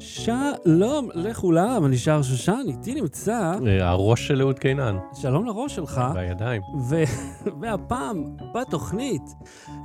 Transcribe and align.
שלום 0.00 1.08
לכולם, 1.14 1.84
אני 1.84 1.98
שר 1.98 2.22
שושן, 2.22 2.60
איתי 2.68 2.94
נמצא, 2.94 3.52
אה, 3.66 3.88
הראש 3.88 4.26
של 4.26 4.40
אהוד 4.40 4.58
קינן, 4.58 4.96
שלום 5.14 5.46
לראש 5.46 5.74
שלך, 5.74 6.00
בידיים. 6.14 6.62
ו... 6.88 7.02
והפעם 7.60 8.24
בתוכנית, 8.54 9.34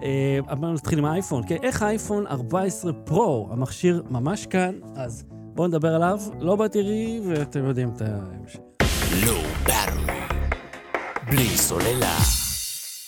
אה, 0.03 0.39
אמרנו 0.51 0.73
נתחיל 0.73 0.99
עם 0.99 1.05
האייפון, 1.05 1.43
כן, 1.47 1.57
איך 1.63 1.81
האייפון 1.81 2.27
14 2.27 2.93
פרו, 2.93 3.47
המכשיר 3.51 4.03
ממש 4.09 4.45
כאן, 4.45 4.75
אז 4.95 5.25
בואו 5.29 5.67
נדבר 5.67 5.95
עליו, 5.95 6.19
לא 6.39 6.55
בתראי, 6.55 7.21
ואתם 7.27 7.65
יודעים 7.65 7.91
את 7.95 8.01
ההמשך. 8.01 8.59
לא. 9.25 9.37
בלי 11.27 11.57
סוללה. 11.57 12.42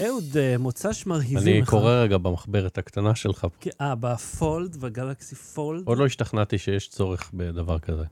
אהוד, 0.01 0.37
אה, 0.37 0.57
מוצ"ש 0.57 1.05
מרהיבים 1.05 1.37
אני 1.37 1.61
לך. 1.61 1.69
קורא 1.69 1.91
רגע 1.91 2.17
במחברת 2.17 2.77
הקטנה 2.77 3.15
שלך. 3.15 3.47
כן, 3.59 3.69
אה, 3.81 3.95
ב 3.95 4.09
Fold, 4.09 4.75
ב 4.75 4.84
Galaxy 4.84 5.35
Fold. 5.35 5.87
עוד 5.87 5.97
לא 5.97 6.05
השתכנעתי 6.05 6.57
שיש 6.57 6.89
צורך 6.89 7.31
בדבר 7.33 7.79
כזה. 7.79 8.03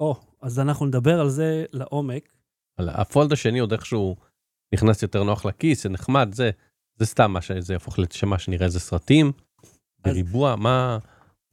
או, 0.00 0.16
אז 0.42 0.58
אנחנו 0.58 0.86
נדבר 0.86 1.20
על 1.20 1.28
זה 1.28 1.64
לעומק. 1.72 2.28
על 2.76 2.88
ה 2.88 2.97
Fold 2.97 3.32
השני 3.32 3.58
עוד 3.58 3.72
איכשהו 3.72 4.16
נכנס 4.74 5.02
יותר 5.02 5.22
נוח 5.22 5.44
לכיס, 5.44 5.82
זה 5.82 5.88
נחמד, 5.88 6.28
זה, 6.34 6.50
זה 6.96 7.06
סתם 7.06 7.32
מה 7.32 7.40
שזה 7.40 7.72
יהפוך 7.72 7.98
לשמה 7.98 8.38
שנראה 8.38 8.66
איזה 8.66 8.80
סרטים, 8.80 9.32
בריבוע, 10.04 10.56
מה... 10.56 10.98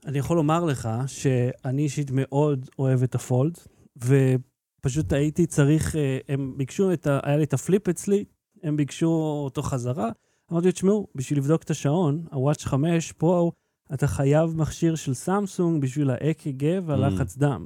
אני 0.05 0.17
יכול 0.17 0.37
לומר 0.37 0.65
לך 0.65 0.89
שאני 1.07 1.81
אישית 1.81 2.11
מאוד 2.11 2.69
אוהב 2.79 3.03
את 3.03 3.15
ה 3.15 3.22
Fold, 3.22 3.57
ופשוט 3.97 5.13
הייתי 5.13 5.45
צריך, 5.45 5.95
אה, 5.95 6.17
הם 6.27 6.53
ביקשו 6.57 6.93
את 6.93 7.07
ה... 7.07 7.19
היה 7.23 7.37
לי 7.37 7.43
את 7.43 7.53
ה 7.53 7.60
Flip 7.60 7.89
אצלי, 7.89 8.25
הם 8.65 8.77
ביקשו 8.77 9.41
אותו 9.43 9.61
חזרה. 9.61 10.09
אמרתי, 10.51 10.71
תשמעו, 10.71 11.07
בשביל 11.15 11.39
לבדוק 11.39 11.63
את 11.63 11.69
השעון, 11.69 12.25
הוואץ' 12.31 12.63
5 12.63 13.11
פרו, 13.11 13.51
אתה 13.93 14.07
חייב 14.07 14.55
מכשיר 14.57 14.95
של 14.95 15.13
סמסונג 15.13 15.81
בשביל 15.81 16.09
ה-אק"ג 16.09 16.79
והלחץ 16.85 17.37
דם. 17.37 17.65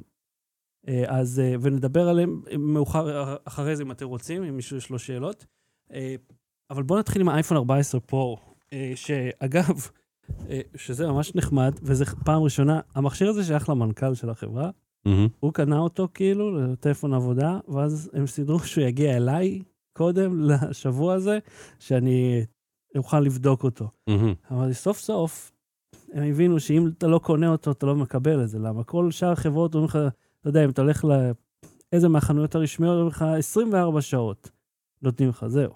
אה, 0.88 1.04
אז, 1.06 1.40
אה, 1.40 1.54
ונדבר 1.60 2.08
עליהם 2.08 2.42
מאוחר 2.58 3.34
אחרי 3.44 3.76
זה 3.76 3.82
אם 3.82 3.90
אתם 3.90 4.06
רוצים, 4.06 4.42
אם 4.42 4.56
מישהו 4.56 4.76
יש 4.76 4.90
לו 4.90 4.98
שאלות. 4.98 5.46
אה, 5.92 6.14
אבל 6.70 6.82
בואו 6.82 6.98
נתחיל 6.98 7.22
עם 7.22 7.28
האייפון 7.28 7.56
14 7.56 8.00
פרו, 8.00 8.38
אה, 8.72 8.92
שאגב, 8.94 9.86
אה, 10.48 10.60
שזה 10.76 11.06
ממש 11.06 11.34
נחמד, 11.34 11.78
וזו 11.82 12.04
פעם 12.24 12.42
ראשונה, 12.42 12.80
המכשיר 12.94 13.28
הזה 13.28 13.44
שייך 13.44 13.68
למנכ"ל 13.68 14.14
של 14.14 14.30
החברה, 14.30 14.70
מהמם. 15.04 15.28
הוא 15.40 15.52
קנה 15.52 15.78
אותו 15.78 16.08
כאילו 16.14 16.72
לטלפון 16.72 17.14
עבודה, 17.14 17.58
ואז 17.68 18.10
הם 18.12 18.26
סידרו 18.26 18.58
שהוא 18.58 18.84
יגיע 18.84 19.16
אליי 19.16 19.62
קודם 19.92 20.40
לשבוע 20.40 21.14
הזה, 21.14 21.38
שאני 21.78 22.44
אוכל 22.96 23.20
לבדוק 23.20 23.64
אותו. 23.64 23.90
מהמם. 24.06 24.34
אבל 24.50 24.72
סוף 24.72 24.98
סוף, 24.98 25.52
הם 26.12 26.22
הבינו 26.22 26.60
שאם 26.60 26.86
אתה 26.98 27.06
לא 27.06 27.18
קונה 27.18 27.48
אותו, 27.48 27.70
אתה 27.70 27.86
לא 27.86 27.96
מקבל 27.96 28.42
את 28.42 28.48
זה. 28.48 28.58
למה? 28.58 28.84
כל 28.84 29.10
שאר 29.10 29.32
החברות 29.32 29.74
אומרים 29.74 29.88
לך, 29.88 29.98
אתה 30.40 30.48
יודע, 30.48 30.64
אם 30.64 30.70
אתה 30.70 30.82
הולך 30.82 31.04
לאיזה 31.92 32.08
מהחנויות 32.08 32.54
הרשמיות, 32.54 32.92
אומרים 32.92 33.08
לך 33.08 33.22
24 33.22 34.00
שעות 34.00 34.50
נותנים 35.02 35.28
לך, 35.28 35.46
זהו. 35.46 35.72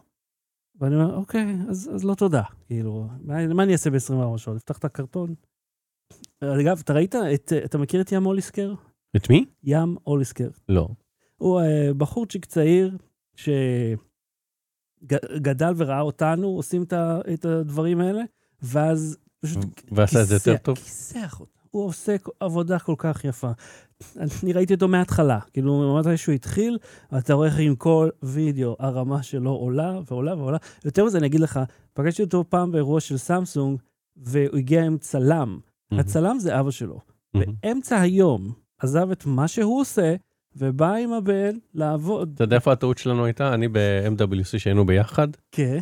ואני 0.81 0.95
אומר, 0.95 1.17
אוקיי, 1.17 1.57
אז, 1.69 1.91
אז 1.95 2.05
לא 2.05 2.15
תודה. 2.15 2.43
כאילו, 2.67 3.09
מה, 3.21 3.55
מה 3.55 3.63
אני 3.63 3.73
אעשה 3.73 3.91
ב-24 3.91 4.39
שעות? 4.39 4.57
אפתח 4.57 4.79
את 4.79 4.85
הקרטון? 4.85 5.35
אגב, 6.41 6.81
אתה 6.85 6.93
ראית, 6.93 7.15
את, 7.15 7.53
אתה 7.65 7.79
מכיר 7.79 8.01
את 8.01 8.13
ים 8.13 8.27
אוליסקר? 8.27 8.75
את 9.17 9.31
מי? 9.31 9.45
ים 9.63 9.97
אוליסקר. 10.07 10.49
לא. 10.69 10.89
הוא 11.37 11.61
אה, 11.61 11.95
בחורצ'יק 11.97 12.45
צעיר 12.45 12.97
שגדל 15.03 15.73
וראה 15.77 16.01
אותנו 16.01 16.47
עושים 16.49 16.85
את 17.35 17.45
הדברים 17.45 18.01
האלה, 18.01 18.23
ואז 18.63 19.17
פשוט 19.41 19.65
ועשה 19.93 20.23
את 20.23 20.27
זה 20.27 20.35
יותר 20.35 20.53
כיסח- 20.57 20.63
טוב? 20.63 20.77
כיסח 20.79 21.37
אותה. 21.41 21.51
הוא 21.71 21.85
עושה 21.87 22.17
עבודה 22.41 22.79
כל 22.79 22.95
כך 22.99 23.25
יפה. 23.25 23.51
אני 24.17 24.53
ראיתי 24.53 24.75
אותו 24.75 24.89
מההתחלה, 24.89 25.39
כאילו, 25.53 25.97
מתי 26.01 26.17
שהוא 26.17 26.35
התחיל, 26.35 26.79
אתה 27.19 27.35
רואה 27.35 27.49
איך 27.49 27.59
עם 27.59 27.77
כל 27.77 28.09
וידאו 28.23 28.77
הרמה 28.79 29.23
שלו 29.23 29.51
עולה 29.51 30.01
ועולה 30.07 30.35
ועולה. 30.37 30.59
יותר 30.85 31.05
מזה, 31.05 31.19
אני 31.19 31.27
אגיד 31.27 31.41
לך, 31.41 31.61
פגשתי 31.93 32.23
אותו 32.23 32.45
פעם 32.49 32.73
באירוע 32.73 33.01
של 33.01 33.17
סמסונג, 33.17 33.79
והוא 34.17 34.57
הגיע 34.59 34.85
עם 34.85 34.99
צלם. 34.99 35.59
הצלם 35.93 36.39
זה 36.39 36.61
אבא 36.61 36.71
שלו. 36.71 37.01
מהמם. 37.35 37.55
באמצע 37.63 38.01
היום 38.01 38.53
עזב 38.79 39.11
את 39.11 39.27
מה 39.27 39.49
שהוא 39.49 39.81
עושה, 39.81 40.15
ובא 40.57 40.95
עם 40.95 41.13
הבן 41.13 41.57
לעבוד. 41.75 42.31
אתה 42.35 42.45
יודע 42.45 42.57
איפה 42.57 42.73
הטעות 42.73 42.99
שלנו 42.99 43.25
הייתה? 43.25 43.55
אני 43.55 43.69
ב-MWC 43.69 44.59
שהיינו 44.59 44.87
ביחד, 44.87 45.29
כן, 45.53 45.79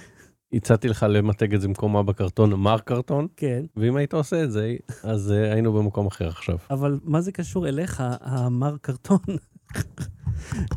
הצעתי 0.53 0.89
לך 0.89 1.07
למתג 1.09 1.55
את 1.55 1.61
זה 1.61 1.69
במקום 1.69 1.93
מה 1.93 2.03
בקרטון, 2.03 2.55
מר 2.55 2.79
קרטון, 2.79 3.27
כן, 3.37 3.65
ואם 3.77 3.97
היית 3.97 4.15
עושה 4.15 4.45
את 4.45 4.53
זה, 4.53 4.77
אז 5.03 5.33
אה, 5.33 5.53
היינו 5.53 5.73
במקום 5.73 6.07
אחר 6.07 6.29
עכשיו. 6.29 6.59
אבל 6.71 6.99
מה 7.03 7.21
זה 7.21 7.33
קשור 7.33 7.69
אליך, 7.69 8.03
המר 8.21 8.77
קרטון? 8.83 9.19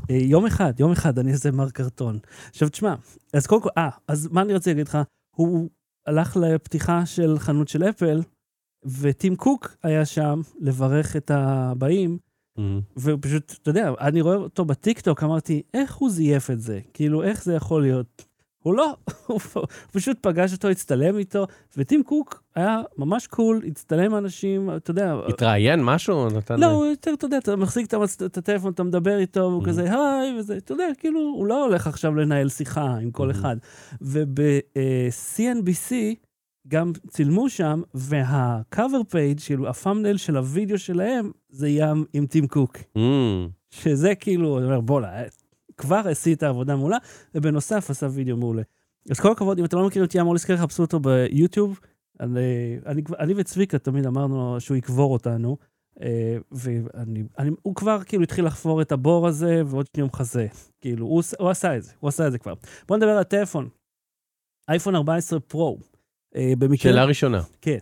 אה, 0.10 0.16
יום 0.16 0.46
אחד, 0.46 0.80
יום 0.80 0.92
אחד 0.92 1.20
אני 1.20 1.32
אעשה 1.32 1.52
מר 1.52 1.70
קרטון. 1.70 2.20
עכשיו, 2.50 2.70
תשמע, 2.70 2.96
אז 3.34 3.48
קודם 3.48 3.62
כל, 3.62 3.70
אה, 3.78 3.90
אז 4.08 4.30
מה 4.32 4.42
אני 4.42 4.54
רוצה 4.54 4.72
להגיד 4.72 4.88
לך? 4.88 4.98
הוא 5.36 5.70
הלך 6.08 6.38
לפתיחה 6.38 7.06
של 7.06 7.40
חנות 7.40 7.68
של 7.68 7.84
אפל, 7.84 8.22
וטים 8.86 9.36
קוק 9.36 9.76
היה 9.84 10.06
שם 10.06 10.42
לברך 10.60 11.16
את 11.16 11.32
הבאים, 11.32 12.18
מהמם. 12.58 12.82
והוא 12.98 13.20
פשוט, 13.22 13.56
אתה 13.62 13.70
יודע, 13.70 13.92
אני 14.02 14.22
רואה 14.22 14.36
אותו 14.36 14.66
בטיקטוק, 14.66 15.24
אמרתי, 15.24 15.62
איך 15.74 15.96
הוא 15.96 16.10
זייף 16.10 16.52
את 16.52 16.62
זה? 16.62 16.80
כאילו, 16.94 17.24
איך 17.24 17.44
זה 17.44 17.54
יכול 17.54 17.82
להיות? 17.82 18.26
הוא 18.60 18.74
לא, 18.76 18.96
הוא 19.28 19.40
פשוט 19.92 20.18
פגש 20.22 20.54
אותו, 20.54 20.68
הצטלם 20.70 21.18
איתו, 21.18 21.46
וטים 21.78 22.04
קוק 22.04 22.44
היה 22.56 22.82
ממש 22.98 23.28
קול, 23.28 23.62
הצטלם 23.68 24.04
עם 24.12 24.16
אנשים, 24.18 24.70
אתה 24.76 24.92
יודע... 24.92 25.16
התראיין 25.30 25.84
משהו? 25.84 26.28
נתן... 26.30 26.60
לא, 26.60 26.66
הוא 26.66 26.86
יותר, 26.86 27.12
אתה 27.14 27.26
יודע, 27.26 27.38
אתה 27.38 27.56
מחזיק 27.56 27.94
את 28.26 28.38
הטלפון, 28.38 28.72
אתה 28.74 28.84
מדבר 28.84 29.18
איתו, 29.18 29.40
והוא 29.40 29.64
Mhm. 29.64 29.66
כזה, 29.66 29.84
היי, 29.94 30.40
וזה, 30.40 30.58
אתה 30.58 30.74
יודע, 30.74 30.88
כאילו, 31.00 31.20
הוא 31.20 31.48
לא 31.48 31.66
הולך 31.66 31.88
עכשיו 31.88 32.16
לנהל 32.16 32.50
שיחה 32.50 32.96
עם 33.02 33.12
כל 33.12 33.30
Mhm. 33.30 33.34
אחד. 33.34 33.56
וב-CNBC 34.02 35.94
גם 36.68 36.92
צילמו 37.10 37.50
שם, 37.50 37.82
וה-cover 37.94 39.12
page, 39.12 39.46
כאילו, 39.46 39.68
הפאמנל 39.70 40.18
של 40.18 40.38
הוידאו 40.38 40.78
שלהם, 40.78 41.32
זה 41.50 41.70
ים 41.70 42.06
עם 42.14 42.26
טים 42.26 42.48
קוק. 42.48 42.78
מהמם. 42.96 43.50
שזה 43.70 44.16
כאילו, 44.16 44.58
אני 44.58 44.66
אומר, 44.66 44.82
בוא'נה, 44.82 45.08
כבר 45.78 46.02
עשית 46.10 46.44
עבודה 46.44 46.76
מעולה, 46.76 46.98
ובנוסף 47.36 47.90
עשה 47.90 48.08
וידאו 48.12 48.38
מעולה. 48.38 48.62
אז 49.12 49.20
כל 49.20 49.32
הכבוד, 49.32 49.60
אם 49.60 49.66
אתם 49.66 49.78
לא 49.78 49.88
מכירים 49.88 50.08
את 50.08 50.16
ים 50.16 50.28
אוליסקר, 50.28 50.58
חפשו 50.58 50.84
אותו 50.84 51.00
ביוטיוב. 51.00 51.80
אני, 52.20 52.42
אני, 52.86 53.02
אני 53.20 53.34
וצביקה 53.38 53.80
תמיד 53.80 54.06
אמרנו 54.06 54.60
שהוא 54.60 54.78
יקבור 54.78 55.14
אותנו, 55.14 55.58
אה, 56.02 56.38
ואני, 56.52 57.24
אני, 57.40 57.50
הוא 57.62 57.76
כבר 57.76 58.04
כאילו 58.04 58.24
התחיל 58.24 58.46
לחפור 58.46 58.82
את 58.82 58.92
הבור 58.92 59.28
הזה, 59.28 59.62
ועוד 59.66 59.88
שנייה 59.88 60.04
הוא 60.04 60.10
מחזה. 60.14 60.48
כאילו, 60.82 61.06
הוא, 61.06 61.24
הוא 61.40 61.50
עשה 61.50 61.78
את 61.78 61.84
זה, 61.84 61.92
הוא 62.00 62.08
עשה 62.08 62.28
את 62.28 62.32
זה 62.32 62.38
כבר. 62.38 62.54
בואו 62.88 62.98
נדבר 62.98 63.12
על 63.12 63.18
הטלפון. 63.18 63.70
אייפון 64.70 64.96
14 64.96 65.40
פרו. 65.40 65.78
אה, 66.36 66.54
במקרה... 66.60 66.92
שאלה 66.92 67.06
ראשונה. 67.06 67.42
כן. 67.62 67.78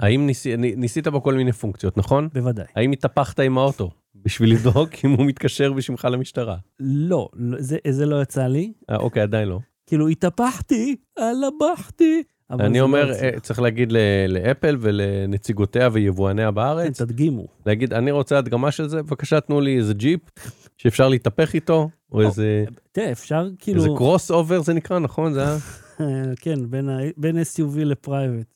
האם 0.00 0.26
ניסי, 0.26 0.56
נ- 0.56 0.80
ניסית 0.80 1.08
בו 1.08 1.22
כל 1.22 1.34
מיני 1.34 1.52
פונקציות, 1.52 1.96
נכון? 1.96 2.28
בוודאי. 2.34 2.66
האם 2.76 2.92
התהפכת 2.92 3.40
עם 3.40 3.58
האוטו 3.58 3.90
בשביל 4.24 4.52
לבדוק 4.52 4.90
אם 5.04 5.10
הוא 5.10 5.26
מתקשר 5.26 5.72
בשמך 5.72 6.08
למשטרה? 6.10 6.56
לא, 6.80 7.28
לא, 7.34 7.56
זה, 7.60 7.78
זה 7.88 8.06
לא 8.06 8.22
יצא 8.22 8.46
לי. 8.46 8.72
אה, 8.90 8.96
אוקיי, 8.96 9.22
עדיין 9.22 9.48
לא. 9.48 9.58
כאילו, 9.86 10.08
התהפכתי, 10.08 10.96
הלבחתי. 11.18 12.22
אני 12.50 12.78
לא 12.78 12.84
אומר. 12.84 13.12
אה, 13.12 13.40
צריך 13.40 13.60
להגיד 13.60 13.92
ל- 13.92 13.98
לאפל 14.28 14.76
ולנציגותיה 14.80 15.88
ויבואניה 15.92 16.48
כן, 16.48 16.54
בארץ, 16.54 17.02
תדגימו. 17.02 17.46
להגיד, 17.66 17.92
אני 17.92 18.10
רוצה 18.10 18.38
הדגמה 18.38 18.70
של 18.70 18.88
זה, 18.88 19.02
בבקשה 19.02 19.40
תנו 19.40 19.60
לי 19.60 19.76
איזה 19.76 19.94
ג'יפ 19.94 20.20
שאפשר 20.76 21.08
להתהפך 21.08 21.54
איתו, 21.54 21.88
או 22.12 22.22
או, 22.22 22.26
איזה 22.26 22.64
תראה, 22.92 23.12
אפשר 23.12 23.48
כאילו... 23.58 23.78
איזה 23.78 23.88
cross 23.96 24.30
over 24.30 24.62
זה 24.62 24.74
נקרא, 24.74 24.98
נכון? 24.98 25.32
זה 25.32 25.42
היה... 25.42 25.56
כן, 26.42 26.70
בין, 26.70 26.88
ה... 26.88 26.98
בין 27.16 27.36
SUV 27.38 27.78
ל 27.78 27.86
private. 27.86 28.54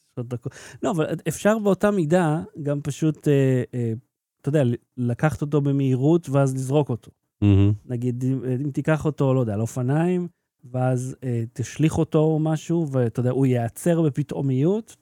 לא, 0.82 0.90
אבל 0.90 1.06
אפשר 1.28 1.58
באותה 1.58 1.90
מידה 1.90 2.42
גם 2.62 2.80
פשוט, 2.80 3.28
אה, 3.28 3.62
אה, 3.74 3.92
אתה 4.40 4.48
יודע, 4.48 4.62
לקחת 4.96 5.42
אותו 5.42 5.60
במהירות 5.60 6.28
ואז 6.28 6.54
לזרוק 6.54 6.88
אותו. 6.88 7.10
מהמם. 7.42 7.72
נגיד, 7.86 8.24
אם, 8.24 8.44
אם 8.64 8.70
תיקח 8.70 9.04
אותו, 9.04 9.34
לא 9.34 9.40
יודע, 9.40 9.54
על 9.54 9.60
אופניים, 9.60 10.28
ואז 10.64 11.16
אה, 11.24 11.44
תשליך 11.52 11.98
אותו 11.98 12.18
או 12.18 12.38
משהו, 12.38 12.88
ואתה 12.92 13.20
יודע, 13.20 13.30
הוא 13.30 13.46
ייעצר 13.46 14.02
בפתאומיות, 14.02 14.96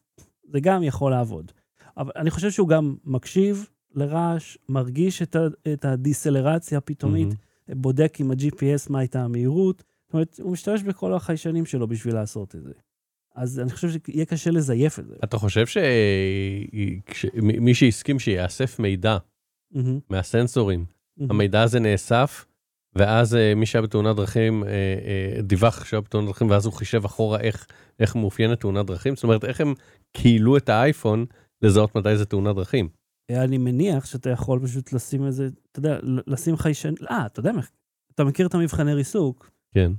זה 0.53 0.61
גם 0.61 0.82
יכול 0.82 1.11
לעבוד. 1.11 1.53
אבל 1.97 2.12
אני 2.17 2.31
חושב 2.31 2.50
שהוא 2.50 2.69
גם 2.69 2.97
מקשיב 3.05 3.69
לרעש, 3.94 4.59
מרגיש 4.69 5.23
את, 5.23 5.37
ה, 5.37 5.47
את 5.73 5.85
הדיסלרציה 5.85 6.79
הפתאומית, 6.79 7.29
מהמם. 7.29 7.82
בודק 7.82 8.17
עם 8.21 8.31
ה-GPS 8.31 8.91
מה 8.91 8.99
הייתה 8.99 9.25
המהירות. 9.25 9.82
זאת 10.06 10.14
אומרת, 10.14 10.41
הוא 10.43 10.53
משתמש 10.53 10.82
בכל 10.82 11.14
החיישנים 11.14 11.67
שלו 11.67 11.88
בשביל 11.88 12.14
לעשות 12.14 12.55
את 12.55 12.62
זה. 12.62 12.73
אז 13.35 13.61
אני 13.61 13.70
חושב 13.70 13.88
שיהיה 13.91 14.25
קשה 14.25 14.50
לזייף 14.50 14.99
את 14.99 15.06
זה. 15.06 15.14
אתה 15.25 15.38
חושב 15.38 15.67
שמי 15.67 17.75
שהסכים 17.75 18.19
שיאסף 18.19 18.79
מידע 18.79 19.19
מהמם, 19.70 19.99
מהסנסורים, 20.11 20.85
מהמם. 21.17 21.31
המידע 21.31 21.62
הזה 21.62 21.81
נאסף, 21.81 22.47
ואז 22.94 23.35
אה, 23.35 23.55
מי 23.55 23.67
שהיה 23.67 23.82
בתאונת 23.82 24.17
דרכים 24.17 24.64
אה, 24.64 24.69
אה, 24.69 25.43
דיווח 25.43 25.85
שהיה 25.85 26.00
בתאונת 26.00 26.26
דרכים, 26.26 26.50
ואז 26.50 26.67
הוא 26.67 26.73
חישב 26.73 27.05
אחורה 27.05 27.41
איך, 27.41 27.67
איך 28.00 28.17
מאופיינת 28.17 28.61
תאונת 28.61 28.87
דרכים? 28.87 29.17
זאת 29.17 29.25
אומרת, 29.25 29.44
איך 29.44 29.61
הם 29.61 29.75
כילו 30.12 30.56
את 30.56 30.69
האייפון 30.69 31.26
לזהות 31.62 31.97
מתי 31.97 32.17
זה 32.17 32.25
תאונת 32.25 32.56
דרכים? 32.56 32.88
אני 33.31 33.58
מניח 33.58 34.06
שאתה 34.06 34.31
יכול 34.31 34.61
פשוט 34.62 34.93
לשים 34.93 35.26
איזה, 35.26 35.49
אתה 35.73 35.79
יודע, 35.79 35.99
לשים 36.26 36.56
חיישן, 36.56 36.94
אה, 37.11 37.26
אתה 37.26 37.41
יודע 37.41 37.53
אתה 38.14 38.25
מכיר 38.25 38.47
את 38.47 38.55
המבחני 38.55 38.94
ריסוק? 38.94 39.56
כן. 39.76 39.93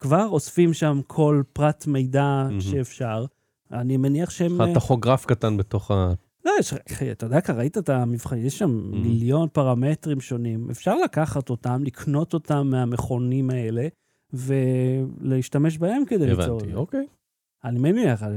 כבר 0.00 0.26
אוספים 0.26 0.72
שם 0.72 1.00
כל 1.06 1.42
פרט 1.52 1.86
מידע 1.86 2.42
מהמם. 2.44 2.60
שאפשר. 2.60 3.26
אני 3.72 3.96
מניח 3.96 4.30
שהם... 4.30 4.52
יש 4.52 4.60
לך 4.60 4.74
טכוגרף 4.74 5.24
קטן 5.26 5.56
בתוך 5.56 5.90
ה... 5.90 6.12
לא, 6.44 6.52
יש, 6.60 6.74
אתה 7.12 7.26
יודע, 7.26 7.38
ראית 7.54 7.78
את 7.78 7.88
המבחן, 7.88 8.36
יש 8.36 8.58
שם 8.58 8.90
Mm. 8.92 8.96
מיליון 8.96 9.48
פרמטרים 9.52 10.20
שונים. 10.20 10.70
אפשר 10.70 10.96
לקחת 11.04 11.50
אותם, 11.50 11.82
לקנות 11.84 12.34
אותם 12.34 12.66
מהמכונים 12.70 13.50
האלה, 13.50 13.88
ולהשתמש 14.32 15.78
בהם 15.78 16.04
כדי 16.04 16.26
ליצור 16.26 16.56
את 16.58 16.62
הבנתי. 16.62 16.74
אוקיי. 16.74 17.06
אני 17.64 17.78
מניח, 17.78 18.22
אני 18.22 18.36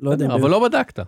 לא 0.00 0.10
יודע, 0.10 0.26
אבל 0.34 0.50
לא 0.50 0.68
בדקת. 0.68 1.06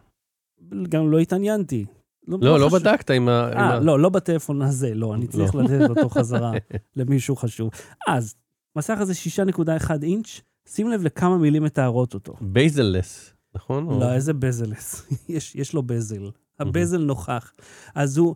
גם 0.88 1.10
לא 1.10 1.18
התעניינתי. 1.18 1.86
לא, 2.28 2.58
לא 2.60 2.66
חשוב. 2.66 2.78
בדקת 2.80 3.10
עם 3.10 3.28
ה... 3.28 3.50
אה, 3.52 3.80
לא, 3.80 4.00
לא 4.00 4.08
בטלפון 4.08 4.62
הזה, 4.62 4.94
לא, 4.94 5.14
אני 5.14 5.26
צריך 5.26 5.54
לא. 5.54 5.62
לתת 5.62 5.90
אותו 5.90 6.08
חזרה 6.18 6.52
למישהו 6.96 7.36
חשוב. 7.36 7.70
אז, 8.08 8.34
מסך 8.78 8.98
הזה 9.00 9.12
6.1 9.46 10.02
אינץ', 10.02 10.40
שים 10.68 10.88
לב 10.88 11.02
לכמה 11.02 11.38
מילים 11.38 11.62
מתארות 11.62 12.14
אותו. 12.14 12.34
bezel-less, 12.40 13.34
נכון? 13.54 13.86
או- 13.86 14.00
לא, 14.00 14.12
איזה 14.12 14.32
bezel-less. 14.32 15.06
יש, 15.28 15.54
יש 15.54 15.74
לו 15.74 15.82
bezel. 15.82 16.30
ה 16.58 16.66
bezel 16.66 17.04
נוכח. 17.04 17.54
אז 17.94 18.18
הוא 18.18 18.34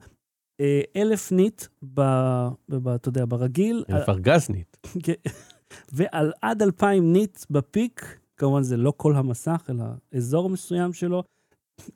אה, 0.60 0.80
אלף 0.96 1.32
nit, 1.32 1.64
ב, 1.94 2.00
ב, 2.68 2.88
אתה 2.88 3.08
יודע, 3.08 3.24
ברגיל, 3.28 3.84
אלף 3.90 4.08
ארגזנית. 4.08 4.76
כן. 5.04 5.12
ועל 5.92 6.32
עד 6.42 6.62
2,000 6.62 7.12
ניט 7.12 7.38
בפיק, 7.50 8.18
כמובן 8.36 8.62
זה 8.62 8.76
לא 8.76 8.92
כל 8.96 9.16
המסך, 9.16 9.66
אלא 9.70 9.84
אזור 10.14 10.50
מסוים 10.50 10.92
שלו, 10.92 11.22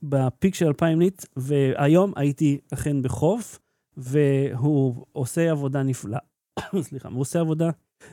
בפיק 0.03 0.55
של 0.55 0.67
2,000 0.67 0.99
ניט, 0.99 1.25
והיום 1.37 2.13
הייתי 2.17 2.59
אכן 2.75 3.03
בחוף, 3.03 3.59
והוא 3.97 5.07
עושה 5.13 5.51
עבודה 5.51 5.83
נפלאה, 5.83 6.19
סליחה, 6.89 7.09
הוא 7.09 7.21
עושה 7.21 7.41
עבודה 7.41 7.71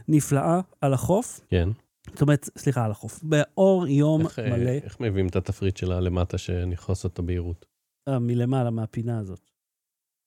נפלאה 0.08 0.62
על 0.82 0.94
החוף, 0.94 1.40
כן. 1.48 1.70
זאת 2.10 2.22
אומרת, 2.22 2.50
סליחה, 2.58 2.86
על 2.86 2.92
החוף, 2.92 3.24
באור 3.24 3.88
יום 3.88 4.22
איך, 4.22 4.40
אה, 4.40 4.50
מלא, 4.50 4.70
איך 4.70 5.00
מביאים 5.00 5.28
את 5.28 5.36
התפריט 5.36 5.78
שלה 5.78 6.00
למטה 6.00 6.38
שנכנס 6.38 7.06
את 7.06 7.20
הבהירות? 7.20 7.66
אה, 8.08 8.20
מלמעלה, 8.20 8.70
מהפינה 8.70 9.20
הזאת. 9.20 9.50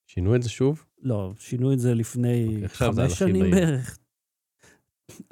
שינו 0.06 0.36
את 0.36 0.42
זה 0.42 0.48
שוב? 0.48 0.84
לא, 1.02 1.32
שינו 1.38 1.72
את 1.72 1.78
זה 1.78 1.94
לפני 1.94 2.46
אוקיי, 2.54 2.68
חמש 2.68 3.12
שנים. 3.12 3.50
בערך. 3.50 3.98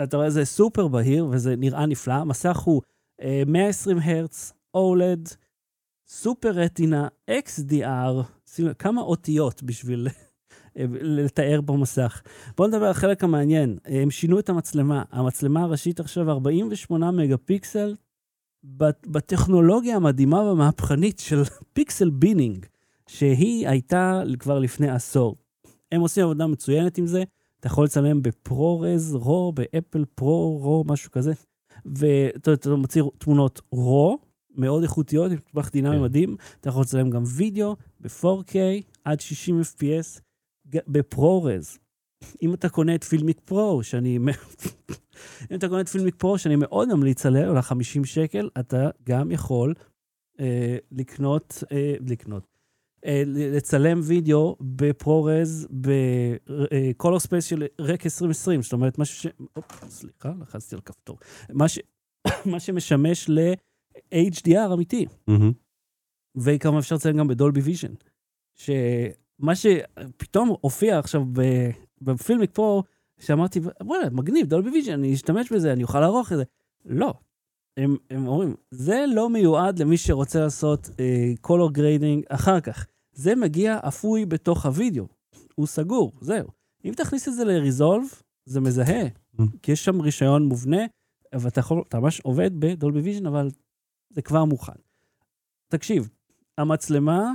אתה 0.02 0.16
רואה, 0.16 0.30
זה 0.30 0.44
סופר 0.44 0.88
בהיר 0.88 1.26
וזה 1.26 1.56
נראה 1.56 1.86
נפלא. 1.86 2.14
המסך 2.14 2.56
הוא 2.56 2.82
אה, 3.20 3.42
120 3.46 3.98
הרץ, 3.98 4.52
אולד, 4.74 5.28
סופר 6.06 6.50
רטינה, 6.50 7.08
XDR, 7.30 8.22
כמה 8.78 9.00
אותיות 9.00 9.62
בשביל 9.62 10.08
אה, 10.08 10.23
לתאר 11.00 11.60
במסך. 11.60 12.22
בואו 12.56 12.68
נדבר 12.68 12.84
על 12.84 12.90
החלק 12.90 13.24
המעניין. 13.24 13.78
הם 13.84 14.10
שינו 14.10 14.38
את 14.38 14.48
המצלמה. 14.48 15.02
המצלמה 15.10 15.62
הראשית 15.62 16.00
עכשיו 16.00 16.30
48 16.30 17.10
מגה 17.10 17.36
פיקסל, 17.36 17.94
בטכנולוגיה 19.06 19.96
המדהימה 19.96 20.42
והמהפכנית 20.42 21.18
של 21.18 21.42
pixel 21.72 22.10
binning, 22.10 22.66
שהיא 23.06 23.68
הייתה 23.68 24.22
כבר 24.38 24.58
לפני 24.58 24.90
עשור. 24.90 25.36
הם 25.92 26.00
עושים 26.00 26.24
עבודה 26.24 26.46
מצוינת 26.46 26.98
עם 26.98 27.06
זה, 27.06 27.24
אתה 27.60 27.66
יכול 27.66 27.84
לצלם 27.84 28.22
ב 28.22 28.34
ProRes, 28.34 29.14
raw, 29.14 29.45
ב 29.45 29.52
Apple 29.52 30.04
Pro, 30.14 30.58
raw, 30.62 30.84
משהו 30.86 31.10
כזה, 31.10 31.32
ואתה 31.84 32.52
אתה 32.52 32.70
מוציא 32.70 33.02
תמונות 33.18 33.60
raw, 33.72 34.18
מאוד 34.56 34.82
איכותיות, 34.82 35.32
עם 35.32 35.38
טווח 35.38 35.70
דינמי 35.70 35.96
כן. 35.96 36.02
מדהים, 36.02 36.36
אתה 36.60 36.68
יכול 36.68 36.82
לצלם 36.82 37.10
גם 37.10 37.22
וידאו 37.26 37.76
ב-4K 38.00 38.54
עד 39.04 39.20
60 39.20 39.60
FPS 39.60 40.20
ב 40.66 40.80
ProRes. 40.80 41.78
אם 42.42 42.54
אתה 42.54 42.68
קונה 42.68 42.94
את 42.94 43.04
Filmic 43.04 43.40
Pro, 43.44 43.82
שאני... 43.82 44.18
אם 45.50 45.56
אתה 45.56 45.68
קונה 45.68 45.80
את 45.80 45.88
Filmic 45.88 46.14
Pro, 46.14 46.38
שאני 46.38 46.56
מאוד 46.56 46.94
ממליץ 46.94 47.26
עליה, 47.26 47.48
עולה 47.48 47.62
50 47.62 48.04
שקל, 48.04 48.50
אתה 48.60 48.90
גם 49.08 49.30
יכול 49.30 49.74
אה, 50.40 50.76
לקנות, 50.92 51.64
אה, 51.72 51.94
לקנות, 52.08 52.46
אה, 53.04 53.22
לצלם 53.26 54.00
וידאו 54.02 54.56
ב 54.60 54.76
ProRes 54.76 55.68
ב 55.70 55.95
color 55.95 57.20
space 57.20 57.44
של 57.44 57.66
Rec 57.78 58.06
2020, 58.06 58.62
זאת 58.62 58.72
אומרת, 58.72 58.98
משהו 58.98 59.16
ש... 59.16 59.26
אופ, 59.56 59.84
סליחה, 59.88 60.32
לחצתי 60.40 60.74
על 60.74 60.80
כפתור. 60.80 61.18
מה, 61.50 61.68
ש... 61.68 61.78
מה 62.52 62.60
שמשמש 62.60 63.28
ל-HDR 63.28 64.74
אמיתי. 64.74 65.06
מהמם. 65.28 65.52
וכמובן 66.36 66.78
אפשר 66.78 66.94
לצלם 66.94 67.16
גם 67.16 67.28
ב 67.28 67.34
Dolby 67.34 67.60
Vision. 67.60 67.92
שמה 69.40 69.54
שפתאום 69.54 70.54
הופיע 70.60 70.98
עכשיו 70.98 71.22
ב 72.00 72.07
Filmic 72.07 72.50
פה, 72.52 72.82
שאמרתי, 73.20 73.60
וואלה, 73.82 74.10
מגניב, 74.10 74.46
Dolby 74.46 74.70
Vision, 74.70 74.92
אני 74.92 75.14
אשתמש 75.14 75.52
בזה, 75.52 75.72
אני 75.72 75.82
אוכל 75.82 76.00
לערוך 76.00 76.32
את 76.32 76.36
זה. 76.36 76.44
לא. 76.84 77.14
הם, 77.76 77.96
הם 78.10 78.26
אומרים, 78.28 78.54
זה 78.70 79.04
לא 79.14 79.30
מיועד 79.30 79.78
למי 79.78 79.96
שרוצה 79.96 80.40
לעשות 80.40 80.86
uh, 80.86 81.46
color 81.46 81.76
grading 81.78 82.26
אחר 82.28 82.60
כך. 82.60 82.86
זה 83.12 83.34
מגיע 83.34 83.78
אפוי 83.88 84.26
בתוך 84.26 84.66
הוידאו. 84.66 85.06
הוא 85.54 85.66
סגור, 85.66 86.12
זהו. 86.20 86.48
אם 86.84 86.92
תכניס 86.96 87.28
את 87.28 87.34
זה 87.34 87.44
ל-resolve, 87.44 88.22
זה 88.44 88.60
מזהה, 88.60 89.04
כי 89.62 89.72
יש 89.72 89.84
שם 89.84 90.00
רישיון 90.00 90.44
מובנה, 90.44 90.82
ואתה 91.34 91.60
יכול, 91.60 91.82
אתה 91.88 92.00
ממש 92.00 92.20
עובד 92.20 92.50
ב 92.60 92.67
Dolby 92.67 93.00
Vision, 93.00 93.26
אבל 93.26 93.48
זה 94.10 94.22
כבר 94.22 94.44
מוכן. 94.44 94.72
תקשיב, 95.68 96.10
המצלמה 96.58 97.32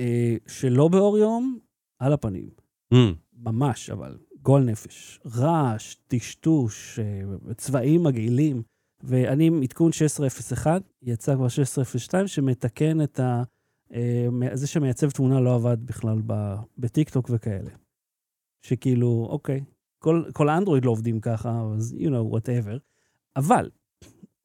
אה, 0.00 0.36
שלא 0.46 0.88
באור 0.88 1.18
יום, 1.18 1.58
על 1.98 2.12
הפנים. 2.12 2.50
מהמם. 2.90 3.14
ממש, 3.32 3.90
אבל 3.90 4.18
גועל 4.42 4.64
נפש. 4.64 5.20
רעש, 5.26 5.94
טשטוש, 6.08 6.98
אה, 6.98 7.54
צבעים 7.54 8.02
מגעילים. 8.02 8.62
ואני 9.02 9.46
עם 9.46 9.62
עדכון 9.62 9.90
16.01, 9.92 10.66
יצא 11.02 11.34
כבר 11.34 11.46
16.02, 11.46 12.26
שמתקן 12.26 13.02
את 13.02 13.20
ה... 13.20 13.42
אה, 13.94 14.28
זה 14.54 14.66
שמייצב 14.66 15.10
תמונה 15.10 15.40
לא 15.40 15.54
עבד 15.54 15.86
בכלל 15.86 16.18
בטיקטוק 16.78 17.30
וכאלה. 17.30 17.70
שכאילו, 18.62 19.26
אוקיי, 19.30 19.60
כל, 19.98 20.24
כל 20.32 20.48
האנדרואיד 20.48 20.84
לא 20.84 20.90
עובדים 20.90 21.20
ככה, 21.20 21.62
אז 21.76 21.96
you 21.98 22.08
know, 22.08 22.34
whatever. 22.34 22.78
אבל, 23.36 23.70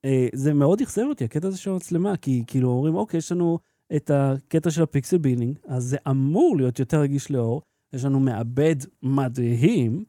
אה, 0.06 0.28
זה 0.34 0.54
מאוד 0.54 0.82
אכזב 0.82 1.04
אותי, 1.10 1.24
הקטע 1.24 1.48
הזה 1.48 1.58
של 1.58 1.70
המצלמה, 1.70 2.18
כי 2.18 2.44
כאילו 2.48 2.70
אומרים, 2.70 2.96
אוקיי, 2.96 3.18
יש 3.18 3.32
לנו 3.32 3.60
את 3.96 4.12
הקטע 4.14 4.72
של 4.72 4.84
ה 4.84 4.90
pixel 4.90 5.18
binning, 5.18 5.60
אז 5.68 5.84
זה 5.84 5.98
אמור 6.10 6.58
להיות 6.58 6.80
יותר 6.80 7.00
רגיש 7.00 7.32
לאור, 7.32 7.62
יש 7.94 8.06
לנו 8.06 8.20
מעבד 8.20 8.76
מדהים, 9.04 10.04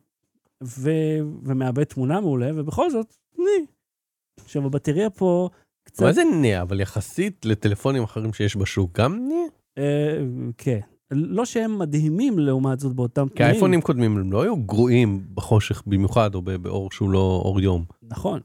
ו... 0.65 0.91
ומעבד 1.43 1.85
תמונה 1.85 2.21
מעולה, 2.21 2.51
ובכל 2.55 2.91
זאת, 2.91 3.17
ני. 3.39 3.67
עכשיו, 4.45 4.67
הבטריה 4.67 5.11
פה 5.11 5.49
קצת... 5.85 6.05
מה 6.05 6.13
זה 6.13 6.23
נה? 6.43 6.63
אבל 6.63 6.81
יחסית 6.81 7.45
לטלפונים 7.45 8.03
אחרים 8.03 8.33
שיש 8.33 8.57
בשוק, 8.57 8.99
גם 8.99 9.29
נה? 9.29 9.35
אה, 9.79 10.19
כן. 10.59 10.81
לא 11.11 11.45
שהם 11.45 11.79
מדהימים 11.79 12.39
לעומת 12.39 12.81
זאת 12.81 12.93
באותם 12.97 13.29
כי 13.29 13.35
תנאים. 13.35 13.51
האייפונים 13.51 13.81
קודמים 13.81 14.17
הם 14.17 14.33
לא 14.33 14.43
היו 14.43 14.57
גרועים 14.57 15.27
בחושך 15.35 15.83
במיוחד, 15.87 16.35
או 16.35 16.43
באור 16.43 16.91
שהוא 16.93 17.11
לא 17.11 17.43
אור 17.45 17.61
יום. 17.61 17.85
נכון, 18.03 18.41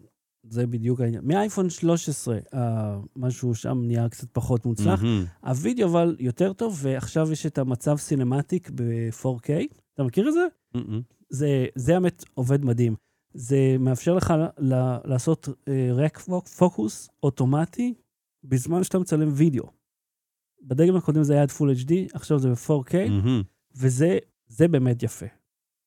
זה 0.51 0.67
בדיוק 0.67 1.01
העניין. 1.01 1.23
מאייפון 1.25 1.69
13, 1.69 2.39
אה, 2.53 2.97
משהו 3.15 3.55
שם 3.55 3.77
נהיה 3.83 4.09
קצת 4.09 4.27
פחות 4.31 4.65
מוצלח. 4.65 5.03
מהמם. 5.03 5.25
הווידאו 5.43 5.87
אבל 5.87 6.15
יותר 6.19 6.53
טוב, 6.53 6.79
ועכשיו 6.81 7.31
יש 7.31 7.45
את 7.45 7.57
המצב 7.57 7.97
סינמטיק 7.97 8.69
ב-4K. 8.75 9.49
אתה 9.93 10.03
מכיר 10.03 10.27
את 10.29 10.33
זה? 10.33 10.47
מהמם. 10.75 11.01
זה, 11.29 11.65
זה 11.75 11.93
האמת 11.93 12.23
עובד 12.33 12.65
מדהים. 12.65 12.95
זה 13.33 13.75
מאפשר 13.79 14.15
לך 14.15 14.33
ל- 14.57 14.97
לעשות 15.05 15.49
rack 15.95 16.17
focus 16.57 17.09
אוטומטי 17.23 17.93
בזמן 18.43 18.83
שאתה 18.83 18.99
מצלם 18.99 19.29
וידאו. 19.33 19.63
בדגם 20.63 20.95
הקודם 20.95 21.23
זה 21.23 21.33
היה 21.33 21.41
עד 21.41 21.51
full 21.51 21.71
HD, 21.73 21.91
עכשיו 22.13 22.39
זה 22.39 22.49
ב-4K, 22.49 22.95
מהמם. 23.09 23.41
וזה 23.75 24.17
זה 24.47 24.67
באמת 24.67 25.03
יפה. 25.03 25.25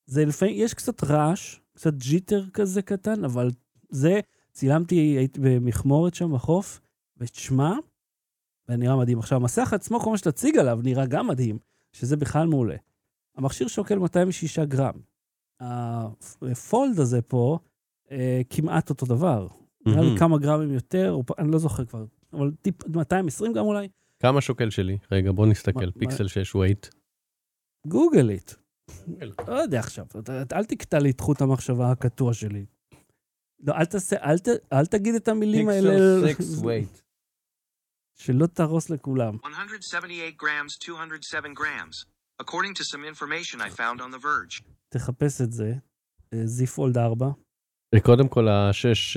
זה 0.07 0.25
לפעמים, 0.25 0.55
יש 0.59 0.75
קצת 0.75 1.05
רעש, 1.05 1.61
קצת 1.75 1.95
jitter 1.95 2.45
כזה 2.53 2.83
קטן, 2.83 3.25
אבל 3.25 3.51
זה, 3.91 4.21
צילמתי, 4.55 4.95
הייתי 4.97 5.41
במכמורת 5.43 6.15
שם 6.15 6.33
בחוף, 6.35 6.81
ותשמע, 7.17 7.73
זה 8.69 8.77
נראה 8.77 8.97
מדהים. 8.97 9.19
עכשיו, 9.19 9.39
המסך 9.41 9.73
עצמו, 9.73 10.01
כל 10.01 10.11
מה 10.11 10.19
שתציג 10.19 10.57
עליו, 10.59 10.81
נראה 10.83 11.07
גם 11.07 11.27
מדהים, 11.29 11.59
שזה 11.93 12.17
בכלל 12.17 12.47
מעולה. 12.47 12.77
המכשיר 13.37 13.69
שוקל 13.69 13.99
206 13.99 14.59
גרם. 14.59 14.95
ה 15.61 15.88
Fold 15.88 16.99
הזה 17.01 17.23
פה, 17.23 17.59
אה, 18.11 18.41
כמעט 18.51 18.91
אותו 18.91 19.07
דבר. 19.07 19.49
נראה 19.87 20.01
לי. 20.03 20.19
כמה 20.19 20.39
גרמים 20.39 20.71
יותר, 20.73 21.13
או 21.13 21.23
אני 21.39 21.51
לא 21.53 21.59
זוכר 21.59 21.85
כבר, 21.85 22.05
אבל 22.33 22.53
טיפ, 22.63 22.89
220 22.89 23.53
גרם 23.53 23.67
אולי. 23.67 23.89
כמה 24.21 24.41
שוקל 24.41 24.71
שלי? 24.71 24.99
רגע, 25.13 25.33
בוא 25.33 25.47
נסתכל. 25.47 25.87
מה- 25.87 25.93
פיקסל 25.93 26.27
6 26.29 26.55
weight. 26.55 26.87
Google 27.87 28.31
it. 28.31 28.53
לא 29.49 29.55
יודע 29.55 29.79
עכשיו, 29.81 30.07
אל 30.53 30.65
תקטע 30.65 30.99
לי 30.99 31.11
את 31.11 31.21
חוט 31.21 31.41
המחשבה 31.43 31.91
הקטוע 31.91 32.35
שלי. 32.35 32.65
לא, 33.65 33.75
אל 33.75 33.85
תעשה, 33.85 34.17
אל, 34.17 34.39
ת, 34.39 34.49
אל 34.73 34.87
תגיד 34.87 35.15
את 35.15 35.29
המילים 35.29 35.69
האלה. 35.69 35.91
פיקסל 36.27 36.43
6 36.55 36.59
weight. 36.59 36.99
שלא 38.15 38.47
תהרוס 38.47 38.91
לכולם. 38.91 39.37
178 39.45 40.35
grams, 40.43 40.79
207 40.89 41.55
grams. 41.55 42.05
According 42.43 42.75
to 42.79 42.85
some 42.85 43.05
information 43.15 43.61
I 43.61 43.71
found 43.81 44.01
on 44.01 44.11
the 44.15 44.23
Verge. 44.25 44.63
תחפש 44.89 45.41
את 45.41 45.53
זה, 45.53 45.73
אה, 46.33 46.43
Z 46.45 46.77
Fold 46.77 46.99
4. 46.99 47.31
קודם 48.03 48.29
כל 48.29 48.49
ה-6, 48.49 49.17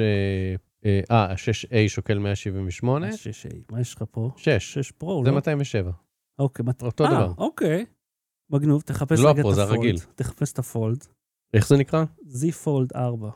אה, 0.86 1.02
ה-6A 1.10 1.76
שוקל 1.88 2.18
178, 2.18 3.08
6A, 3.10 3.56
מה 3.72 3.82
יש 3.82 3.96
לך 3.96 4.04
פה? 4.12 4.32
6, 4.38 4.74
6 4.74 4.92
פרו, 4.92 5.24
זה 5.26 5.30
לא? 5.32 5.36
207. 5.36 5.92
אוקיי, 6.40 6.66
מת- 6.66 6.82
אותו 6.84 7.04
אה, 7.06 7.10
דבר. 7.10 7.34
אוקיי. 7.38 7.86
מגנוב, 8.50 8.82
תחפש 8.82 9.20
לא 9.20 9.30
רגע 9.30 9.40
הפרו, 9.40 9.52
את 9.52 9.56
זה 9.56 9.64
הפולד. 9.64 9.78
הרגיל. 9.78 10.00
תחפש 10.16 10.54
את 10.54 10.60
הפולד. 10.60 11.08
איך 11.54 11.68
זה 11.68 11.78
נקרא? 11.78 12.06
Fold 12.64 12.96
4. 12.96 13.30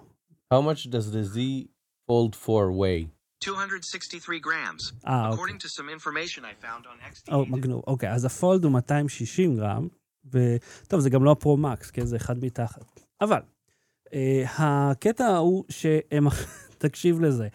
How 0.51 0.61
much 0.61 0.89
does 0.89 1.11
the 1.11 1.23
Z 1.23 1.69
Fold 2.07 2.35
4 2.35 2.71
weigh? 2.71 3.07
263 3.39 4.39
grams. 4.39 4.93
אה, 5.07 5.29
אוקיי. 5.29 5.43
According 5.43 5.57
to 5.57 5.67
some 5.67 5.89
information 5.89 6.41
I 6.43 6.63
found 6.63 6.85
on 6.85 7.15
XD. 7.15 7.33
או, 7.33 7.45
מגנוב. 7.45 7.83
אוקיי, 7.87 8.11
אז 8.11 8.25
הפולד 8.25 8.63
הוא 8.63 8.71
260 8.71 9.55
גרם, 9.55 9.87
וטוב, 10.25 10.99
זה 10.99 11.09
גם 11.09 11.23
לא 11.23 11.31
הפרו 11.31 11.57
מקס, 11.57 11.91
כן? 11.91 12.05
זה 12.05 12.15
אחד 12.15 12.43
מתחת. 12.43 13.01
אבל, 13.21 13.39
אה, 14.13 14.43
הקטע 14.57 15.37
הוא 15.37 15.65
שהם... 15.69 16.27
תקשיב 16.77 17.19
לזה. 17.19 17.47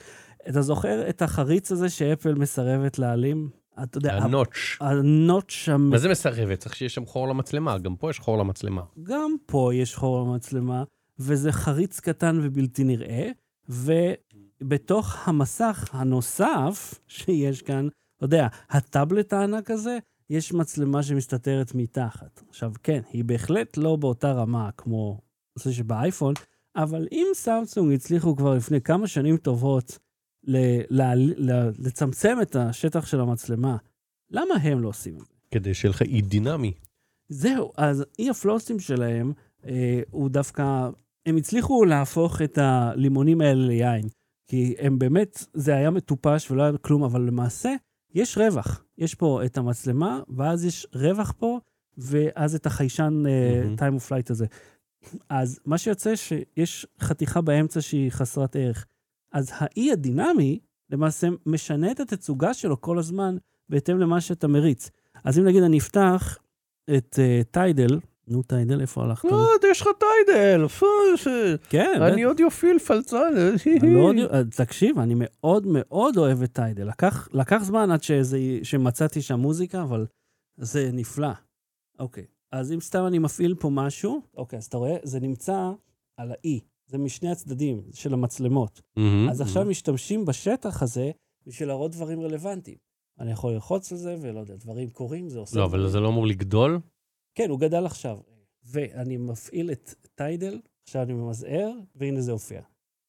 אתה 0.49 0.63
זוכר 0.63 1.09
את 1.09 1.23
החריץ 1.23 1.73
הזה 1.73 1.89
שאפל 1.89 2.35
מסרבת 2.35 2.99
להעלים? 2.99 3.51
אתה 3.83 3.99
יודע, 3.99 4.15
הנוטש. 4.15 4.79
הנוט 4.81 5.51
שם, 5.51 5.81
מה 5.81 5.99
זה 5.99 6.09
מסרבת? 6.09 6.59
צריך 6.59 6.77
שיהיה 6.77 6.89
שם 6.89 7.07
חור 7.07 7.29
למצלמה, 7.29 7.79
גם 7.79 7.97
פה 7.97 8.11
יש 8.11 8.19
חור 8.19 8.39
למצלמה. 8.39 8.83
גם 9.03 9.37
פה 9.47 9.71
יש 9.75 9.95
חור 9.95 10.25
במצלמה, 10.25 10.85
וזה 11.19 11.53
חריץ 11.53 12.01
קטן 12.01 12.39
ובלתי 12.43 12.85
נראה, 12.85 13.31
ובתוך 13.69 15.29
המסך 15.29 15.91
הנוסף 15.93 16.95
שיש 17.09 17.63
כאן, 17.63 17.89
אתה 18.17 18.25
יודע, 18.25 18.49
הטאבלט 18.71 19.33
הענק 19.33 19.71
הזה, 19.71 19.99
יש 20.31 20.53
מצלמה 20.53 21.03
שמסתתרת 21.03 21.75
מתחת. 21.75 22.43
עכשיו, 22.49 22.73
כן, 22.83 23.01
היא 23.13 23.25
בהחלט 23.25 23.77
לא 23.77 23.97
באותה 23.97 24.33
רמה 24.33 24.71
כמו 24.77 25.21
זה 25.55 25.73
שבאייפון, 25.73 26.35
אבל 26.77 27.09
אם 27.13 27.27
סמסונג 27.35 27.95
הצליחו 27.95 28.37
כבר 28.37 28.55
לפני 28.55 28.81
כמה 28.81 29.07
שנים 29.07 29.37
טובות 29.37 29.99
ל- 30.45 30.81
ל- 30.91 31.51
ל- 31.51 31.71
לצמצם 31.79 32.39
את 32.43 32.57
השטח 32.57 33.07
של 33.07 33.21
המצלמה, 33.21 33.77
למה 34.31 34.55
הם 34.63 34.83
לא 34.83 34.89
עושים 34.89 35.15
את 35.15 35.21
זה? 35.21 35.35
כדי 35.51 35.75
שיהיה 35.75 35.91
לך 35.91 36.03
אי 36.03 36.21
דינמי. 36.21 36.73
זהו, 37.29 37.73
אז 37.77 38.05
אי 38.19 38.31
הפלוסים 38.31 38.81
שלהם, 38.81 39.33
אה, 39.67 40.01
הוא 40.11 40.31
דווקא, 40.31 40.89
הם 41.27 41.37
הצליחו 41.37 41.85
להפוך 41.85 42.43
את 42.43 42.59
הלימונים 42.59 43.41
האלה 43.41 43.67
ליין. 43.67 44.09
כי 44.51 44.75
הם 44.79 44.99
באמת, 44.99 45.45
זה 45.55 45.75
היה 45.75 45.91
מטופש 45.91 46.51
ולא 46.51 46.63
היה 46.63 46.79
כלום, 46.79 47.05
אבל 47.05 47.21
למעשה, 47.21 47.75
יש 48.15 48.39
רווח. 48.39 48.85
יש 48.99 49.15
פה 49.15 49.45
את 49.45 49.59
המצלמה, 49.59 50.21
ואז 50.29 50.65
יש 50.65 50.87
רווח 50.95 51.33
פה, 51.39 51.59
ואז 51.99 52.55
את 52.55 52.67
החיישן 52.67 53.23
מהמם. 53.23 53.75
uh, 53.75 53.79
time 53.79 54.01
of 54.01 54.09
flight 54.09 54.31
הזה. 54.31 54.47
אז 55.29 55.61
מה 55.65 55.79
שיוצא 55.79 56.17
שיש 56.17 56.87
חתיכה 57.01 57.41
באמצע 57.41 57.81
שהיא 57.81 58.11
חסרת 58.11 58.57
ערך. 58.57 58.87
אז 59.33 59.51
האי 59.55 59.93
הדינמי, 59.93 60.59
למעשה 60.91 61.29
משנה 61.47 61.91
את 61.91 62.01
התצוגה 62.01 62.55
שלו 62.55 62.81
כל 62.81 62.99
הזמן 62.99 63.37
בהתאם 63.69 63.99
למה 63.99 64.21
שאתה 64.21 64.49
מריץ. 64.49 64.91
אז 65.25 65.39
אם 65.39 65.45
נגיד 65.45 65.63
אני 65.63 65.79
אפתח 65.79 66.39
את 66.97 67.19
Tidal, 67.51 67.99
נו 68.29 68.43
Tidal, 68.43 68.81
איפה 68.81 69.05
הלכת? 69.05 69.25
לא, 69.25 69.47
יש 69.71 69.81
לך 69.81 69.89
Tidal. 69.99 70.67
כן, 71.69 72.03
אני 72.03 72.25
אודיופיל 72.25 72.79
פלצן. 72.79 73.33
אני 73.83 73.95
לא 73.95 74.13
אה, 74.33 74.43
תקשיב, 74.45 74.99
אני 74.99 75.15
מאוד 75.17 75.65
מאוד 75.67 76.17
אוהב 76.17 76.43
את 76.43 76.53
Tidal. 76.53 76.89
לקח, 77.33 77.63
זמן 77.63 77.91
עד 77.91 78.01
שמצאתי 78.63 79.23
שם 79.23 79.41
מוזיקה, 79.41 79.83
אבל 79.83 80.07
זה 80.57 80.91
נפלא. 80.93 81.31
אוקיי, 81.99 82.25
אז 82.53 82.73
אם 82.73 82.81
סתם 82.81 83.07
אני 83.07 83.19
מפעיל 83.19 83.55
פה 83.55 83.71
משהו, 83.73 84.23
אוקיי, 84.37 84.59
אז 84.59 84.65
אתה 84.65 84.77
רואה, 84.77 84.97
זה 85.03 85.21
נמצא 85.21 85.71
על 86.17 86.33
האי. 86.33 86.61
זה 86.87 86.99
משני 86.99 87.31
הצדדים 87.31 87.83
של 87.93 88.13
המצלמות. 88.13 88.81
אז 89.31 89.41
עכשיו 89.41 89.65
משתמשים 89.65 90.25
בשטח 90.25 90.83
הזה 90.83 91.11
בשביל 91.47 91.69
להראות 91.69 91.91
דברים 91.91 92.21
רלוונטיים. 92.21 92.77
אני 93.21 93.33
יכול 93.33 93.53
ללחוץ 93.53 93.93
על 93.93 93.99
זה, 93.99 94.17
ולא 94.21 94.41
יודע, 94.41 94.55
דברים 94.57 94.91
קורים, 94.91 95.29
זה 95.29 95.39
עושה... 95.39 95.59
לא, 95.59 95.65
אבל. 95.65 95.89
זה 95.89 96.01
לא 96.01 96.09
אמור 96.09 96.27
לגדול? 96.27 96.81
כן, 97.37 97.51
הוא 97.51 97.61
גדל 97.61 97.87
עכשיו. 97.87 98.19
ואני 98.65 99.17
מפעיל 99.17 99.73
את 99.73 99.95
טיידל, 100.15 100.61
עכשיו 100.83 101.03
אני 101.03 101.13
ממזער, 101.13 101.73
והנה 101.95 102.21
זה 102.21 102.33
הופיע. 102.33 102.63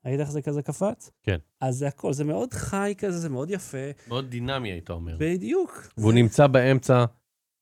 ראית 0.06 0.20
איך 0.20 0.32
זה 0.32 0.42
כזה 0.42 0.62
קפץ? 0.62 1.12
כן. 1.24 1.38
אז 1.62 1.78
זה 1.78 1.88
הכל, 1.88 2.14
זה 2.14 2.24
מאוד 2.24 2.54
חי 2.54 2.94
כזה, 2.98 3.18
זה 3.18 3.30
מאוד 3.30 3.50
יפה. 3.52 3.78
מאוד 4.08 4.30
דינמי, 4.30 4.72
היית 4.72 4.90
אומר. 4.90 5.18
בדיוק. 5.20 5.88
והוא 5.98 6.14
נמצא 6.14 6.48
באמצע, 6.48 7.06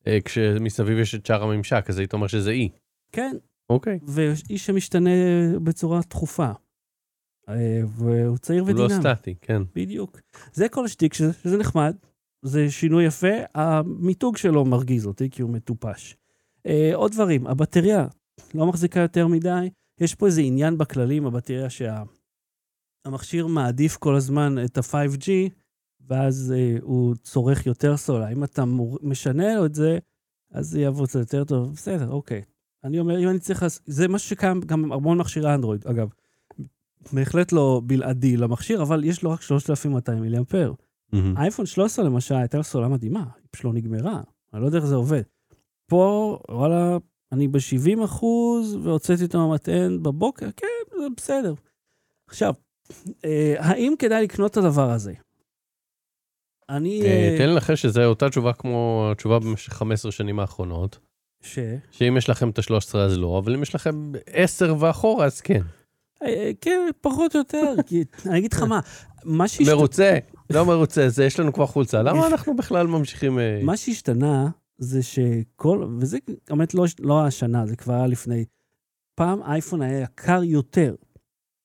אה, 0.08 0.18
כשמסביב 0.26 1.00
יש 1.00 1.16
את 1.16 1.26
שאר 1.26 1.44
הממשק, 1.44 1.86
אז 1.90 2.00
היית 2.00 2.14
אומר 2.14 2.28
שזה 2.28 2.52
אי. 2.52 2.70
כן, 3.12 3.38
אוקיי. 3.70 4.00
ואיש 4.08 4.66
שמשתנה 4.66 5.10
בצורה 5.64 6.04
תכופה. 6.04 6.52
אה, 7.50 7.82
והוא 7.88 8.38
צעיר 8.38 8.64
הוא 8.64 8.70
לא 8.70 8.84
ודינמי. 8.84 9.04
סטטי, 9.04 9.36
כן. 9.42 9.62
בדיוק. 9.76 10.20
זה 10.54 10.70
כל 10.70 10.86
השטיק, 10.86 11.14
שזה, 11.14 11.34
שזה 11.34 11.58
נחמד, 11.58 11.96
זה 12.42 12.72
שינוי 12.72 13.06
יפה, 13.06 13.36
המיתוג 13.56 14.38
שלו 14.38 14.66
מרגיז 14.66 15.06
אותי 15.06 15.30
כי 15.30 15.42
הוא 15.42 15.52
מטופש. 15.52 16.16
אה, 16.66 16.92
עוד 16.96 17.12
דברים, 17.12 17.48
הבטריה 17.48 18.08
לא 18.54 18.66
מחזיקה 18.66 19.00
יותר 19.00 19.28
מדי, 19.28 19.70
יש 20.02 20.16
פה 20.16 20.26
איזה 20.26 20.42
עניין 20.42 20.78
בכללים, 20.78 21.26
הבטריה 21.26 21.68
שהמכשיר 21.70 23.48
מעדיף 23.48 23.98
כל 23.98 24.16
הזמן 24.16 24.56
את 24.66 24.78
ה-5G, 24.78 25.28
ואז 26.08 26.54
אה, 26.58 26.78
הוא 26.82 27.16
צורך 27.16 27.66
יותר 27.66 27.98
סולר. 27.98 28.32
אם 28.32 28.44
אתה 28.44 28.66
מור... 28.66 29.00
משנה 29.02 29.56
לו 29.56 29.66
את 29.66 29.76
זה, 29.76 29.98
אז 30.52 30.68
זה 30.68 30.82
יעבוד 30.82 31.08
קצת 31.10 31.20
יותר 31.20 31.44
טוב, 31.44 31.74
בסדר, 31.74 32.10
אוקיי. 32.12 32.42
אני 32.84 33.00
אומר, 33.00 33.20
אם 33.24 33.30
אני 33.30 33.40
צריך... 33.40 33.64
לעש- 33.64 33.80
זה 33.86 34.08
משהו 34.08 34.30
שקיים 34.30 34.62
גם 34.62 34.90
בהמון 34.90 35.18
מכשירי 35.18 35.54
אנדרואיד, 35.56 35.88
אגב. 35.88 36.10
בהחלט 37.14 37.52
לא 37.52 37.82
בלעדי 37.86 38.38
למכשיר, 38.38 38.82
אבל 38.82 39.04
יש 39.04 39.24
לו 39.24 39.32
רק 39.32 39.42
3,200 39.42 40.22
מיליאמפר. 40.22 40.74
מהמם. 41.14 41.38
אייפון 41.38 41.66
13 41.66 42.06
למשל, 42.06 42.36
הייתה 42.36 42.58
לו 42.58 42.64
סוללה 42.64 42.88
מדהימה, 42.88 43.20
היא 43.20 43.48
פשוט 43.52 43.66
לא 43.66 43.74
נגמרה. 43.74 44.22
אני 44.54 44.62
לא 44.62 44.66
יודע 44.66 44.78
איך 44.78 44.86
זה 44.86 44.96
עובד. 44.96 45.22
פה, 45.90 46.38
וואלה, 46.50 46.98
אני 47.32 47.48
ב-70 47.48 48.06
אחוז, 48.06 48.76
והוצאתי 48.84 49.24
אותו 49.24 49.48
מהמטען 49.48 50.04
בבוקר, 50.04 50.48
כן, 50.58 50.68
זה 51.00 51.08
בסדר. 51.18 51.54
עכשיו, 52.30 52.54
אה, 53.26 53.56
האם 53.58 53.94
כדאי 54.00 54.24
לקנות 54.24 54.52
את 54.52 54.58
הדבר 54.58 54.92
הזה? 54.92 55.14
אני... 56.70 57.02
אה, 57.02 57.08
אה, 57.08 57.36
תן 57.38 57.50
לנחש 57.50 57.82
שזה 57.82 58.06
אותה 58.06 58.30
תשובה 58.30 58.54
כמו 58.54 59.10
התשובה 59.12 59.40
במשך 59.40 59.74
15 59.74 60.12
שנים 60.12 60.40
האחרונות, 60.40 61.00
ש... 61.44 61.60
שאם 61.92 62.18
יש 62.18 62.30
לכם 62.30 62.50
את 62.50 62.60
ה-13 62.60 62.98
אז 62.98 63.18
לא, 63.18 63.40
אבל 63.44 63.56
אם 63.56 63.62
יש 63.62 63.76
לכם 63.76 64.12
10 64.28 64.76
ואחורה 64.80 65.26
אז 65.26 65.42
כן. 65.42 65.62
אה, 66.24 66.52
כן, 66.62 66.90
פחות 67.02 67.36
או 67.36 67.40
יותר, 67.40 67.74
כי 67.88 68.04
אני 68.26 68.38
אגיד 68.40 68.54
לך 68.54 68.62
מה, 68.62 68.80
מה 69.24 69.48
שהשת- 69.48 69.72
מרוצה, 69.72 70.18
לא 70.50 70.66
מרוצה, 70.66 71.10
זה 71.10 71.26
יש 71.26 71.40
לנו 71.40 71.54
כבר 71.54 71.66
חולצה, 71.66 72.04
למה 72.04 72.28
אנחנו 72.32 72.56
בכלל 72.56 72.88
ממשיכים... 72.88 73.40
אה, 73.40 73.60
מה 73.64 73.78
שהשתנה 73.78 74.50
זה 74.78 75.04
שכל, 75.04 75.88
וזה 76.00 76.18
באמת 76.50 76.74
לא, 76.74 76.86
לא 77.00 77.26
השנה, 77.26 77.66
זה 77.68 77.76
כבר 77.76 77.94
היה 77.94 78.08
לפני. 78.08 78.46
פעם 79.16 79.44
אייפון 79.44 79.82
היה 79.82 80.00
יקר 80.02 80.44
יותר. 80.44 80.96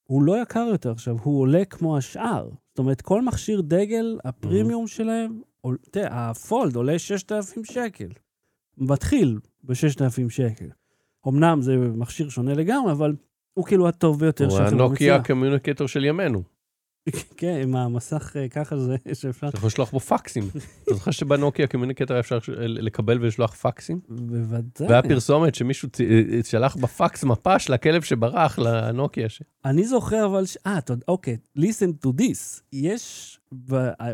הוא 0.03 0.23
לא 0.23 0.43
יקר 0.43 0.67
יותר 0.71 0.91
עכשיו, 0.91 1.17
הוא 1.23 1.41
עולה 1.41 1.65
כמו 1.65 1.97
השאר. 1.97 2.49
זאת 2.69 2.79
אומרת, 2.79 3.01
כל 3.01 3.23
מכשיר 3.23 3.61
דגל, 3.61 4.19
הפרימיום 4.25 4.87
שלהם, 4.87 5.41
עול- 5.61 5.79
תראה, 5.91 6.31
ה 6.31 6.40
Fold 6.40 6.77
עולה 6.77 6.99
6,000 6.99 7.65
שקל. 7.65 8.09
מתחיל 8.79 9.39
ב-6,000 9.65 10.29
שקל. 10.31 10.69
אמנם 11.29 11.63
זה 11.63 11.77
מכשיר 11.77 12.29
שונה 12.29 12.55
לגמרי, 12.55 12.93
אבל 12.93 13.17
הוא 13.55 13.65
כאילו 13.67 13.89
הטוב 13.89 14.21
ביותר 14.21 14.45
הוא 14.45 14.51
שהחברה 14.51 14.69
הנוקיה 14.69 14.95
מציעה. 14.95 15.17
ה 15.17 15.22
Communicator 15.22 15.89
של 15.89 16.05
ימינו. 16.05 16.43
כן, 17.37 17.61
עם 17.63 17.77
המסך 17.77 18.37
אה, 18.37 18.49
ככה 18.49 18.79
זה, 18.79 18.97
שאפשר... 19.21 19.49
אתה 19.49 19.57
יכול 19.57 19.67
לשלוח 19.67 19.91
בו 19.91 20.01
פקסים. 20.01 20.45
אתה 20.85 20.95
זוכר 20.95 21.11
שבנוקיה 21.11 21.65
ה 21.65 21.69
Communicator 21.69 22.15
היה 22.15 22.21
אפשר 22.21 22.39
לקבל 22.59 23.19
ולשלוח 23.23 23.55
פקסים? 23.55 24.01
בוודאי. 24.09 24.89
והיה 24.89 25.03
פרסומת 25.03 25.55
שמישהו 25.55 25.89
צ- 25.91 26.01
אה, 26.01 26.07
שלח 26.45 26.77
בפקס 26.77 27.25
מפה 27.25 27.59
של 27.59 27.73
הכלב 27.73 28.03
שברח 28.03 28.59
לנוקיה. 28.59 29.29
ש- 29.29 29.43
אני 29.65 29.87
זוכר 29.87 30.27
אבל. 30.27 30.45
אה, 30.67 30.79
אתה 30.79 30.93
יודע, 30.93 31.05
אוקיי, 31.09 31.37
listen 31.59 32.07
to 32.07 32.09
this. 32.21 32.61
יש. 32.73 33.41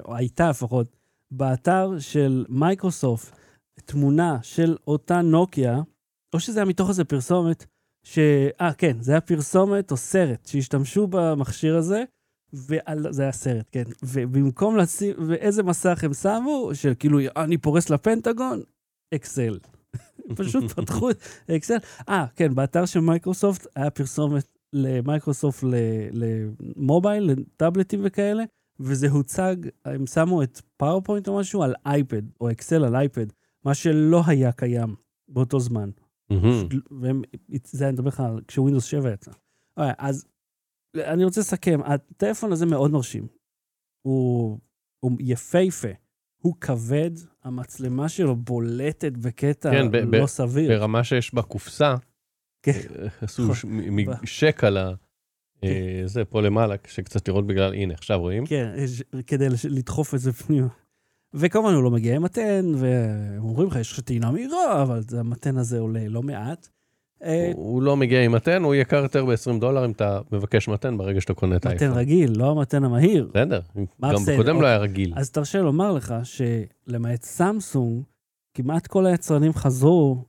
הייתה 0.09 0.49
לפחות, 0.50 0.97
באתר 1.31 1.90
של 1.99 2.45
מייקרוסופט, 2.49 3.37
תמונה 3.85 4.38
של 4.43 4.76
אותה 4.87 5.21
נוקיה, 5.23 5.81
או 6.35 6.40
שזה 6.40 6.59
היה 6.61 6.64
מתוך 6.66 6.88
איזה 6.88 7.05
פרסומת, 7.05 7.66
ש... 8.02 8.19
אה, 8.61 8.73
כן, 8.73 8.97
זה 9.00 9.12
היה 9.12 9.21
פרסומת 9.21 9.90
או 9.90 9.97
סרט 9.97 10.47
שהשתמשו 10.47 11.07
במכשיר 11.07 11.76
הזה, 11.76 12.05
ועל... 12.56 13.12
זה 13.12 13.22
היה 13.22 13.32
סרט, 13.32 13.68
כן. 13.72 13.84
ובמקום 14.02 14.76
לשים, 14.76 15.14
ואיזה 15.26 15.62
מסך 15.62 16.04
הם 16.04 16.14
שמו, 16.14 16.70
של 16.75 16.92
כאילו, 16.98 17.18
אני 17.36 17.58
פורץ 17.59 17.90
לפנטגון, 17.90 18.62
אקסל. 19.14 19.58
פשוט 20.36 20.64
פתחו 20.76 21.10
את 21.10 21.18
אקסל. 21.50 21.76
אה, 22.08 22.26
כן, 22.36 22.54
באתר 22.54 22.86
של 22.86 23.00
מייקרוסופט 23.00 23.66
היה 23.76 23.90
פרסומת 23.90 24.58
למייקרוסופט 24.72 25.64
למובייל, 26.12 27.25
לטאבלטים 27.25 28.00
וכאלה, 28.04 28.44
וזה 28.80 29.10
הוצג, 29.10 29.56
הם 29.84 30.06
שמו 30.06 30.42
את 30.42 30.60
PowerPoint 30.76 31.28
או 31.28 31.38
משהו 31.38 31.62
על 31.62 31.75
אייפד, 31.86 32.22
או 32.40 32.50
אקסל 32.50 32.84
על 32.84 32.96
אייפד, 32.96 33.26
מה 33.64 33.75
שלא 33.75 34.22
היה 34.26 34.52
קיים 34.52 34.94
באותו 35.28 35.60
זמן. 35.60 35.90
מהמם. 36.30 36.68
והם, 37.00 37.22
זה 37.64 37.84
אני 37.84 37.92
מדבר 37.92 38.08
לך 38.08 38.20
על 38.20 38.40
כש 38.49 38.62
Windows 38.62 38.85
7 38.84 39.12
יצא. 39.12 39.30
אוקיי, 39.76 39.92
אז 39.98 40.26
אני 41.05 41.25
רוצה 41.25 41.41
לסכם, 41.41 41.81
הטלפון 41.85 42.53
הזה 42.53 42.67
מאוד 42.67 42.91
מרשים. 42.91 43.26
הוא, 44.03 44.59
הוא 45.00 45.12
יפהפה, 45.21 45.88
הוא 46.43 46.55
כבד, 46.61 47.11
המצלמה 47.45 48.09
שלו 48.09 48.37
בולטת 48.37 49.12
בקטע 49.12 49.71
כן, 49.71 49.91
ב- 49.91 49.97
ב- 49.97 50.15
לא 50.15 50.26
סביר. 50.26 50.69
ברמה 50.79 51.05
שיש 51.05 51.35
בקופסה, 51.35 51.95
כן. 52.62 52.73
אה, 52.73 53.07
עשו 53.21 53.55
ש- 53.55 53.65
משק 54.23 54.65
על 54.65 54.76
ה... 54.76 54.93
אה, 55.65 56.03
זה 56.05 56.25
פה 56.25 56.43
למעלה, 56.43 56.75
שקצת 56.87 57.29
לראות 57.29 57.47
בגלל, 57.47 57.75
הנה, 57.75 57.95
עכשיו 57.95 58.21
רואים? 58.21 58.47
כן, 58.47 58.75
יש- 58.79 59.03
כדי 59.26 59.47
לדחוף 59.71 60.15
את 60.15 60.21
זה 60.21 60.33
פנימה. 60.33 60.67
וכמובן 61.35 61.75
הוא 61.75 61.83
לא 61.85 61.91
מגיע 61.91 62.17
עם 62.17 62.23
מתן, 62.23 62.73
והם 62.76 63.43
אומרים 63.43 63.69
לך, 63.69 63.76
יש 63.76 63.93
לך 63.93 64.00
טעינה 64.00 64.31
מהירה, 64.31 64.83
אבל 64.83 65.00
המתן 65.19 65.57
הזה 65.57 65.79
עולה 65.79 66.09
לא 66.09 66.23
מעט. 66.23 66.69
אה, 67.23 67.52
הוא- 67.54 67.82
לא 67.82 67.96
מגיע 67.96 68.25
עם 68.25 68.32
מתן, 68.32 68.62
הוא 68.62 68.75
יקר 68.75 69.02
יותר 69.02 69.25
ב-20 69.25 69.61
דולר 69.61 69.85
אם 69.85 69.90
אתה 69.90 70.20
מבקש 70.32 70.68
מתן 70.68 70.99
ברגע 70.99 71.20
שאתה 71.20 71.35
קונה 71.35 71.56
את 71.56 71.66
מתן 71.66 71.76
האייפון. 71.85 71.99
רגיל, 71.99 72.38
לא 72.38 72.50
המתן 72.50 72.85
המהיר. 72.85 73.30
בסדר, 73.35 73.61
גם? 73.76 74.14
בקודם 74.26 74.46
לא 74.46 74.54
אוקיי. 74.54 74.68
היה 74.68 74.78
רגיל. 74.78 75.12
אז 75.16 75.30
תרשה 75.30 75.62
לומר 75.62 75.92
לך 75.92 76.14
שלמעט 76.23 77.23
סמסונג, 77.23 78.02
כמעט 78.54 78.87
כל 78.87 79.06
היצרנים 79.06 79.52
חזרו 79.54 80.25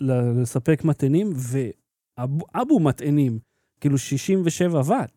לספק 0.00 0.84
מטענים, 0.84 1.32
ואבו 1.36 2.80
מטענים, 2.80 3.38
כאילו 3.80 3.98
67 3.98 4.80
ואט. 4.84 5.10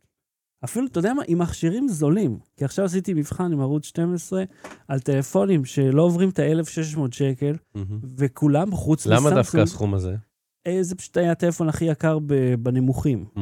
אפילו, 0.63 0.87
אתה 0.87 0.99
יודע 0.99 1.13
מה, 1.13 1.21
עם 1.27 1.37
מכשירים 1.37 1.87
זולים. 1.87 2.37
כי 2.57 2.65
עכשיו 2.65 2.85
עשיתי 2.85 3.13
מבחן 3.13 3.53
עם 3.53 3.61
ערוץ 3.61 3.85
12 3.85 4.43
על 4.87 4.99
טלפונים 4.99 5.65
שלא 5.65 6.01
עוברים 6.01 6.29
את 6.29 6.39
ה-1,600 6.39 6.99
שקל, 7.11 7.55
מהמם. 7.75 7.99
וכולם, 8.17 8.71
חוץ 8.71 9.07
מסמסונג... 9.07 9.27
למה 9.27 9.35
דווקא 9.41 9.57
הסכום 9.57 9.93
הזה? 9.93 10.15
אה, 10.67 10.83
זה 10.83 10.95
פשוט 10.95 11.17
היה 11.17 11.31
הטלפון 11.31 11.69
הכי 11.69 11.85
יקר 11.85 12.19
ב- 12.25 12.53
בנמוכים. 12.59 13.25
Mm. 13.35 13.39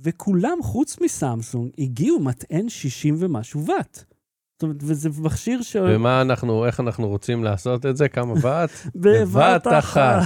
וכולם, 0.00 0.58
חוץ 0.62 1.00
מסמסונג, 1.00 1.70
הגיעו 1.78 2.20
מטען 2.20 2.68
60 2.68 3.14
ומשהו 3.18 3.66
ואט. 3.66 3.96
זאת 3.96 4.62
אומרת, 4.62 4.76
וזה 4.80 5.08
מכשיר 5.22 5.62
ש... 5.62 5.76
ומה 5.76 6.20
אנחנו, 6.20 6.66
איך 6.66 6.80
אנחנו 6.80 7.08
רוצים 7.08 7.44
לעשות 7.44 7.86
את 7.86 7.96
זה? 7.96 8.08
כמה 8.08 8.34
ואט? 8.42 8.70
בבת 8.94 9.66
אחת. 9.78 10.22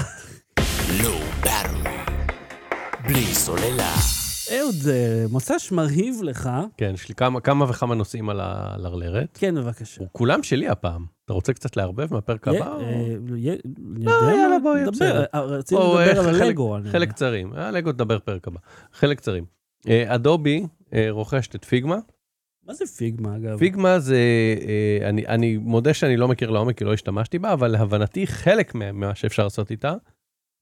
בלי 3.09 3.25
סוללה. 3.35 4.24
אהוד, 4.53 4.75
אה, 4.91 5.25
מוצ"ש 5.31 5.73
מרהיב 5.73 6.15
לך. 6.23 6.51
כן, 6.77 6.91
יש 6.95 7.09
לי 7.09 7.15
כמה- 7.15 7.41
כמה 7.41 7.65
וכמה 7.71 7.95
נושאים 7.95 8.29
על 8.31 8.41
הלרלרת. 8.43 9.39
כן, 9.41 9.55
בבקשה. 9.55 10.05
כולם 10.13 10.43
שלי 10.43 10.69
הפעם. 10.69 11.05
אתה 11.25 11.33
רוצה 11.33 11.53
קצת 11.53 11.77
לערבב 11.77 12.15
מהפרק 12.15 12.49
הבא? 12.49 12.73
או- 12.75 12.81
אה, 12.81 13.15
לא, 13.99 14.11
יאללה? 14.31 14.59
בואי. 14.63 14.85
בסדר. 14.87 15.25
אה, 15.35 15.41
רצינו 15.41 15.81
לדבר 15.99 16.21
על 16.29 16.43
הלגו. 16.43 16.77
חלק. 16.93 17.09
קצרים. 17.09 17.53
הלגו 17.53 17.93
תדבר 17.93 18.19
פרק 18.19 18.49
הבא. 18.49 18.59
חלק 18.93 19.17
קצרים. 19.19 19.45
אדובי 20.07 20.67
רוכשת 21.11 21.55
את 21.55 21.65
Figma. 21.65 21.99
מה 22.67 22.75
זה 22.75 22.87
Figma, 22.87 23.37
אגב? 23.37 23.59
Figma 23.59 23.99
זה, 23.99 24.19
אני, 25.03 25.27
אני 25.27 25.57
מודה 25.57 25.95
שאני 25.95 26.17
לא 26.17 26.29
מכיר 26.29 26.51
לעומק 26.51 26.79
כי 26.79 26.85
לא 26.85 26.93
השתמשתי 26.95 27.39
בה, 27.39 27.53
אבל 27.53 27.69
להבנתי 27.69 28.27
חלק 28.27 28.75
מה- 28.75 28.93
ממה 28.93 29.15
שאפשר 29.15 29.45
לעשות 29.45 29.71
איתה, 29.71 29.95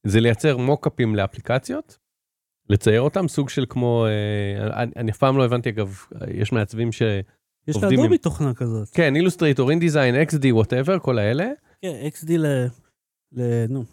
זה 0.07 0.19
לייצר 0.19 0.57
מוקאפים 0.57 1.15
לאפליקציות, 1.15 1.97
לצייר 2.69 3.01
אותם, 3.01 3.27
סוג 3.27 3.49
של 3.49 3.65
כמו, 3.69 4.05
אה, 4.05 4.83
אני, 4.95 5.11
אף 5.11 5.17
פעם 5.17 5.37
לא 5.37 5.45
הבנתי 5.45 5.69
אגב, 5.69 5.97
יש 6.33 6.51
מעצבים 6.51 6.91
ש... 6.91 7.01
יש 7.67 7.75
לאדובי 7.83 8.05
עם- 8.05 8.17
תוכנה 8.17 8.53
כזאת. 8.53 8.89
כן, 8.89 9.15
Illustrator, 9.15 9.69
InDesign, 9.69 10.15
XD, 10.15 10.45
whatever, 10.51 10.99
כל 10.99 11.17
האלה. 11.19 11.49
כן, 11.81 11.93
XD 12.13 12.31
ל... 12.37 12.45
ל- 13.31 13.65
נו, 13.69 13.83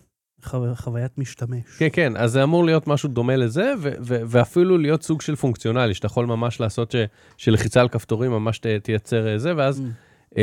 חו- 0.45 0.75
חוויית 0.77 1.19
משתמש. 1.19 1.63
כן, 1.79 1.89
כן, 1.93 2.17
אז 2.17 2.33
זה 2.33 2.43
אמור 2.43 2.65
להיות 2.65 2.87
משהו 2.87 3.09
דומה 3.09 3.37
לזה, 3.37 3.73
ו- 3.79 3.93
ו- 4.01 4.21
ואפילו 4.27 4.79
להיות 4.79 5.03
סוג 5.03 5.21
של 5.21 5.37
פונקציונלי, 5.37 5.95
שאתה 5.95 6.07
יכול 6.07 6.27
ממש 6.27 6.61
לעשות 6.61 6.91
ש- 6.91 6.97
שלחיצה 7.37 7.81
על 7.81 7.89
כפתורים 7.89 8.31
ממש 8.31 8.59
ת- 8.59 8.67
תייצר 8.67 9.29
אה, 9.29 9.39
זה, 9.39 9.53
ואז 9.57 9.81
Mm. 9.81 9.83
אה, 10.39 10.43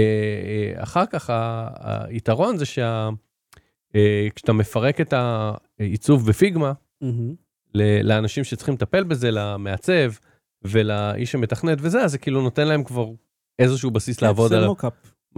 אה, 0.77 0.83
אחר 0.83 1.05
כך 1.05 1.29
ה- 1.29 1.67
היתרון 2.07 2.57
זה 2.57 2.65
שכשאתה 2.65 4.53
מפרק 4.53 5.01
את 5.01 5.13
העיצוב 5.79 6.27
בפיגמה, 6.29 6.73
מהמם. 7.01 7.46
לאנשים 8.03 8.43
שצריכים 8.43 8.73
לטפל 8.73 9.03
בזה, 9.03 9.31
למעצב 9.31 10.11
ולאיש 10.63 11.31
שמתכנת 11.31 11.77
וזה, 11.81 12.03
אז 12.03 12.11
זה 12.11 12.17
כאילו 12.17 12.41
נותן 12.41 12.67
להם 12.67 12.83
כבר 12.83 13.07
איזשהו 13.59 13.91
בסיס 13.91 14.21
לעבוד 14.21 14.53
עליו. 14.53 14.73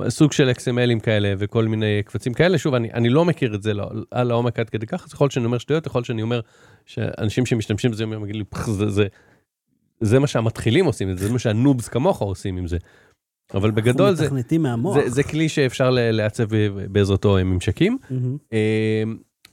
סוג 0.09 0.31
של 0.31 0.49
XMLים 0.49 0.99
כאלה 0.99 1.33
וכל 1.37 1.65
מיני 1.65 2.01
קבצים 2.05 2.33
כאלה. 2.33 2.57
שוב, 2.57 2.73
אני, 2.73 2.93
אני 2.93 3.09
לא 3.09 3.25
מכיר 3.25 3.55
את 3.55 3.63
זה 3.63 3.73
לא, 3.73 3.89
על 4.11 4.31
העומק 4.31 4.59
עד 4.59 4.69
כדי 4.69 4.85
כך, 4.85 5.05
אז 5.05 5.13
יכול 5.13 5.25
להיות 5.25 5.31
שאני 5.31 5.45
אומר 5.45 5.57
שטויות, 5.57 5.85
יכול 5.85 5.99
להיות 5.99 6.05
שאני 6.05 6.21
אומר 6.21 6.39
שאנשים 6.85 7.45
שמשתמשים 7.45 7.91
בזה 7.91 8.03
אומרים, 8.03 8.25
לי, 8.25 8.43
"פח, 8.43 8.69
זה, 8.69 8.89
זה, 8.89 9.07
זה 10.01 10.19
מה 10.19 10.27
שהמתחילים 10.27 10.85
עושים, 10.85 11.15
זה 11.17 11.31
מה 11.31 11.39
שהנובס 11.39 11.87
כמוך 11.87 12.21
עושים 12.21 12.57
עם 12.57 12.67
זה. 12.67 12.77
אבל 13.53 13.71
בגדול 13.71 14.13
זה. 14.15 14.27
זה, 14.93 15.09
זה 15.09 15.23
כלי 15.23 15.49
שאפשר 15.49 15.89
לעצב 15.89 16.47
בעזרתו 16.91 17.37
ממשקים. 17.45 17.97
מהמם. 18.09 18.37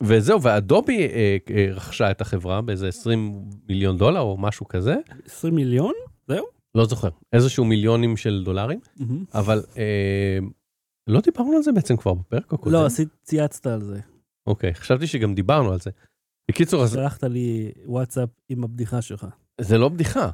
וזהו, 0.02 0.42
ואדובי 0.42 0.98
אה, 0.98 1.36
אה, 1.50 1.66
רכשה 1.70 2.10
את 2.10 2.20
החברה 2.20 2.62
באיזה 2.62 2.88
20 2.88 3.42
מיליון 3.68 3.98
דולר 3.98 4.20
או 4.20 4.36
משהו 4.38 4.68
כזה, 4.68 4.96
20 5.26 5.54
מיליון? 5.54 5.92
לא 6.76 6.84
זוכר, 6.84 7.08
איזשהו 7.32 7.64
מיליונים 7.64 8.16
של 8.16 8.42
דולרים, 8.44 8.80
מהמם. 8.96 9.24
אבל 9.34 9.62
אה, 9.76 10.38
לא 11.06 11.20
דיברנו 11.20 11.56
על 11.56 11.62
זה 11.62 11.72
בעצם 11.72 11.96
כבר 11.96 12.14
בפרק 12.14 12.52
הקודם. 12.52 12.74
לא, 12.74 12.86
עשית, 12.86 13.08
צייצת 13.22 13.66
על 13.66 13.82
זה. 13.82 14.00
אוקיי, 14.46 14.74
חשבתי 14.74 15.06
שגם 15.06 15.34
דיברנו 15.34 15.72
על 15.72 15.80
זה. 15.80 15.90
בקיצור, 16.50 16.82
אז 16.82 16.92
שלחת 16.92 17.24
לי 17.24 17.72
וואטסאפ 17.84 18.28
עם 18.48 18.64
הבדיחה 18.64 19.02
שלך. 19.02 19.26
זה 19.60 19.78
לא 19.78 19.88
בדיחה. 19.88 20.30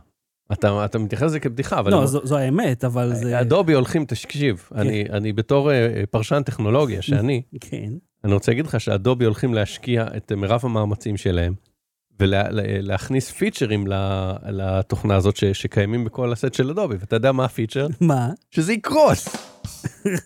אתה, 0.53 0.85
אתה 0.85 0.99
מתייחס 0.99 1.23
לזה 1.23 1.41
כבדיחה, 1.41 1.79
אבל... 1.79 1.91
לא, 1.91 2.07
זו 2.07 2.21
זו 2.27 2.39
האמת, 2.39 2.85
אבל 2.85 3.15
זה... 3.15 3.41
אדובי 3.41 3.73
הולכים, 3.73 4.05
תקשיב, 4.05 4.69
אני, 4.75 5.05
אני 5.11 5.33
בתור 5.33 5.73
אה, 5.73 6.03
פרשן 6.11 6.43
טכנולוגיה, 6.43 7.03
שאני, 7.03 7.43
כן. 7.71 7.93
אני 8.25 8.33
רוצה 8.35 8.53
להגיד 8.53 8.67
לך 8.67 8.81
שאדובי 8.81 9.25
הולכים 9.25 9.55
להשקיע 9.55 10.07
את 10.17 10.33
מרב 10.33 10.61
המאמצים 10.63 11.17
שלהם, 11.17 11.55
ולהכניס 12.21 13.31
פיצ'רים 13.31 13.87
ל- 13.87 14.33
לתוכנה 14.49 15.17
הזאת 15.17 15.37
ש, 15.37 15.45
שקיימים 15.45 16.05
בכל 16.05 16.33
הסט 16.33 16.55
של 16.55 16.71
אדובי, 16.71 16.97
ואתה 17.01 17.17
יודע 17.17 17.33
מה 17.33 17.45
הפיצ'ר? 17.45 17.87
מה? 18.01 18.31
שזה 18.51 18.73
יקרוס. 18.73 19.29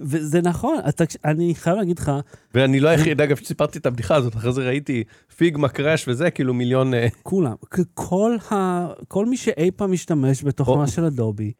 וזה 0.00 0.40
נכון, 0.42 0.76
אתה, 0.88 1.04
אני 1.24 1.54
חייב 1.54 1.76
להגיד 1.76 1.98
לך, 1.98 2.12
ואני 2.54 2.80
לא 2.80 2.88
היחיד, 2.88 3.20
אגב, 3.20 3.36
שסיפרתי 3.36 3.78
את 3.78 3.86
הבדיחה 3.86 4.14
הזאת, 4.14 4.36
אחרי 4.36 4.52
זה 4.52 4.66
ראיתי 4.66 5.04
פיגמה 5.36 5.68
קראש 5.68 6.08
וזה, 6.08 6.30
כאילו 6.30 6.54
מיליון... 6.54 6.94
אה, 6.94 7.06
כולם, 7.22 7.54
כל, 7.94 8.36
ה, 8.50 8.86
כל 9.08 9.26
מי 9.26 9.36
שאי 9.36 9.70
פעם 9.76 9.92
משתמש 9.92 10.44
בתוכנה. 10.44 10.86
של 10.86 11.04
אדובי, 11.04 11.52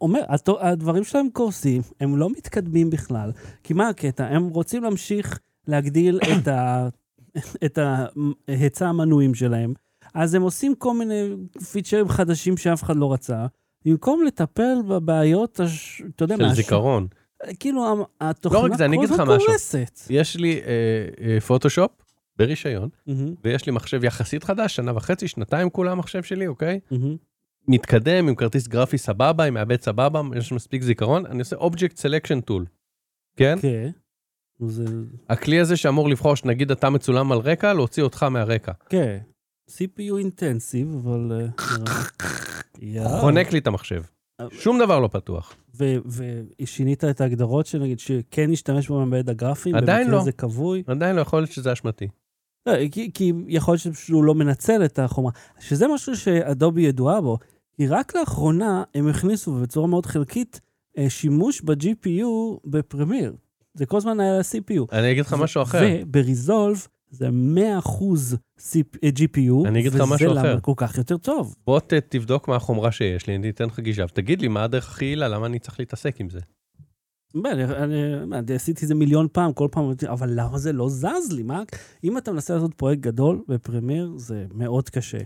אומר, 0.00 0.20
הדברים 0.60 1.04
שלהם 1.04 1.28
קורסים, 1.32 1.82
הם 2.00 2.16
לא 2.16 2.30
מתקדמים 2.30 2.90
בכלל. 2.90 3.32
כי 3.62 3.74
מה 3.74 3.88
הקטע? 3.88 4.24
הם 4.26 4.48
רוצים 4.48 4.82
להמשיך 4.82 5.38
להגדיל 5.68 6.20
את, 6.40 6.48
ה, 6.48 6.88
את 7.64 7.78
ההיצע 8.48 8.88
המנויים 8.88 9.34
שלהם, 9.34 9.74
אז 10.14 10.34
הם 10.34 10.42
עושים 10.42 10.74
כל 10.74 10.94
מיני 10.94 11.22
פיצ'רים 11.72 12.08
חדשים 12.08 12.56
שאף 12.56 12.82
אחד 12.82 12.96
לא 12.96 13.12
רצה, 13.12 13.46
במקום 13.84 14.24
לטפל 14.26 14.74
בבעיות, 14.88 15.60
הש- 15.60 16.02
אתה 16.16 16.24
יודע 16.24 16.36
של 16.36 16.42
מה, 16.42 16.54
זיכרון. 16.54 17.06
כאילו 17.58 17.86
ה- 17.86 17.94
התוכנה 18.30 18.58
לא 18.60 18.64
רק 18.64 18.74
זה, 18.78 18.84
אני 18.84 18.96
אגיד 18.96 19.10
לך 19.10 19.20
משהו. 19.20 19.48
יש 20.10 20.36
לי 20.36 20.60
אה, 20.60 20.60
אה, 21.26 21.40
פוטושופ 21.40 21.90
ברישיון, 22.38 22.88
מהמם, 23.06 23.34
ויש 23.44 23.66
לי 23.66 23.72
מחשב 23.72 24.04
יחסית 24.04 24.44
חדש, 24.44 24.76
שנה 24.76 24.96
וחצי, 24.96 25.28
שנתיים 25.28 25.70
כולה 25.70 25.92
המחשב 25.92 26.22
שלי, 26.22 26.46
אוקיי? 26.46 26.80
מהמם. 26.90 27.16
מתקדם 27.68 28.28
עם 28.28 28.34
כרטיס 28.34 28.68
גרפי 28.68 28.98
סבבה, 28.98 29.44
עם 29.44 29.54
מעבד 29.54 29.80
סבבה, 29.80 30.20
יש 30.36 30.52
מספיק 30.52 30.82
זיכרון, 30.82 31.26
אני 31.26 31.38
עושה 31.38 31.56
object 31.56 31.96
selection 31.96 32.40
tool. 32.40 32.66
כן? 33.36 33.58
כן. 33.62 33.90
זה... 34.60 34.84
הכלי 35.28 35.60
הזה 35.60 35.76
שאמור 35.76 36.08
לבחור 36.08 36.34
שנגיד 36.34 36.70
אתה 36.70 36.90
מצולם 36.90 37.32
על 37.32 37.38
רקע, 37.38 37.72
להוציא 37.72 38.02
אותך 38.02 38.22
מהרקע. 38.22 38.72
כן. 38.88 39.18
CPU 39.70 40.18
אינטנסיב, 40.18 40.94
אבל... 41.04 41.32
אה. 41.32 43.18
חונק 43.20 43.52
לי 43.52 43.58
את 43.58 43.66
המחשב. 43.66 44.02
שום 44.50 44.78
דבר 44.78 45.00
לא 45.00 45.08
פתוח. 45.08 45.56
ושינית 46.60 47.04
את 47.04 47.20
ההגדרות 47.20 47.66
שנגיד 47.66 47.98
שכן 47.98 48.50
נשתמש 48.50 48.90
במעבד 48.90 49.30
הגרפי? 49.30 49.72
עדיין 49.74 50.10
לא. 50.10 50.22
זה 50.22 50.32
כבוי? 50.32 50.82
עדיין 50.86 51.16
לא 51.16 51.20
יכול 51.20 51.38
להיות 51.38 51.52
שזה 51.52 51.72
אשמתי. 51.72 52.08
לא, 52.66 52.72
כי, 52.92 53.10
כי 53.14 53.32
יכול 53.48 53.76
להיות 53.84 53.96
שהוא 53.96 54.24
לא 54.24 54.34
מנצל 54.34 54.84
את 54.84 54.98
החומרה. 54.98 55.32
שזה 55.60 55.86
משהו 55.94 56.16
שאדובי 56.16 56.82
ידועה 56.82 57.20
בו. 57.20 57.38
כי 57.76 57.86
רק 57.86 58.16
לאחרונה 58.16 58.84
הם 58.94 59.08
הכניסו 59.08 59.54
בצורה 59.54 59.86
מאוד 59.86 60.06
חלקית 60.06 60.60
אה, 60.98 61.10
שימוש 61.10 61.60
ב-GPU 61.60 62.58
בפרמיר. 62.64 63.36
זה 63.74 63.86
כל 63.86 63.96
הזמן 63.96 64.20
היה 64.20 64.38
ל-CPU. 64.38 64.84
אני 64.92 65.12
אגיד 65.12 65.24
לך 65.24 65.32
משהו 65.32 65.62
אחר. 65.62 65.88
ובריזולב 66.02 66.86
זה 67.10 67.28
100% 67.28 67.30
CP, 68.58 68.98
אה, 69.04 69.08
GPU, 69.18 69.68
אני 69.68 69.80
אגיד 69.80 69.94
לך 69.94 70.00
משהו 70.00 70.30
וזה 70.30 70.40
אחר. 70.40 70.52
למה 70.52 70.60
כל 70.60 70.72
כך 70.76 70.98
יותר 70.98 71.16
טוב. 71.16 71.56
בוא 71.66 71.80
ת, 71.80 71.92
תבדוק 71.92 72.48
מה 72.48 72.56
החומרה 72.56 72.92
שיש 72.92 73.26
לי, 73.26 73.36
אני 73.36 73.50
אתן 73.50 73.64
לך 73.64 73.80
גישה, 73.80 74.04
ותגיד 74.04 74.42
לי 74.42 74.48
מה 74.48 74.64
הדרך 74.64 74.88
הכי 74.88 75.04
יעילה, 75.04 75.28
למה 75.28 75.46
אני 75.46 75.58
צריך 75.58 75.80
להתעסק 75.80 76.20
עם 76.20 76.30
זה. 76.30 76.40
אני, 77.44 77.64
אני, 77.64 78.14
אני 78.32 78.54
עשיתי 78.54 78.82
את 78.84 78.88
זה 78.88 78.94
מיליון 78.94 79.26
פעם, 79.32 79.52
כל 79.52 79.68
פעם, 79.72 79.84
אמרתי, 79.84 80.08
אבל 80.08 80.30
למה 80.32 80.58
זה 80.58 80.72
לא 80.72 80.88
זז 80.88 81.32
לי? 81.32 81.42
מה? 81.42 81.62
אם 82.04 82.18
אתה 82.18 82.32
מנסה 82.32 82.54
לעשות 82.54 82.74
פרויקט 82.74 83.02
גדול 83.02 83.42
בפרמייר, 83.48 84.12
זה 84.16 84.46
מאוד 84.54 84.90
קשה. 84.90 85.18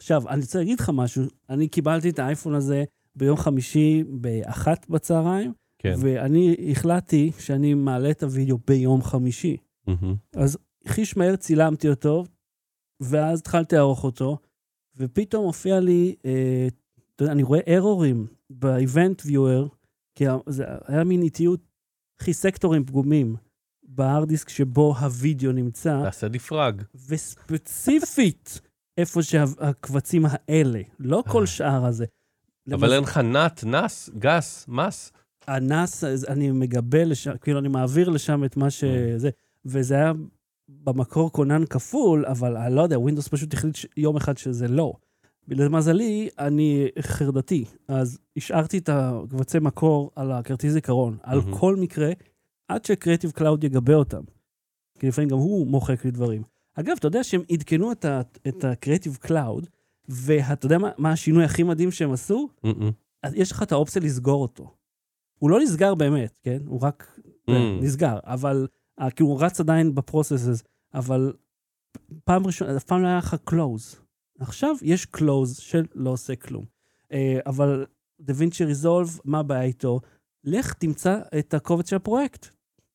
עכשיו, 0.00 0.28
אני 0.28 0.40
רוצה 0.40 0.58
להגיד 0.58 0.80
לך 0.80 0.90
משהו, 0.94 1.24
אני 1.48 1.68
קיבלתי 1.68 2.10
את 2.10 2.18
האייפון 2.18 2.54
הזה 2.54 2.84
ביום 3.16 3.36
חמישי 3.36 4.04
באחת 4.08 4.88
בצהריים, 4.88 5.52
כן. 5.78 5.94
ואני 6.00 6.56
החלטתי 6.70 7.32
שאני 7.38 7.74
מעלה 7.74 8.10
את 8.10 8.22
הוידאו 8.22 8.58
ביום 8.66 9.02
חמישי. 9.02 9.56
מהמם. 9.86 10.14
אז 10.36 10.58
חיש 10.88 11.16
מהר 11.16 11.36
צילמתי 11.36 11.88
אותו, 11.88 12.24
ואז 13.00 13.38
התחלתי 13.38 13.76
לערוך 13.76 14.04
אותו, 14.04 14.38
ופתאום 14.96 15.44
הופיע 15.44 15.80
לי, 15.80 16.14
אה, 16.24 16.68
אני 17.20 17.42
רואה 17.42 17.60
ארורים 17.76 18.26
ב-Event 18.50 19.26
Viewer, 19.26 19.68
כי 20.14 20.24
זה 20.46 20.64
היה 20.86 21.04
מין 21.04 21.22
איטיות, 21.22 21.60
הכי 22.20 22.32
סקטורים 22.32 22.84
פגומים 22.84 23.36
בהארד 23.82 24.28
דיסק 24.28 24.48
שבו 24.48 24.94
הוידאו 24.98 25.52
נמצא, 25.52 26.02
תעשה 26.04 26.28
דיפרג. 26.28 26.82
וספציפית 27.08 28.60
איפה 29.00 29.22
שהקבצים 29.22 30.24
האלה, 30.28 30.80
לא 30.98 31.22
כל 31.28 31.46
שאר 31.46 31.84
הזה. 31.84 32.04
אבל 32.72 32.88
למז- 32.88 32.92
אין 32.92 33.02
לך 33.02 33.18
נאט, 33.18 33.64
נאס, 33.64 34.10
גס, 34.18 34.64
מס. 34.68 35.12
הנאס, 35.46 36.04
אז 36.04 36.24
אני 36.24 36.50
מגבה 36.50 37.04
לשם, 37.04 37.36
כאילו, 37.40 37.58
אני 37.58 37.68
מעביר 37.68 38.08
לשם 38.08 38.44
את 38.44 38.56
מה 38.56 38.70
שזה, 38.70 39.30
וזה 39.64 39.94
היה 39.94 40.12
במקור 40.68 41.32
כונן 41.32 41.64
כפול, 41.66 42.26
אבל 42.26 42.56
אני 42.56 42.74
לא 42.74 42.82
יודע, 42.82 42.98
ווינדוס 42.98 43.28
פשוט 43.28 43.54
החליט 43.54 43.74
ש- 43.76 43.86
יום 43.96 44.16
אחד 44.16 44.38
שזה 44.38 44.68
לא. 44.68 44.92
למזלי, 45.48 46.28
אני 46.38 46.88
חרדתי, 47.00 47.64
אז 47.88 48.18
השארתי 48.36 48.78
את 48.78 48.88
הקבצי 48.92 49.58
מקור 49.58 50.10
על 50.16 50.32
הכרטיס 50.32 50.72
זיכרון, 50.72 51.16
על 51.22 51.38
מהמם. 51.40 51.56
כל 51.56 51.76
מקרה, 51.76 52.12
עד 52.68 52.84
שקריאטיב 52.84 53.30
קלאוד 53.30 53.64
יגבה 53.64 53.94
אותם. 53.94 54.22
כי 54.98 55.08
לפעמים 55.08 55.28
גם 55.28 55.36
הוא 55.36 55.66
מוחק 55.66 56.04
לי 56.04 56.10
דברים. 56.10 56.42
אגב, 56.74 56.96
אתה 56.98 57.06
יודע 57.06 57.24
שהם 57.24 57.42
עדכנו 57.50 57.92
את 57.92 58.04
ה- 58.04 58.20
את 58.48 58.64
ה 58.64 58.70
Creative 58.70 59.16
Cloud, 59.16 59.66
ואתה 60.08 60.66
יודע 60.66 60.78
מה, 60.78 60.90
מה 60.98 61.12
השינוי 61.12 61.44
הכי 61.44 61.62
מדהים 61.62 61.90
שהם 61.90 62.12
עשו? 62.12 62.48
מהמם. 62.64 62.90
אז 63.22 63.34
יש 63.34 63.52
לך 63.52 63.62
את 63.62 63.72
האופציה 63.72 64.02
לסגור 64.02 64.42
אותו. 64.42 64.74
הוא 65.38 65.50
לא 65.50 65.60
נסגר 65.60 65.94
באמת, 65.94 66.38
כן? 66.42 66.58
הוא 66.66 66.80
רק 66.82 67.18
Mm. 67.50 67.52
נסגר, 67.82 68.18
אבל, 68.24 68.66
אה, 69.00 69.10
כי 69.10 69.22
הוא 69.22 69.42
רץ 69.42 69.60
עדיין 69.60 69.94
ב 69.94 70.02
process, 70.02 70.62
אבל 70.94 71.32
פעם 72.24 72.46
ראשונה, 72.46 72.76
אף 72.76 72.84
פעם 72.84 73.02
לא 73.02 73.06
היה 73.06 73.18
לך 73.18 73.36
close. 73.50 73.96
עכשיו 74.40 74.74
יש 74.82 75.06
close 75.16 75.60
שלא 75.60 76.10
עושה 76.10 76.36
כלום. 76.36 76.64
אה, 77.12 77.38
אבל 77.46 77.86
DaVinci 78.20 78.64
Resolve, 78.64 79.18
מה 79.24 79.38
הבעיה 79.38 79.62
איתו? 79.62 80.00
לך 80.44 80.72
תמצא 80.72 81.20
את 81.38 81.54
הקובץ 81.54 81.90
של 81.90 81.96
הפרויקט. 81.96 82.46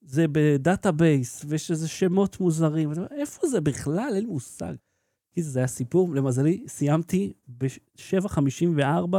זה 0.06 0.26
ב 0.32 0.43
database, 0.43 1.46
ויש 1.48 1.72
איזה 1.72 1.88
שמות 1.88 2.40
מוזרים. 2.40 2.92
איפה 3.12 3.48
זה 3.48 3.62
בכלל? 3.62 4.12
אין 4.16 4.28
מושג. 4.28 4.74
זה 5.40 5.60
היה 5.60 5.68
סיפור, 5.68 6.16
למזלי, 6.16 6.64
סיימתי 6.68 7.34
ב-7.54, 7.48 9.18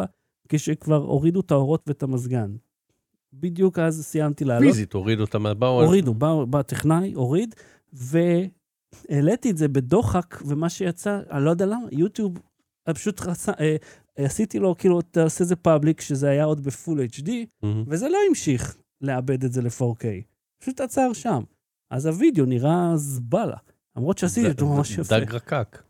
כשכבר 0.48 0.96
הורידו 0.96 1.40
את 1.40 1.50
האורות 1.50 1.82
ואת 1.86 2.02
המזגן. 2.02 2.56
בדיוק 3.32 3.78
אז 3.78 4.04
סיימתי 4.04 4.44
לעלות. 4.44 4.72
פיזית, 4.72 4.92
הוריד 4.92 5.20
אותה 5.20 5.38
מהבאו. 5.38 5.82
הורידו, 5.82 6.14
בא, 6.14 6.58
הטכנאי, 6.58 7.12
הוריד, 7.12 7.54
והעליתי 7.92 9.50
את 9.50 9.56
זה 9.56 9.68
בדוחק, 9.68 10.36
ומה 10.46 10.68
שיצא, 10.68 11.20
אני 11.30 11.44
לא 11.44 11.50
יודע 11.50 11.66
למה, 11.66 11.86
יוטיוב, 11.92 12.38
פשוט 12.94 13.22
רצה, 13.22 13.52
אה, 13.60 13.76
עשיתי 14.16 14.58
לו, 14.58 14.74
כאילו, 14.78 15.02
תעשה 15.02 15.44
זה 15.44 15.56
פאבליק, 15.56 16.00
שזה 16.00 16.28
היה 16.28 16.44
עוד 16.44 16.64
בפול 16.64 17.00
HD, 17.00 17.30
מהמם. 17.62 17.84
וזה 17.86 18.08
לא 18.08 18.18
המשיך 18.28 18.76
לעבד 19.00 19.44
את 19.44 19.52
זה 19.52 19.62
ל-4K, 19.62 20.04
פשוט 20.58 20.80
עצר 20.80 21.12
שם. 21.12 21.42
אז 21.90 22.06
הווידאו 22.06 22.44
נראה 22.44 22.92
זבלה, 22.96 23.56
למרות 23.96 24.18
שעשיתי 24.18 24.48
אותו 24.48 24.66
ממש 24.66 24.90
יפה. 24.90 25.20
דג 25.20 25.34
רקק. 25.34 25.82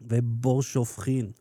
ובור 0.00 0.62
שופכין. 0.62 1.32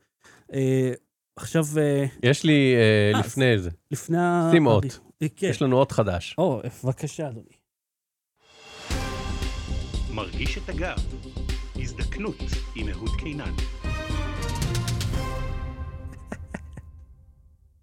אה, 0.53 0.91
עכשיו, 1.35 1.63
אה, 1.77 2.05
יש 2.23 2.43
לי 2.43 2.75
אה, 2.75 3.11
אה, 3.15 3.19
לפני 3.19 3.59
זה, 3.59 3.69
לפני 3.91 4.17
ה... 4.17 4.49
שים 4.51 4.67
אות. 4.67 4.99
אה, 5.21 5.27
כן. 5.35 5.47
יש 5.47 5.61
לנו 5.61 5.77
עוד 5.77 5.91
חדש. 5.91 6.35
או, 6.37 6.61
בבקשה, 6.83 7.27
אדוני. 7.27 7.61
מרגיש 10.13 10.57
את 10.57 10.69
הגב. 10.69 10.97
הזדקנות 11.75 12.35
עם 12.75 12.89
אהוד 12.89 13.09
קינן. 13.19 13.53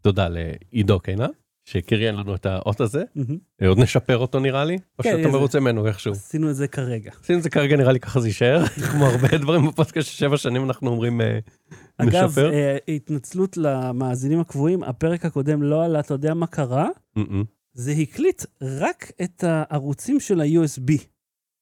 תודה 0.01 0.29
לעידו 0.29 1.01
קינן, 1.01 1.31
שקריין 1.71 2.15
לנו 2.15 2.35
את 2.35 2.47
האות 2.47 2.81
הזה. 2.81 3.03
אה, 3.63 3.69
עוד 3.69 3.79
נשפר 3.79 4.19
אותו 4.19 4.41
נראה 4.41 4.65
לי? 4.65 4.79
או 4.99 5.05
כן, 5.05 5.17
שאתה 5.17 5.29
מרוצה 5.29 5.61
ממנו 5.61 5.87
איכשהו? 5.87 6.13
עשינו 6.13 6.51
את 6.51 6.57
זה 6.57 6.69
כרגע. 6.69 7.11
עשינו 7.23 7.39
את 7.39 7.43
זה 7.43 7.51
כרגע 7.51 7.77
נראה 7.77 7.93
לי 7.93 8.01
ככה 8.01 8.21
זה 8.21 8.29
יישאר, 8.29 8.67
כמו 8.91 9.07
הרבה 9.07 9.39
דברים 9.39 9.67
בפודקאסט 9.69 10.09
ששבע 10.09 10.37
שנים 10.37 10.65
אנחנו 10.65 10.91
אומרים 10.91 11.21
אה, 11.21 11.39
אגב, 11.99 12.25
נשפר. 12.25 12.53
אה, 12.53 12.77
התנצלות 12.89 13.57
למאזינים 13.57 14.41
הקבועים, 14.41 14.83
הפרק 14.83 15.25
הקודם 15.25 15.63
לא 15.63 15.85
עלה, 15.85 16.01
אתה 16.01 16.15
יודע 16.15 16.35
מה 16.35 16.47
קרה? 16.47 16.89
מהמם. 17.17 17.45
זה 17.73 17.93
הקליט 17.93 18.45
רק 18.63 19.13
את 19.23 19.45
הערוצים 19.47 20.21
של 20.21 20.41
ה-USB. 20.41 21.03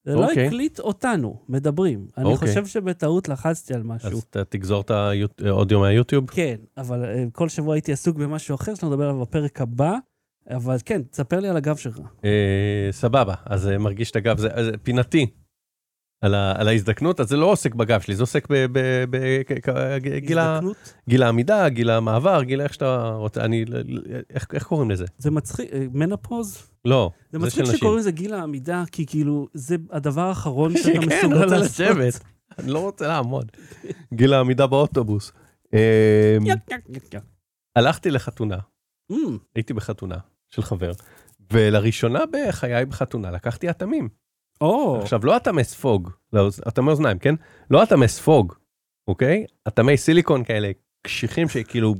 זה 0.06 0.14
לא 0.14 0.28
אוקיי. 0.28 0.46
הקליט 0.46 0.80
אותנו, 0.80 1.40
מדברים. 1.48 2.06
אני 2.16 2.24
אוקיי. 2.24 2.48
חושב 2.48 2.66
שבטעות 2.66 3.28
לחצתי 3.28 3.74
על 3.74 3.82
משהו. 3.82 4.08
אז 4.08 4.22
אתה 4.30 4.44
תגזור 4.44 4.80
את 4.80 4.90
האודיו 5.44 5.80
מהיוטיוב. 5.80 6.30
כן, 6.30 6.56
אבל 6.76 7.04
אה, 7.04 7.24
כל 7.32 7.48
שבוע 7.48 7.74
הייתי 7.74 7.92
עסוק 7.92 8.16
במשהו 8.16 8.54
אחר 8.54 8.74
שאנחנו 8.74 8.90
נדבר 8.90 9.04
עליו 9.04 9.20
בפרק 9.20 9.60
הבא. 9.60 9.96
אבל 10.50 10.76
כן, 10.84 11.02
תספר 11.02 11.40
לי 11.40 11.48
על 11.48 11.56
הגב 11.56 11.76
שלך. 11.76 11.98
אה, 12.24 12.88
סבבה, 12.90 13.34
אז 13.44 13.68
אה, 13.68 13.78
מרגיש 13.78 14.10
את 14.10 14.16
הגב, 14.16 14.38
זה 14.38 14.48
זה 14.64 14.78
פינתי. 14.82 15.26
על 16.26 16.34
ה- 16.34 16.52
על 16.56 16.68
ההזדקנות, 16.68 17.20
אז 17.20 17.28
זה 17.28 17.36
לא 17.36 17.46
עוסק 17.46 17.74
בגב 17.74 18.00
שלי, 18.00 18.16
זה 18.16 18.22
עוסק 18.22 18.48
בגיל? 19.10 20.38
העמידה, 21.22 21.68
גיל 21.68 21.90
המעבר, 21.90 22.42
גיל 22.42 22.60
איך 22.60 22.74
שאתה 22.74 23.08
רוצה, 23.08 23.44
אני, 23.44 23.64
איך 24.30 24.46
איך 24.52 24.62
קוראים 24.64 24.90
לזה? 24.90 25.04
זה 25.18 25.30
מצחיק, 25.30 25.70
אה, 25.72 25.86
מנופוז? 25.92 26.68
לא, 26.84 27.10
זה 27.32 27.38
זה 27.38 27.50
של 27.50 27.60
מצחיק 27.60 27.62
נשים. 27.62 27.76
שקוראים 27.76 27.98
לזה 27.98 28.10
גיל 28.10 28.34
העמידה, 28.34 28.84
כי 28.92 29.06
כאילו, 29.06 29.48
זה 29.54 29.76
הדבר 29.90 30.22
האחרון 30.22 30.76
שאתה 30.76 30.92
כן, 31.00 31.06
מסוגל 31.06 31.34
רוצה 31.44 31.56
לעשות. 31.56 31.80
לשבת. 31.80 32.20
אני 32.58 32.70
לא 32.70 32.78
רוצה 32.78 33.06
לעמוד. 33.08 33.52
גיל 34.14 34.32
העמידה 34.34 34.66
באוטובוס. 34.66 35.32
אה. 35.74 36.36
הלכתי 37.76 38.10
לחתונה, 38.10 38.58
Mm, 39.12 39.14
הייתי 39.54 39.74
בחתונה 39.74 40.16
של 40.48 40.62
חבר, 40.62 40.92
ולראשונה 41.52 42.20
בחיי 42.32 42.86
בחתונה 42.86 43.30
לקחתי 43.30 43.70
אטמים. 43.70 44.08
או, 44.60 44.98
עכשיו, 45.02 45.20
לא 45.24 45.36
אטמי 45.36 45.64
ספוג, 45.64 46.10
לא, 46.32 46.48
אטמי 46.68 46.90
אוזניים, 46.90 47.18
כן? 47.18 47.34
לא 47.70 47.82
אטמי 47.82 48.08
ספוג, 48.08 48.52
אוקיי? 49.08 49.44
אטמי 49.68 49.96
סיליקון 49.96 50.44
כאלה, 50.44 50.70
קשיחים 51.06 51.48
שכאילו, 51.48 51.94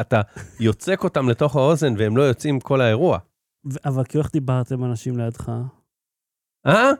אתה 0.00 0.20
יוצק 0.60 1.04
אותם 1.04 1.28
לתוך 1.28 1.56
האוזן 1.56 1.94
והם 1.98 2.16
לא 2.16 2.22
יוצאים 2.22 2.60
כל 2.60 2.80
האירוע. 2.80 3.18
ו- 3.72 3.76
אבל 3.84 4.04
כאילו 4.04 4.22
איך 4.24 4.32
דיברתם 4.32 4.84
אנשים 4.84 5.16
לידך? 5.18 5.52
אה? 6.66 6.90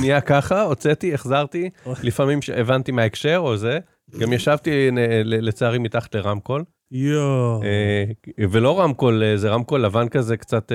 נהיה 0.00 0.20
ככה, 0.20 0.62
הוצאתי, 0.62 1.14
החזרתי. 1.14 1.70
לפעמים 2.02 2.38
הבנתי 2.56 2.92
מההקשר 2.92 3.36
או 3.38 3.56
זה, 3.56 3.78
גם 4.20 4.32
ישבתי 4.32 4.90
ל- 5.24 5.48
לצערי 5.48 5.78
מתחת 5.78 6.14
לרמקול, 6.14 6.64
יואו. 6.90 7.62
אה, 7.62 8.04
ולא 8.50 8.80
רמקול, 8.80 9.22
אה, 9.22 9.36
זה 9.36 9.50
רמקול 9.50 9.80
לבן 9.84 10.08
כזה 10.08 10.36
קצת... 10.36 10.72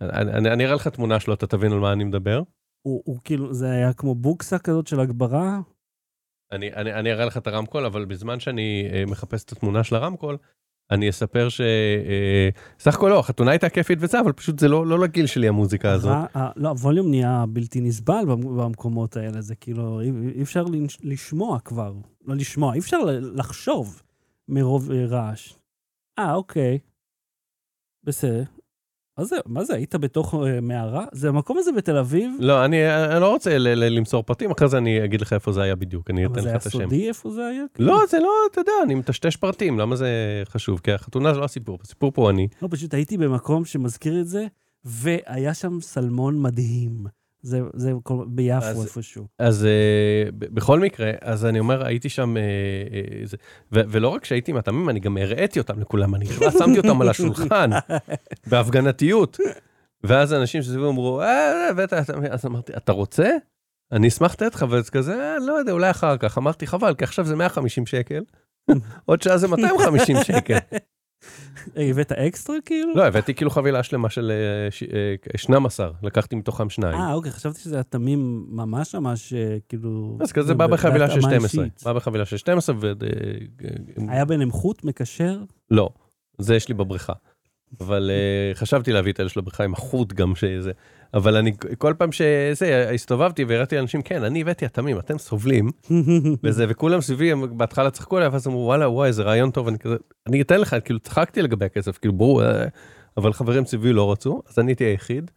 אני 0.00 0.48
אני- 0.52 0.64
אראה 0.64 0.74
לך 0.74 0.88
תמונה 0.88 1.20
שלו, 1.20 1.34
אתה 1.34 1.46
תבין 1.46 1.72
על 1.72 1.78
מה 1.78 1.92
אני 1.92 2.04
מדבר. 2.04 2.42
הוא 2.82 3.02
הוא 3.04 3.18
כאילו, 3.24 3.54
זה 3.54 3.70
היה 3.70 3.92
כמו 3.92 4.14
בוקסה 4.14 4.58
כזאת 4.58 4.86
של 4.86 5.00
הגברה? 5.00 5.60
אני, 6.52 6.72
אני, 6.72 6.92
אני 6.94 7.12
אראה 7.12 7.24
לך 7.24 7.36
את 7.36 7.46
הרמקול, 7.46 7.86
אבל 7.86 8.04
בזמן 8.04 8.40
שאני 8.40 8.88
אה, 8.92 9.04
מחפש 9.06 9.44
את 9.44 9.52
התמונה 9.52 9.84
של 9.84 9.94
הרמקול, 9.96 10.36
אני 10.90 11.10
אספר 11.10 11.48
ש... 11.48 11.60
אה, 11.60 12.48
סך 12.78 12.94
הכל 12.94 13.08
לא, 13.08 13.18
החתונה 13.18 13.50
הייתה 13.50 13.68
כיפית 13.68 13.98
וזה, 14.02 14.20
אבל 14.20 14.32
פשוט 14.32 14.58
זה 14.58 14.68
לא, 14.68 14.86
לא 14.86 14.98
לגיל 14.98 15.26
שלי 15.26 15.48
המוזיקה 15.48 15.92
הזאת. 15.92 16.16
לא, 16.56 16.68
הווליום 16.68 17.10
נהיה 17.10 17.44
בלתי 17.48 17.80
נסבל 17.80 18.24
במ- 18.28 18.56
במקומות 18.58 19.16
האלה, 19.16 19.40
זה 19.40 19.54
כאילו, 19.54 20.00
אי 20.00 20.10
אי 20.34 20.42
אפשר 20.42 20.64
לשמוע 21.02 21.60
כבר. 21.60 21.94
לא 22.24 22.36
לשמוע, 22.36 22.74
אי 22.74 22.78
אפשר 22.78 22.98
לחשוב 23.20 24.02
מרוב 24.48 24.90
אה, 24.90 25.06
רעש. 25.06 25.54
אה, 26.18 26.34
אוקיי. 26.34 26.78
בסדר. 28.04 28.42
מה 29.18 29.24
זה, 29.24 29.36
מה 29.46 29.64
זה, 29.64 29.74
היית 29.74 29.94
בתוך 29.94 30.34
אה, 30.34 30.60
מערה? 30.60 31.04
זה 31.12 31.28
המקום 31.28 31.58
הזה 31.58 31.72
בתל 31.72 31.96
אביב? 31.96 32.32
לא, 32.40 32.64
אני, 32.64 32.76
אני 33.12 33.20
לא 33.20 33.32
רוצה 33.32 33.58
ל- 33.58 33.68
ל- 33.68 33.96
למסור 33.96 34.22
פרטים, 34.22 34.50
אחרי 34.50 34.68
זה 34.68 34.78
אני 34.78 35.04
אגיד 35.04 35.20
לך 35.20 35.32
איפה 35.32 35.52
זה 35.52 35.62
היה 35.62 35.76
בדיוק, 35.76 36.10
אני 36.10 36.26
אבל 36.26 36.32
אתן 36.32 36.40
זה 36.42 36.46
לך 36.48 36.52
היה 36.52 36.58
את 36.60 36.66
השם. 36.66 36.78
סודי 36.82 37.08
איפה 37.08 37.30
זה 37.30 37.46
היה? 37.46 37.62
לא, 37.78 38.00
זה 38.10 38.18
לא, 38.18 38.30
אתה 38.52 38.60
יודע, 38.60 38.72
אני 38.82 38.94
מטשטש 38.94 39.36
פרטים, 39.36 39.78
למה 39.78 39.96
זה 39.96 40.08
חשוב? 40.48 40.80
כי 40.80 40.92
החתונה 40.92 41.34
זה 41.34 41.40
לא 41.40 41.44
הסיפור, 41.44 41.78
הסיפור 41.82 42.12
פה 42.14 42.30
אני. 42.30 42.48
לא, 42.62 42.68
פשוט 42.70 42.94
הייתי 42.94 43.18
במקום 43.18 43.64
שמזכיר 43.64 44.20
את 44.20 44.28
זה, 44.28 44.46
והיה 44.84 45.54
שם 45.54 45.78
סלמון 45.80 46.42
מדהים. 46.42 46.92
זה, 47.42 47.60
זה 47.74 47.92
ביפו 48.26 48.82
איפשהו. 48.82 49.26
אז 49.38 49.66
ב- 50.38 50.54
בכל 50.54 50.80
מקרה, 50.80 51.10
אז 51.20 51.44
אני 51.46 51.60
אומר, 51.60 51.86
הייתי 51.86 52.08
שם, 52.08 52.36
אה, 52.36 52.42
אה, 52.42 53.26
זה- 53.26 53.36
ו- 53.72 53.80
ולא 53.88 54.08
רק 54.08 54.24
שהייתי 54.24 54.50
עם 54.50 54.56
התמים, 54.56 54.90
אני 54.90 55.00
גם 55.00 55.16
הראיתי 55.16 55.58
אותם 55.58 55.80
לכולם, 55.80 56.14
אני 56.14 56.26
כבר 56.26 56.50
שמתי 56.50 56.78
אותם 56.84 57.00
על 57.02 57.08
השולחן, 57.08 57.70
בהפגנתיות. 58.46 59.38
ואז 60.04 60.32
אנשים 60.34 60.62
שסביבו 60.62 60.90
אמרו, 60.90 61.20
אה, 61.22 61.68
הבאת, 61.70 61.92
אתה-" 61.92 62.02
אז 62.30 62.46
אמרתי, 62.46 62.72
אתה 62.76 62.92
רוצה? 62.92 63.30
אני 63.92 64.08
אשמח 64.08 64.32
לתת 64.32 64.54
לך, 64.54 64.66
וזה 64.70 64.90
כזה, 64.90 65.14
"אה, 65.14 65.38
לא 65.46 65.52
יודע, 65.52 65.72
אולי 65.72 65.90
אחר 65.90 66.16
כך. 66.16 66.38
אמרתי, 66.38 66.66
חבל, 66.66 66.94
כי 66.94 67.04
עכשיו 67.04 67.24
זה 67.24 67.36
150 67.36 67.86
שקל, 67.86 68.22
עוד 69.06 69.22
שעה 69.22 69.38
זה 69.38 69.48
250 69.48 70.16
שקל. 70.22 70.58
אה, 71.76 71.90
הבאת 71.90 72.12
אקסטרה 72.12 72.56
כאילו? 72.66 72.94
לא, 72.96 73.06
הבאתי 73.06 73.34
כאילו 73.34 73.50
חבילה 73.50 73.82
שלמה 73.82 74.10
של 74.10 74.30
אה, 74.30 74.70
ש- 74.70 74.82
אה, 74.82 75.14
12, 75.36 75.90
לקחתי 76.02 76.36
מתוכם 76.36 76.70
שניים. 76.70 77.00
אה, 77.00 77.12
אוקיי, 77.14 77.32
חשבתי 77.32 77.60
שזה 77.60 77.80
התמים 77.80 78.46
ממש 78.48 78.94
ממש, 78.94 79.32
אה, 79.32 79.56
כאילו... 79.68 80.18
אז 80.20 80.32
כזה 80.32 80.54
בא 80.54 80.66
בחבילה 80.66 81.10
של 81.10 81.14
בהתאמה 81.20 81.48
12, 81.48 81.64
אישית. 81.64 81.82
בא 81.84 81.92
בחבילה 81.92 82.24
של 82.24 82.36
12, 82.36 82.76
ו... 82.80 82.92
היה 84.08 84.24
ביניהם 84.24 84.50
חוט 84.50 84.84
מקשר? 84.84 85.38
לא, 85.70 85.88
זה 86.38 86.54
יש 86.56 86.68
לי 86.68 86.74
בבריכה. 86.74 87.12
אבל 87.80 88.10
אה, 88.10 88.54
חשבתי 88.54 88.92
להביא 88.92 89.12
את 89.12 89.20
אלה 89.20 89.28
של 89.28 89.40
הבריכה 89.40 89.64
עם 89.64 89.72
החוט 89.72 90.12
גם 90.12 90.34
שזה. 90.34 90.72
אבל 91.14 91.36
אני 91.36 91.52
כל 91.78 91.94
פעם 91.98 92.12
שזה, 92.12 92.90
הסתובבתי 92.94 93.44
והראיתי 93.44 93.76
לאנשים, 93.76 94.02
כן, 94.02 94.24
אני 94.24 94.40
הבאתי 94.40 94.66
התמים, 94.66 94.98
אתם 94.98 95.18
סובלים, 95.18 95.70
וזה, 96.44 96.66
וכולם 96.68 97.00
סביבי, 97.00 97.32
הם 97.32 97.58
בהתחלה 97.58 97.90
צחקו 97.90 98.16
עליי, 98.16 98.28
ואז 98.28 98.46
אמרו, 98.46 98.60
וואלה, 98.60 98.88
וואי, 98.88 99.12
זה 99.12 99.22
רעיון 99.22 99.50
טוב, 99.50 99.68
אני 99.68 99.78
כזה, 99.78 99.96
אני 100.26 100.42
אתן 100.42 100.60
לך, 100.60 100.76
כאילו, 100.84 101.00
צחקתי 101.00 101.42
לגבי 101.42 101.64
הכסף, 101.64 101.98
כאילו, 101.98 102.14
ברור, 102.14 102.44
אה, 102.44 102.66
אבל 103.16 103.32
חברים 103.32 103.64
סביבי 103.64 103.92
לא 103.92 104.12
רצו, 104.12 104.42
אז 104.48 104.58
אני 104.58 104.70
הייתי 104.70 104.84
היחיד. 104.84 105.30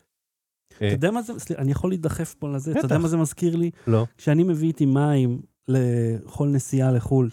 אתה 0.77 0.85
יודע 0.85 1.11
מה 1.11 1.21
זה, 1.21 1.39
סליחה, 1.39 1.61
אני 1.61 1.71
יכול 1.71 1.91
להידחף 1.91 2.35
פה 2.39 2.49
לזה, 2.49 2.71
אתה 2.71 2.79
יודע. 2.79 2.97
מה 2.97 3.07
זה 3.07 3.17
מזכיר 3.17 3.55
לי? 3.55 3.71
לא. 3.87 4.05
כשאני 4.17 4.43
מביא 4.43 4.67
איתי 4.67 4.85
מים 4.85 5.41
לכל 5.67 6.47
נסיעה 6.47 6.91
לחו"ל. 6.91 7.29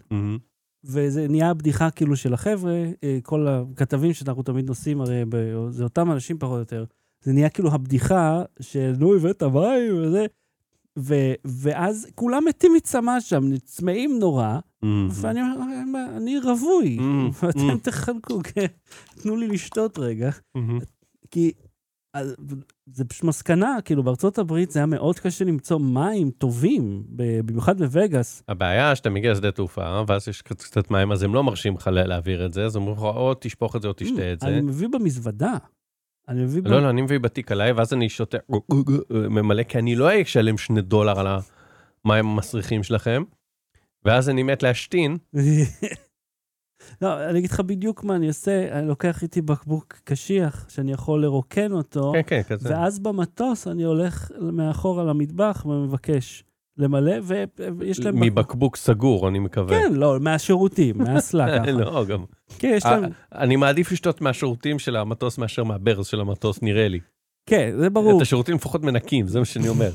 וזה 0.84 1.28
נהיה 1.28 1.54
בדיחה 1.54 1.90
כאילו 1.90 2.16
של 2.16 2.34
החבר'ה, 2.34 2.84
אה, 3.04 3.18
כל 3.22 3.46
הכתבים 3.48 4.12
שאנחנו 4.12 4.42
תמיד 4.42 4.66
נוסעים, 4.66 5.00
הרי 5.00 5.24
זה 5.70 5.84
אותם 5.84 6.12
אנשים 6.12 6.38
פחות 6.38 6.54
או 6.54 6.58
יותר. 6.58 6.84
זה 7.22 7.32
נהיה 7.32 7.48
כאילו 7.48 7.70
הבדיחה 7.72 8.42
של 8.60 8.92
נו, 8.98 9.14
הבאת 9.14 9.42
מים 9.42 10.02
וזה. 10.02 10.26
ו- 10.98 11.32
ואז 11.44 12.06
כולם 12.14 12.42
מתים 12.48 12.72
מצמא 12.76 13.20
שם, 13.20 13.56
צמאים 13.64 14.18
נורא, 14.18 14.58
מהמם. 14.82 15.08
ואני 15.12 15.40
אומר, 15.42 15.54
"אין 15.72 15.92
בעיה, 15.92 16.16
אני 16.16 16.38
רווי, 16.38 16.98
Mm, 16.98 17.02
ואתם 17.42 17.58
mm. 17.70 17.78
תחלקו, 17.82 18.40
תנו 19.22 19.36
לי 19.36 19.48
לשתות 19.48 19.98
רגע. 19.98 20.30
מהמם. 20.54 20.78
כי 21.30 21.52
אז, 22.14 22.34
זה 22.86 23.04
פשוט 23.04 23.24
מסקנה, 23.24 23.76
כאילו 23.84 24.02
בארצות 24.02 24.38
הברית 24.38 24.70
זה 24.70 24.78
היה 24.78 24.86
מאוד 24.86 25.18
קשה 25.18 25.44
למצוא 25.44 25.78
מים 25.80 26.30
טובים, 26.30 27.02
במיוחד 27.08 27.78
בווגאס. 27.78 28.42
הבעיה 28.48 28.96
שאתה 28.96 29.10
מגיע 29.10 29.32
לשדה 29.32 29.50
תעופה, 29.52 30.02
ואז 30.08 30.28
יש 30.28 30.42
קצת- 30.42 30.90
מים, 30.90 31.12
אז 31.12 31.22
הם 31.22 31.34
לא 31.34 31.44
מרשים 31.44 31.74
לך 31.74 31.86
לה- 31.86 32.06
להעביר 32.06 32.46
את 32.46 32.52
זה, 32.52 32.64
אז 32.64 32.76
אומרים 32.76 32.96
לך, 32.96 33.02
או 33.02 33.32
תשפוך 33.40 33.76
את 33.76 33.82
זה 33.82 33.88
או 33.88 33.92
תשתה 33.96 34.32
את 34.32 34.40
זה. 34.40 34.46
אני 34.46 34.60
מביא 34.60 34.88
במזוודה. 34.88 35.56
אני 36.28 36.42
מביא... 36.42 36.62
לא, 36.64 36.82
לא, 36.82 36.90
אני 36.90 37.02
מביא 37.02 37.18
בתיק 37.18 37.52
עליי, 37.52 37.72
ואז 37.72 37.92
אני 37.92 38.08
שותה, 38.08 38.38
ממלא, 39.10 39.62
כי 39.62 39.78
אני 39.78 39.96
לא 39.96 40.22
אשלם 40.22 40.58
שני 40.58 40.80
דולר 40.80 41.20
על 41.20 41.26
המים 41.26 42.26
המסריחים 42.26 42.82
שלכם, 42.82 43.22
ואז 44.04 44.28
אני 44.28 44.42
מת 44.42 44.62
להשתין. 44.62 45.16
לא, 47.02 47.30
אני 47.30 47.38
אגיד 47.38 47.50
לך 47.50 47.60
בדיוק 47.60 48.04
מה 48.04 48.16
אני 48.16 48.28
עושה, 48.28 48.78
אני 48.78 48.88
לוקח 48.88 49.22
איתי 49.22 49.42
בקבוק 49.42 50.00
קשיח, 50.04 50.66
שאני 50.68 50.92
יכול 50.92 51.22
לרוקן 51.22 51.72
אותו, 51.72 52.12
כן, 52.14 52.22
כן, 52.26 52.42
כזה. 52.42 52.70
ואז 52.70 52.98
במטוס 52.98 53.68
אני 53.68 53.82
הולך 53.82 54.30
מאחורה 54.40 55.04
למטבח 55.04 55.66
ומבקש 55.66 56.44
למלא, 56.78 57.12
ויש 57.78 58.00
להם... 58.00 58.14
בקבוק- 58.14 58.26
מבקבוק 58.32 58.76
סגור, 58.76 59.28
אני 59.28 59.38
מקווה. 59.38 59.78
כן, 59.82 59.92
לא, 59.94 60.16
מהשירותים, 60.20 60.98
מהאסלה 61.02 61.58
ככה. 61.58 61.70
לא, 61.70 62.04
גם. 62.04 62.24
כן, 62.58 62.72
יש 62.76 62.84
להם... 62.86 63.04
אני 63.34 63.56
מעדיף 63.56 63.92
לשתות 63.92 64.20
מהשירותים 64.20 64.78
של 64.78 64.96
המטוס 64.96 65.38
מאשר 65.38 65.64
מהברז 65.64 66.06
של 66.06 66.20
המטוס, 66.20 66.62
נראה 66.62 66.88
לי. 66.88 67.00
כן, 67.46 67.70
זה 67.78 67.90
ברור. 67.90 68.16
את 68.16 68.22
השירותים 68.22 68.54
לפחות 68.54 68.82
מנקים, 68.82 69.26
זה 69.28 69.38
מה 69.38 69.44
שאני 69.44 69.68
אומר. 69.68 69.90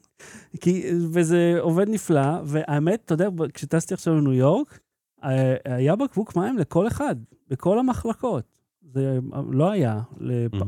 כי, 0.60 0.82
וזה 1.12 1.56
עובד 1.60 1.88
נפלא, 1.88 2.26
והאמת, 2.44 3.02
אתה 3.04 3.14
יודע, 3.14 3.28
כשטסתי 3.54 3.94
עכשיו 3.94 4.14
לניו 4.14 4.32
יורק, 4.32 4.78
אה, 5.24 5.54
היה 5.64 5.96
בקבוק 5.96 6.36
מים 6.36 6.58
לכל 6.58 6.86
אחד, 6.86 7.16
בכל 7.48 7.78
המחלקות. 7.78 8.44
זה 8.92 9.18
לא 9.50 9.70
היה. 9.70 10.00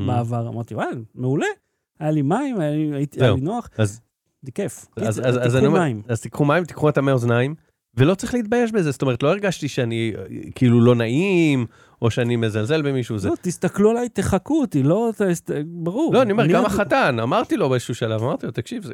בעבר. 0.06 0.48
אמרתי, 0.48 0.74
וואי, 0.74 0.86
מעולה. 1.14 1.46
היה 2.00 2.10
לי 2.10 2.22
מים, 2.22 2.60
היה 2.60 2.70
לי, 2.70 2.90
הייתי, 2.94 3.22
היה. 3.24 3.34
לי 3.34 3.40
נוח, 3.40 3.68
אז 3.78 4.00
זה 4.46 4.52
כיף. 4.52 4.86
אז, 4.96 5.16
קיצר, 5.16 5.28
אז, 5.28 5.36
אז 5.36 5.42
תיקחו 5.42 5.58
אני 5.58 5.68
מים. 5.68 6.02
אז 6.08 6.20
תיקחו 6.20 6.44
מים, 6.44 6.64
תיקחו 6.64 6.88
את 6.88 6.98
המי 6.98 7.12
אוזניים, 7.12 7.54
ולא 7.94 8.14
צריך 8.14 8.34
להתבייש 8.34 8.72
בזה, 8.72 8.90
זאת 8.90 9.02
אומרת, 9.02 9.22
לא 9.22 9.28
הרגשתי 9.30 9.68
שאני 9.68 10.12
כאילו 10.54 10.80
לא 10.80 10.94
נעים, 10.94 11.66
או 12.02 12.10
שאני 12.10 12.36
מזלזל 12.36 12.82
במישהו, 12.82 13.18
זה... 13.18 13.28
לא, 13.28 13.34
תסתכלו 13.40 13.90
עליי, 13.90 14.08
תחקו 14.08 14.60
אותי, 14.60 14.82
לא, 14.82 15.10
תסת- 15.16 15.50
ברור. 15.66 16.14
לא, 16.14 16.22
אני 16.22 16.32
אומר, 16.32 16.46
גם 16.46 16.56
עוד- 16.62 16.66
החתן, 16.66 17.16
אמרתי 17.22 17.56
לו 17.56 17.68
באיזשהו 17.68 17.94
שלב, 17.94 18.22
אמרתי 18.22 18.46
לו, 18.46 18.52
תקשיב, 18.52 18.84
זה 18.84 18.92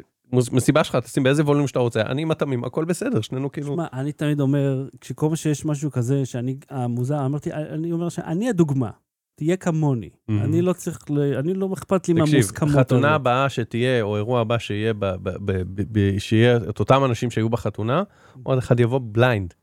מסיבה 0.51 0.83
שלך, 0.83 0.95
תשים 0.95 1.23
באיזה 1.23 1.43
ווליום 1.43 1.67
שאתה 1.67 1.79
רוצה, 1.79 2.01
אני 2.01 2.21
עם 2.21 2.31
התמים, 2.31 2.63
הכל 2.63 2.85
בסדר, 2.85 3.21
שנינו 3.21 3.51
כאילו... 3.51 3.73
שמע, 3.73 3.85
אני 3.93 4.11
תמיד 4.11 4.39
אומר, 4.39 4.87
כשכל 5.01 5.25
פעם 5.27 5.35
שיש 5.35 5.65
משהו 5.65 5.91
כזה, 5.91 6.25
שאני, 6.25 6.55
המוזר, 6.69 7.25
אמרתי, 7.25 7.53
אני 7.53 7.91
אומר 7.91 8.09
שאני 8.09 8.49
הדוגמה, 8.49 8.89
תהיה 9.35 9.57
כמוני. 9.57 10.09
מהמם. 10.27 10.43
אני 10.43 10.61
לא 10.61 10.73
צריך, 10.73 11.11
ל- 11.11 11.33
אני 11.37 11.53
לא 11.53 11.69
אכפת 11.73 12.07
לי 12.07 12.13
תקשיב, 12.13 12.33
מהמוסכמות. 12.35 12.71
חתונה 12.75 13.07
האלה. 13.07 13.15
הבאה 13.15 13.49
שתהיה, 13.49 14.01
או 14.01 14.15
אירוע 14.17 14.41
הבא 14.41 14.57
שיהיה, 14.57 14.93
ב- 14.93 14.99
ב- 15.05 15.29
ב- 15.29 15.51
ב- 15.51 15.81
ב- 15.99 16.17
שיהיה 16.19 16.57
את 16.69 16.79
אותם 16.79 17.01
אנשים 17.05 17.31
שהיו 17.31 17.49
בחתונה, 17.49 18.03
עוד 18.43 18.57
אחד 18.57 18.79
יבוא 18.79 18.99
blind. 19.11 19.53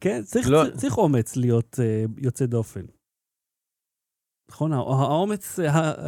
כן, 0.00 0.20
צריך, 0.24 0.48
לא. 0.50 0.64
צריך, 0.64 0.76
צריך 0.76 0.98
אומץ 0.98 1.36
להיות 1.36 1.74
uh, 1.78 2.10
יוצא 2.22 2.46
דופן. 2.46 2.80
נכון, 4.50 4.72
הא- 4.72 4.76
האומץ 4.76 5.58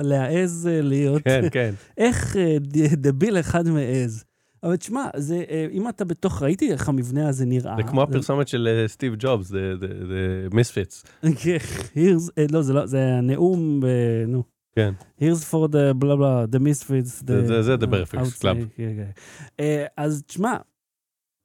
להעז 0.03 0.69
uh, 0.69 0.83
להיות, 0.85 1.23
כן, 1.25 1.43
כן. 1.53 1.75
איך 1.99 2.37
ד- 2.61 3.07
דביל 3.07 3.41
אחד 3.41 3.69
מעז. 3.69 4.25
אבל 4.63 4.77
תשמע, 4.77 5.09
זה, 5.17 5.45
uh, 5.49 5.73
אם 5.73 5.89
אתה 5.89 6.05
בתוך, 6.05 6.43
ראיתי 6.43 6.73
איך 6.73 6.89
המבנה 6.89 7.29
הזה 7.29 7.47
נראה. 7.47 7.75
זה 7.77 7.83
כמו 7.83 8.03
הפרסומת 8.03 8.49
של 8.49 8.69
אה, 8.83 8.89
סטיב 8.89 9.15
ג'ובס, 9.19 9.47
the 9.49 9.75
misfits. 10.53 11.05
כן, 11.43 11.57
here's, 11.95 12.29
uh, 12.29 12.53
לא, 12.53 12.63
זה 12.63 12.73
לא, 12.73 12.87
זה 12.87 13.05
הנאום, 13.19 13.81
ב, 13.81 13.87
נו. 14.29 14.43
כן. 14.77 14.95
Here's 15.21 15.45
for 15.53 15.69
the 15.73 15.93
blah 15.99 16.17
blah, 16.17 16.45
the 16.45 16.59
misfits. 16.59 17.27
זה- 17.27 17.63
The 17.63 17.85
outside, 18.27 18.43
Club. 18.43 18.81
אה, 19.61 19.85
אז 19.97 20.23
תשמע, 20.27 20.57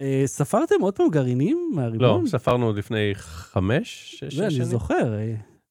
אה, 0.01 0.23
ספרתם 0.25 0.75
עוד 0.81 0.95
פעם 0.95 1.09
גרעינים 1.09 1.69
לא, 1.71 1.75
מהריבון? 1.75 2.27
ספרנו 2.27 2.65
עוד 2.65 2.77
לפני 2.77 3.11
חמש, 3.15 4.15
שש 4.19 4.33
שש 4.35 4.39
אני 4.41 4.51
שנים. 4.51 4.63
זוכר. 4.63 5.13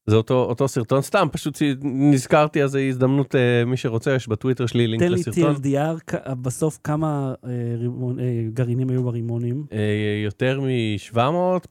אה, 0.07 0.11
זה 0.11 0.17
אותו, 0.17 0.43
אותו 0.43 0.67
סרטון, 0.67 1.01
סתם, 1.01 1.27
פשוט 1.31 1.57
נזכרתי, 1.83 2.63
אז 2.63 2.71
זו 2.71 2.77
הזדמנות, 2.79 3.35
אה, 3.35 3.65
מי 3.65 3.77
שרוצה, 3.77 4.15
יש 4.15 4.27
בטוויטר 4.27 4.65
שלי 4.65 4.87
לינק 4.87 5.03
תן 5.03 5.09
לי 5.11 5.15
לסרטון. 5.19 5.55
TLDR, 5.55 5.99
כ- 6.07 6.27
בסוף 6.41 6.79
כמה 6.83 7.33
אה, 7.45 7.49
רימון- 7.77 8.19
אה, 8.19 8.25
גרעינים 8.53 8.89
היו 8.89 9.03
ברימונים? 9.03 9.65
אה, 9.71 9.77
יותר 10.25 10.61
מ-700 10.61 11.19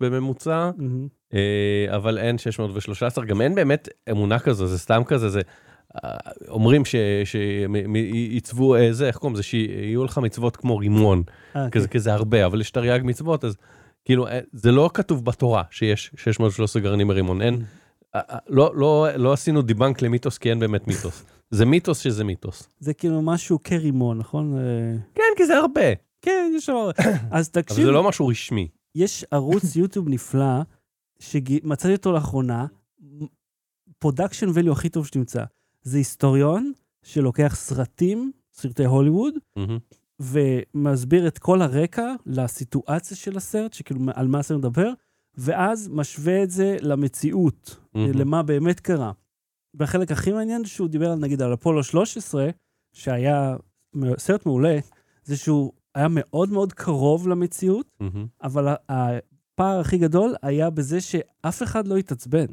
בממוצע, 0.00 0.70
מהמם. 0.76 1.06
אה, 1.34 1.40
אבל 1.96 2.18
אין 2.18 2.38
613, 2.38 3.24
גם 3.24 3.40
אין 3.40 3.54
באמת 3.54 3.88
אמונה 4.10 4.38
כזו, 4.38 4.66
זה 4.66 4.78
סתם 4.78 5.02
כזה, 5.06 5.28
זה... 5.28 5.40
אה, 6.04 6.10
אומרים 6.48 6.82
שיצבו, 7.24 8.74
זה, 8.90 9.06
איך 9.06 9.16
קוראים 9.16 9.34
לזה, 9.34 9.42
שיהיו 9.42 10.04
לך 10.04 10.18
מצוות 10.18 10.56
כמו 10.56 10.76
רימון, 10.78 11.22
אה, 11.56 11.70
כזה, 11.70 11.88
כן. 11.88 11.94
כזה 11.98 12.14
הרבה, 12.14 12.46
אבל 12.46 12.60
יש 12.60 12.70
תרי"ג 12.70 13.00
מצוות, 13.04 13.44
אז 13.44 13.56
כאילו, 14.04 14.26
אה, 14.28 14.40
זה 14.52 14.72
לא 14.72 14.90
כתוב 14.94 15.24
בתורה 15.24 15.62
שיש 15.70 16.10
613 16.16 16.82
גרעינים 16.82 17.08
ברימון, 17.08 17.42
אין, 17.42 17.54
אה, 17.54 17.60
אה, 17.60 17.64
לא, 18.48 18.72
לא, 18.76 19.08
לא 19.16 19.32
עשינו 19.32 19.62
דיבנק 19.62 20.02
למיתוס, 20.02 20.38
כי 20.38 20.50
אין 20.50 20.60
באמת 20.60 20.86
מיתוס. 20.86 21.24
זה 21.50 21.64
מיתוס 21.64 21.98
שזה 21.98 22.24
מיתוס. 22.24 22.68
זה 22.78 22.94
כאילו 22.94 23.22
משהו 23.22 23.58
כרימון, 23.64 24.18
נכון? 24.18 24.58
אה, 24.58 24.96
כן, 25.14 25.22
כי 25.36 25.46
זה 25.46 25.56
הרבה, 25.56 25.94
כן, 26.22 26.52
יש 26.56 26.66
שם... 26.66 26.72
אז 27.30 27.50
אבל 27.54 27.62
תקשיב, 27.62 27.84
זה 27.84 27.90
לא 27.90 28.02
משהו 28.02 28.26
רשמי. 28.26 28.68
יש 28.94 29.24
ערוץ 29.30 29.76
יוטיוב 29.76 30.08
נפלא, 30.08 30.62
שמצאתי 31.18 31.94
אותו 31.94 32.12
לאחרונה, 32.12 32.66
production 33.98 34.48
value 34.48 34.72
הכי 34.72 34.88
טוב 34.88 35.06
שתמצא. 35.06 35.44
זה 35.82 35.98
היסטוריון 35.98 36.72
שלוקח 37.02 37.54
סרטים, 37.56 38.32
סרטי 38.52 38.84
הוליווד. 38.84 39.34
ומסביר 40.20 41.26
את 41.26 41.38
כל 41.38 41.62
הרקע 41.62 42.14
לסיטואציה 42.26 43.16
של 43.16 43.36
הסרט, 43.36 43.72
שכאילו 43.72 44.00
על 44.14 44.26
מה 44.26 44.38
הסרט 44.38 44.58
מדבר, 44.58 44.92
ואז 45.36 45.88
משווה 45.92 46.42
את 46.42 46.50
זה 46.50 46.76
למציאות, 46.80 47.76
מהמם. 47.94 48.12
למה 48.12 48.42
באמת 48.42 48.80
קרה. 48.80 49.12
והחלק 49.74 50.12
הכי 50.12 50.32
מעניין 50.32 50.64
שהוא 50.64 50.88
דיבר 50.88 51.10
על, 51.10 51.18
נגיד, 51.18 51.42
על 51.42 51.54
אפולו 51.54 51.84
13, 51.84 52.50
שהיה 52.92 53.56
סרט 54.18 54.46
מעולה, 54.46 54.78
זה 55.24 55.36
שהוא 55.36 55.72
היה 55.94 56.06
מאוד 56.10 56.50
מאוד 56.50 56.72
קרוב 56.72 57.28
למציאות, 57.28 57.86
מהמם. 58.00 58.26
אבל 58.42 58.74
הפער 58.88 59.80
הכי 59.80 59.98
גדול 59.98 60.34
היה 60.42 60.70
בזה 60.70 61.00
שאף 61.00 61.62
אחד 61.62 61.86
לא 61.86 61.96
התעצבן. 61.96 62.46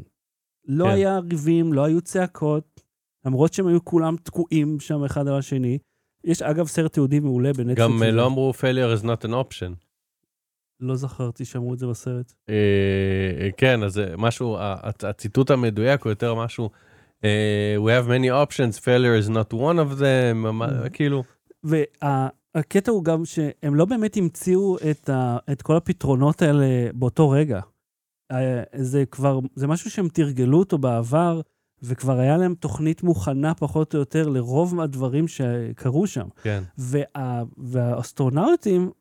לא 0.67 0.85
כן. 0.85 0.91
היה 0.91 1.19
ריבים, 1.19 1.73
לא 1.73 1.83
היו 1.83 2.01
צעקות, 2.01 2.81
למרות 3.25 3.53
שהם 3.53 3.67
היו 3.67 3.85
כולם 3.85 4.15
תקועים 4.23 4.79
שם 4.79 5.03
אחד 5.03 5.27
על 5.27 5.37
השני. 5.37 5.77
יש 6.23 6.41
אגב 6.41 6.67
סרט 6.67 6.93
תיעודי 6.93 7.19
מעולה 7.19 7.53
בנטפליקס. 7.53 7.81
גם 7.81 8.03
אה, 8.03 8.11
לא 8.11 8.25
אמרו 8.25 8.53
failure 8.59 8.99
is 8.99 9.03
not 9.03 9.25
an 9.25 9.31
option. 9.31 9.82
לא 10.83 10.95
זכרתי 10.95 11.45
שאמרו 11.45 11.73
את 11.73 11.79
זה 11.79 11.87
בסרט. 11.87 12.33
אה, 12.49 12.55
אה, 13.41 13.49
כן, 13.57 13.83
אז 13.83 13.93
זה 13.93 14.13
משהו, 14.17 14.57
הציטוט 15.03 15.51
המדויק 15.51 16.03
הוא 16.03 16.09
יותר 16.11 16.35
משהו, 16.35 16.69
אה, 17.23 17.75
we 17.77 18.03
have 18.03 18.07
many 18.09 18.51
options, 18.51 18.79
failure 18.79 19.25
is 19.25 19.29
not 19.29 19.53
one 19.53 19.77
of 19.77 19.99
them, 19.99 20.51
מה- 20.51 20.89
כאילו, 20.93 21.23
והקטע 21.63 22.91
הוא 22.91 23.03
גם 23.03 23.25
שהם 23.25 23.75
לא 23.75 23.85
באמת 23.85 24.17
המציאו 24.17 24.77
את, 24.91 25.09
ה, 25.09 25.37
את 25.51 25.61
כל 25.61 25.75
הפתרונות 25.77 26.41
האלה 26.41 26.65
באותו 26.93 27.29
רגע. 27.29 27.59
אה, 28.31 28.63
זה 28.75 29.03
כבר, 29.11 29.39
זה 29.55 29.67
משהו 29.67 29.89
שהם 29.91 30.07
תרגלו 30.07 30.59
אותו 30.59 30.77
בעבר, 30.77 31.41
וכבר 31.85 32.19
היה 32.19 32.37
להם 32.37 32.55
תוכנית 32.55 33.03
מוכנה 33.03 33.53
פחות 33.53 33.93
או 33.93 33.99
יותר 33.99 34.27
לרוב 34.29 34.75
מהדברים 34.75 35.27
שקרו 35.27 36.07
שם. 36.07 36.27
כן. 36.43 36.63
וה, 36.77 37.43
והאסטרונאוטים, 37.57 38.91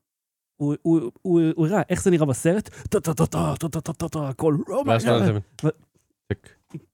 הוא, 0.62 0.75
הוא, 0.83 1.11
הוא, 1.22 1.40
הוא 1.57 1.66
הראה 1.66 1.83
איך 1.88 2.03
זה 2.03 2.11
נראה 2.11 2.27
בסרט, 2.27 2.68
טה-טה-טה-טה-טה-טה-טה, 2.68 4.29
הכל, 4.29 4.57
לא 4.68 4.83
ואז 4.87 5.07
לא 5.07 5.20
מבין. 5.20 5.40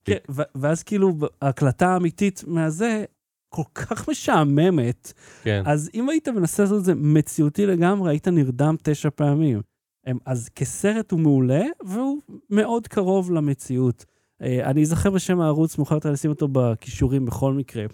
כן, 0.04 0.16
ואז 0.54 0.82
כאילו, 0.82 1.12
ההקלטה 1.42 1.88
האמיתית 1.88 2.44
מהזה, 2.46 3.04
כל 3.48 3.62
כך 3.74 4.08
משעממת. 4.08 5.12
כן. 5.42 5.62
אז 5.66 5.90
אם 5.94 6.08
היית 6.08 6.28
מנסה 6.28 6.62
לעשות 6.62 6.78
את 6.78 6.84
זה 6.84 6.94
מציאותי 6.94 7.66
לגמרי, 7.66 8.10
היית 8.10 8.28
נרדם 8.28 8.76
תשע 8.82 9.08
פעמים. 9.14 9.60
אז 10.26 10.48
כסרט 10.48 11.10
הוא 11.10 11.20
מעולה, 11.20 11.64
והוא 11.84 12.18
מאוד 12.50 12.88
קרוב 12.88 13.32
למציאות. 13.32 14.04
אה, 14.42 14.70
אני 14.70 14.82
אזכר 14.82 15.10
בשם 15.10 15.40
הערוץ, 15.40 15.78
מאוחר 15.78 15.94
יותר 15.94 16.12
לשים 16.12 16.30
אותו 16.30 16.48
בכישורים 16.52 17.26
בכל 17.26 17.52
מקרה. 17.52 17.84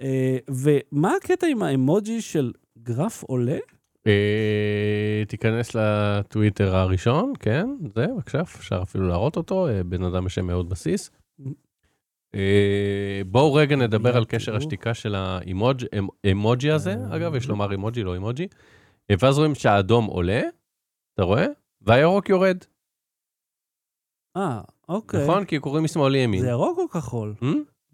אה, 0.00 0.38
ומה 0.50 1.12
הקטע 1.16 1.46
עם 1.46 1.62
האמוג'י 1.62 2.20
של 2.20 2.52
גרף 2.78 3.22
עולה? 3.22 3.58
אה, 4.06 5.22
תיכנס 5.28 5.74
לטוויטר 5.74 6.76
הראשון, 6.76 7.32
כן, 7.40 7.68
זה, 7.94 8.06
בבקשה, 8.06 8.40
אפשר 8.40 8.82
אפילו 8.82 9.08
להראות 9.08 9.36
אותו, 9.36 9.68
אה, 9.68 9.84
בן 9.84 10.04
אדם 10.04 10.24
בשם 10.24 10.46
מאוד 10.46 10.68
בסיס. 10.68 11.10
אה, 12.34 13.22
בואו 13.26 13.54
רגע 13.54 13.76
נדבר 13.76 14.16
על 14.16 14.24
קשר. 14.24 14.56
השתיקה 14.56 14.94
של 14.94 15.14
האמוג'י 15.14 16.70
הזה, 16.70 16.90
אה. 16.90 17.16
אגב, 17.16 17.34
יש 17.34 17.48
לומר 17.48 17.74
אמוג'י, 17.74 18.02
לא 18.02 18.16
אמוג'י. 18.16 18.48
אה, 19.10 19.14
ואז 19.18 19.38
רואים 19.38 19.54
שהאדום 19.54 20.04
עולה, 20.06 20.40
אתה 21.14 21.22
רואה? 21.22 21.46
והירוק 21.80 22.28
יורד, 22.28 22.58
אה, 24.36 24.60
אוקיי. 24.88 25.22
נכון? 25.22 25.44
כי 25.44 25.58
קוראים 25.58 25.84
משמאל 25.84 26.12
לימין. 26.12 26.40
זה 26.40 26.48
ירוק 26.48 26.78
או 26.78 26.88
כחול? 26.88 27.34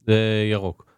זה 0.07 0.46
ירוק. 0.53 0.90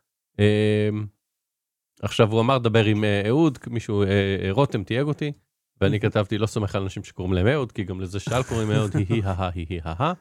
עכשיו 2.02 2.32
הוא 2.32 2.40
אמר 2.40 2.58
דבר 2.58 2.84
עם 2.84 3.04
אה, 3.04 3.22
אהוד, 3.28 3.58
מישהו, 3.70 4.02
אה, 4.02 4.08
אה, 4.44 4.50
רותם 4.50 4.84
תייג 4.84 5.06
אותי, 5.06 5.32
ואני 5.80 6.00
כתבתי 6.00 6.38
לא 6.38 6.46
סומך 6.46 6.74
על 6.74 6.82
אנשים 6.82 7.04
שקוראים 7.04 7.32
להם 7.34 7.46
אהוד, 7.46 7.72
כי 7.72 7.84
גם 7.84 8.00
לזה 8.00 8.20
שאל 8.20 8.42
קוראים 8.42 8.70
אהוד, 8.70 8.90
היא 9.08 9.22
הא 9.24 9.50
היא 9.54 9.66
היא 9.68 9.80
הא. 9.84 10.12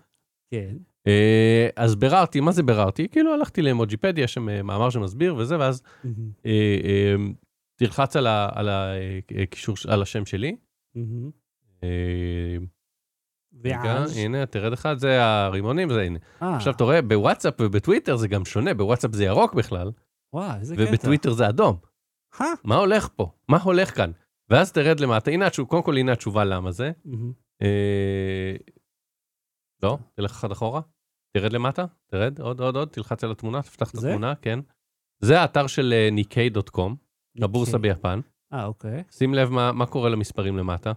כן. 0.52 0.76
אה, 1.08 1.68
אז 1.76 1.96
ביררתי, 1.96 2.40
מה 2.40 2.52
זה 2.52 2.64
ביררתי? 2.64 3.08
כאילו 3.10 3.34
הלכתי 3.34 3.62
לאמוג'יפדיה, 3.62 4.24
יש 4.24 4.34
שם 4.34 4.50
אה, 4.50 4.64
מאמר 4.64 4.90
שמסביר 4.90 5.36
וזה, 5.36 5.60
ואז 5.60 5.82
אה, 6.46 6.52
אה, 6.84 7.16
תלחץ 7.76 8.16
על 8.16 8.28
ה- 8.28 8.50
על 8.54 8.70
הקישור, 9.44 9.76
על 9.88 10.02
השם 10.02 10.26
שלי. 10.26 10.56
ואז? 13.64 14.18
הנה, 14.18 14.46
תרד 14.46 14.74
אחד, 14.74 14.98
זה 14.98 15.24
הרימונים, 15.24 15.90
זה 15.90 16.02
הנה. 16.02 16.20
עכשיו 16.56 16.74
אתה 16.74 16.84
רואה, 16.84 17.02
בוואטסאפ 17.02 17.54
ובטוויטר 17.62 18.16
זה 18.16 18.28
גם 18.28 18.46
שונה, 18.46 18.74
בוואטסאפ 18.74 19.12
זה 19.14 19.24
ירוק 19.26 19.54
בכלל, 19.54 19.92
וואי, 20.34 20.60
איזה 20.60 20.76
קטע. 20.76 20.86
ובטוויטר 20.90 21.34
זה 21.34 21.50
אדום. 21.50 21.78
אה? 22.42 22.54
מה 22.64 22.76
הולך 22.76 23.10
פה? 23.16 23.32
מה 23.50 23.58
הולך 23.58 23.96
כאן? 23.96 24.12
ואז 24.50 24.72
תרד 24.72 25.00
למטה, 25.00 25.32
הנה 25.32 25.48
התשובה, 25.48 25.70
קודם 25.70 25.84
כל 25.84 25.98
הנה 25.98 26.12
התשובה 26.12 26.44
למה 26.44 26.72
זה. 26.72 26.92
אה, 27.62 28.56
לא, 29.84 29.98
תלך 30.14 30.32
אחד 30.32 30.52
אחורה, 30.52 30.82
תרד 31.38 31.54
למטה, 31.54 31.86
תרד, 32.08 32.40
עוד, 32.40 32.60
עוד, 32.60 32.76
עוד, 32.76 32.88
תלחץ 32.90 33.24
על 33.24 33.32
התמונה, 33.32 33.62
תפתח 33.62 33.90
את? 33.90 33.96
התמונה, 33.96 34.36
כן. 34.36 34.60
זה 35.24 35.42
האתר 35.42 35.68
של 35.68 35.94
אה, 35.94 36.10
ניקיי.קום, 36.12 36.96
הבורסה. 37.42 37.78
ביפן. 37.78 38.20
אה, 38.54 38.66
אוקיי. 38.66 39.04
שים 39.12 39.34
לב 39.34 39.50
מה, 39.50 39.72
מה 39.72 39.86
קורה 39.86 40.10
למספרים 40.10 40.58
למטה. 40.58 40.92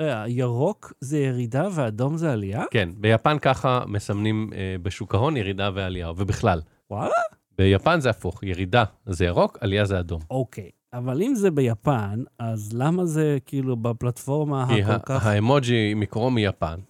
אה, 0.00 0.28
ירוק 0.28 0.92
זה 1.00 1.18
ירידה 1.18 1.68
ואדום 1.74 2.16
זה 2.16 2.32
עלייה? 2.32 2.64
כן, 2.70 2.88
ביפן 2.96 3.38
ככה 3.38 3.84
מסמנים 3.86 4.50
אה, 4.52 4.76
בשוק 4.82 5.14
ההון 5.14 5.36
ירידה 5.36 5.70
ועלייה, 5.74 6.10
ובכלל. 6.10 6.60
וואלה? 6.90 7.14
ביפן 7.58 8.00
זה 8.00 8.10
הפוך, 8.10 8.42
ירידה 8.42 8.84
זה 9.06 9.24
ירוק, 9.24 9.58
עלייה 9.60 9.84
זה 9.84 10.00
אדום. 10.00 10.20
אוקיי. 10.30 10.70
אבל 10.92 11.22
אם 11.22 11.34
זה 11.34 11.50
ביפן, 11.50 12.22
אז 12.38 12.72
למה 12.72 13.06
זה 13.06 13.38
כאילו 13.46 13.76
בפלטפורמה 13.76 14.64
הכל 14.64 14.98
כך... 15.06 15.26
האמוג'י 15.26 15.94
מקורו 15.94 16.30
מיפן, 16.30 16.80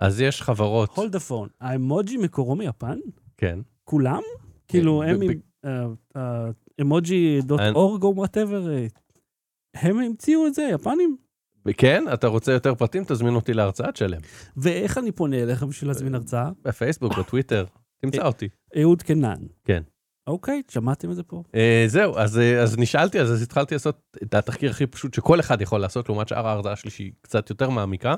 אז 0.00 0.20
יש 0.20 0.42
חברות, 0.42 0.96
הולד 0.96 1.16
הפון. 1.16 1.48
האמוג'י 1.60 2.16
מקורו 2.16 2.56
מיפן? 2.56 2.98
כן, 3.36 3.58
כולם? 3.84 4.20
כאילו, 4.68 4.98
ב- 4.98 5.02
הם 5.02 5.22
עם... 5.22 5.30
אה, 5.64 5.86
אה, 6.16 6.50
אמוג'י 6.80 7.40
dot 7.42 7.60
org 7.74 8.02
או 8.02 8.16
whatever, 8.16 8.68
הם 9.74 9.98
המציאו 9.98 10.46
את 10.46 10.54
זה, 10.54 10.68
יפנים? 10.72 11.16
כן, 11.76 12.04
אתה 12.12 12.26
רוצה 12.26 12.52
יותר 12.52 12.74
פרטים, 12.74 13.04
תזמין 13.06 13.34
אותי 13.34 13.54
להרצאה 13.54 13.92
תשלם. 13.92 14.20
ואיך 14.56 14.98
אני 14.98 15.12
פונה 15.12 15.42
אליך 15.42 15.62
בשביל 15.62 15.90
אה, 15.90 15.94
להזמין 15.94 16.14
הרצאה? 16.14 16.50
בפייסבוק, 16.62 17.18
בטוויטר, 17.18 17.64
תמצא 18.02 18.26
אותי. 18.26 18.48
אהוד 18.76 19.02
קנן. 19.02 19.36
כן. 19.64 19.82
אוקיי, 20.26 20.62
שמעתם 20.68 21.10
את 21.10 21.16
זה 21.16 21.22
פה? 21.22 21.42
אה, 21.54 21.84
זהו, 21.86 22.18
אז, 22.18 22.38
אה, 22.38 22.64
נשאלתי, 22.78 23.20
אז, 23.20 23.42
התחלתי 23.42 23.74
לעשות 23.74 24.16
את 24.22 24.34
התחקיר 24.34 24.70
הכי 24.70 24.86
פשוט 24.86 25.14
שכל 25.14 25.40
אחד 25.40 25.60
יכול 25.60 25.80
לעשות, 25.80 26.08
לעומת 26.08 26.28
שאר 26.28 26.46
ההרצאה 26.46 26.76
שלי 26.76 26.90
שהיא 26.90 27.12
קצת 27.22 27.50
יותר 27.50 27.70
מעמיקה, 27.70 28.14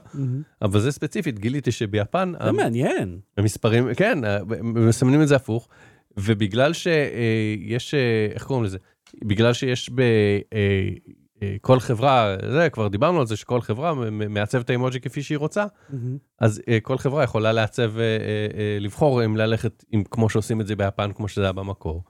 אבל 0.63 0.81
זה 0.81 0.93
ספציפית, 0.93 1.39
גיליתי 1.39 1.73
שביפן, 1.73 2.33
זה 2.45 2.53
מעניין. 2.53 3.19
המספרים, 3.37 3.95
כן, 3.95 4.25
אה, 4.25 4.39
מסמנים 4.63 5.23
את 5.23 5.29
זה 5.29 5.37
הפוך, 5.37 5.69
ובגלל 6.17 6.73
שיש, 6.73 7.95
איך 8.35 8.45
קוראים 8.45 8.65
לזה? 8.65 8.79
בגלל 9.25 9.53
שיש 9.53 9.91
בכל 11.41 11.81
חברה, 11.81 12.37
זה, 12.53 12.71
כבר 12.71 12.89
דיברנו 12.89 13.21
על 13.21 13.27
זה, 13.27 13.37
שכל 13.37 13.61
חברה 13.61 13.95
מעצבת 14.11 14.65
את 14.65 14.71
האימוג'י 14.71 15.01
כפי 15.01 15.23
שהיא 15.23 15.39
רוצה, 15.39 15.65
אז 16.39 16.63
אה, 16.69 16.81
כל 16.81 16.99
חברה 16.99 17.25
יכולה 17.25 17.53
לעצב, 17.53 17.99
אה, 17.99 18.03
אה, 18.03 18.47
אה, 18.55 18.79
לבחור 18.81 19.25
אם 19.25 19.37
ללכת 19.37 19.85
עם, 19.91 20.05
כמו 20.05 20.29
שעושים 20.29 20.61
את 20.61 20.67
זה 20.67 20.77
ביפן, 20.77 21.13
כמו 21.13 21.29
שזה 21.29 21.43
היה 21.43 21.53
במקור, 21.53 22.05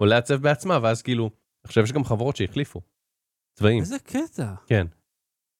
או 0.00 0.06
לעצב 0.06 0.34
בעצמה, 0.34 0.78
ואז 0.82 1.02
כאילו, 1.02 1.30
עכשיו 1.64 1.84
יש 1.84 1.92
גם 1.92 2.04
חברות 2.04 2.36
שהחליפו 2.36 2.80
צבעים, 3.58 3.80
איזה 3.80 3.98
קטע. 3.98 4.54
כן. 4.66 4.86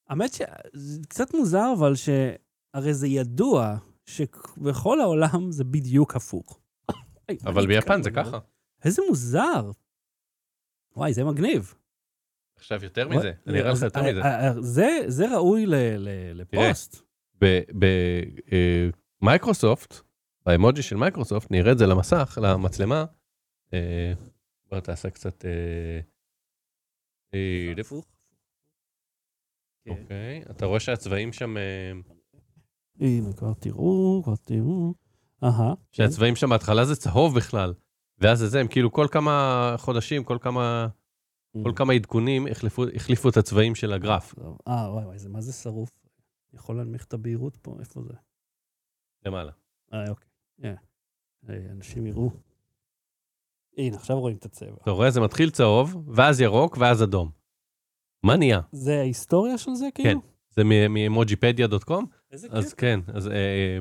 האמת 0.08 0.32
שזה 0.32 1.00
קצת 1.08 1.34
מוזר, 1.34 1.72
אבל 1.78 1.94
שהרי 1.94 2.94
זה 2.94 3.06
ידוע 3.06 3.76
שבכל 4.06 5.00
העולם 5.00 5.52
זה 5.52 5.64
בדיוק 5.64 6.16
הפוך. 6.16 6.60
אבל 7.46 7.66
ביפן 7.66 8.02
זה 8.02 8.10
כאן, 8.10 8.24
ככה. 8.24 8.38
איזה 8.84 9.02
מוזר. 9.08 9.70
וואי, 10.96 11.12
זה 11.12 11.24
מגניב. 11.24 11.74
עכשיו 12.58 12.84
יותר 12.84 13.08
מזה, 13.08 13.32
לך 13.46 13.82
יותר 13.82 14.00
אה, 14.00 14.10
מזה. 14.12 14.22
אה, 14.22 14.46
אה, 14.48 14.60
זה- 14.60 15.00
זה 15.06 15.34
ראוי 15.36 15.66
ל- 15.66 15.74
ל- 15.96 16.40
לפוסט. 16.40 17.02
במייקרוסופט, 19.22 19.94
באמוג'י 20.46 20.82
של 20.82 20.96
מייקרוסופט, 20.96 21.50
נראה 21.50 21.72
את 21.72 21.78
זה 21.78 21.86
למסך, 21.86 22.38
למצלמה. 22.42 23.04
בוא 24.70 24.80
תעשה 24.80 25.10
קצת... 25.10 25.44
הפוך. 27.80 28.04
כן. 29.84 29.90
אוקיי, 29.90 30.42
אתה 30.50 30.66
רואה 30.66 30.80
שהצבעים 30.80 31.32
שם, 31.32 31.56
הנה, 33.00 33.32
כבר 33.32 33.52
תראו, 33.54 34.20
כבר 34.24 34.34
תראו. 34.44 34.94
אהה. 35.44 35.74
כן. 35.76 35.82
שהצבעים 35.92 36.36
שם 36.36 36.50
בהתחלה 36.50 36.84
זה 36.84 36.96
צהוב 36.96 37.36
בכלל, 37.36 37.74
ואז 38.18 38.38
זה 38.38 38.46
זה, 38.48 38.60
הם 38.60 38.68
כאילו 38.68 38.92
כל 38.92 39.06
כמה 39.10 39.74
חודשים, 39.78 40.24
כל 40.24 40.38
כמה, 40.40 40.88
כל 41.62 41.72
כמה 41.76 41.92
עדכונים 41.92 42.46
החליפו, 42.46 42.84
החליפו 42.94 43.28
את 43.28 43.36
הצבעים 43.36 43.74
של 43.74 43.92
הגרף. 43.92 44.34
אה, 44.68 44.92
וואי 44.92 45.04
וואי, 45.04 45.18
זה 45.18 45.28
מה 45.28 45.40
זה 45.40 45.52
שרוף? 45.52 45.90
יכול 46.52 46.76
להנמיך 46.76 47.04
את 47.04 47.14
הבהירות 47.14 47.56
פה? 47.56 47.76
איפה 47.80 48.02
זה? 48.02 48.14
למעלה. 49.26 49.52
אה, 49.92 50.10
אוקיי. 50.10 50.28
אה, 50.64 50.74
אה, 51.48 51.70
אנשים 51.70 52.06
יראו. 52.06 52.30
הנה, 53.78 53.96
עכשיו 53.96 54.20
רואים 54.20 54.36
את 54.36 54.44
הצבע. 54.44 54.76
אתה 54.82 54.90
רואה, 54.90 55.10
זה 55.10 55.20
מתחיל 55.20 55.50
צהוב, 55.50 55.96
ואז 56.14 56.40
ירוק, 56.40 56.76
ואז 56.80 57.02
אדום. 57.02 57.30
מה 58.22 58.36
נהיה? 58.36 58.60
זה 58.72 58.98
ההיסטוריה 59.00 59.58
של 59.58 59.74
זה, 59.74 59.88
כאילו? 59.94 60.20
זה 60.50 60.64
מאמוג'יפדיה.קום? 60.64 62.06
איזה 62.32 62.48
אז 62.50 62.74
קטע. 62.74 62.80
כן, 62.80 63.00
אז 63.14 63.28
אה, 63.28 63.78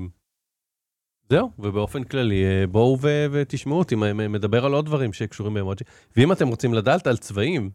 זהו, 1.30 1.52
ובאופן 1.60 2.04
כללי, 2.04 2.44
אה, 2.46 2.68
בואו 2.68 2.98
ו- 3.02 3.26
ותשמעו 3.32 3.80
אותי, 3.80 3.96
מדבר 4.30 4.66
על 4.66 4.74
עוד 4.74 4.86
דברים 4.86 5.14
שקשורים 5.14 5.54
באמוג'י. 5.54 5.84
ואם 6.18 6.32
אתם 6.32 6.48
רוצים 6.48 6.74
לדעת 6.74 7.08
על 7.08 7.18
צבעים, 7.18 7.70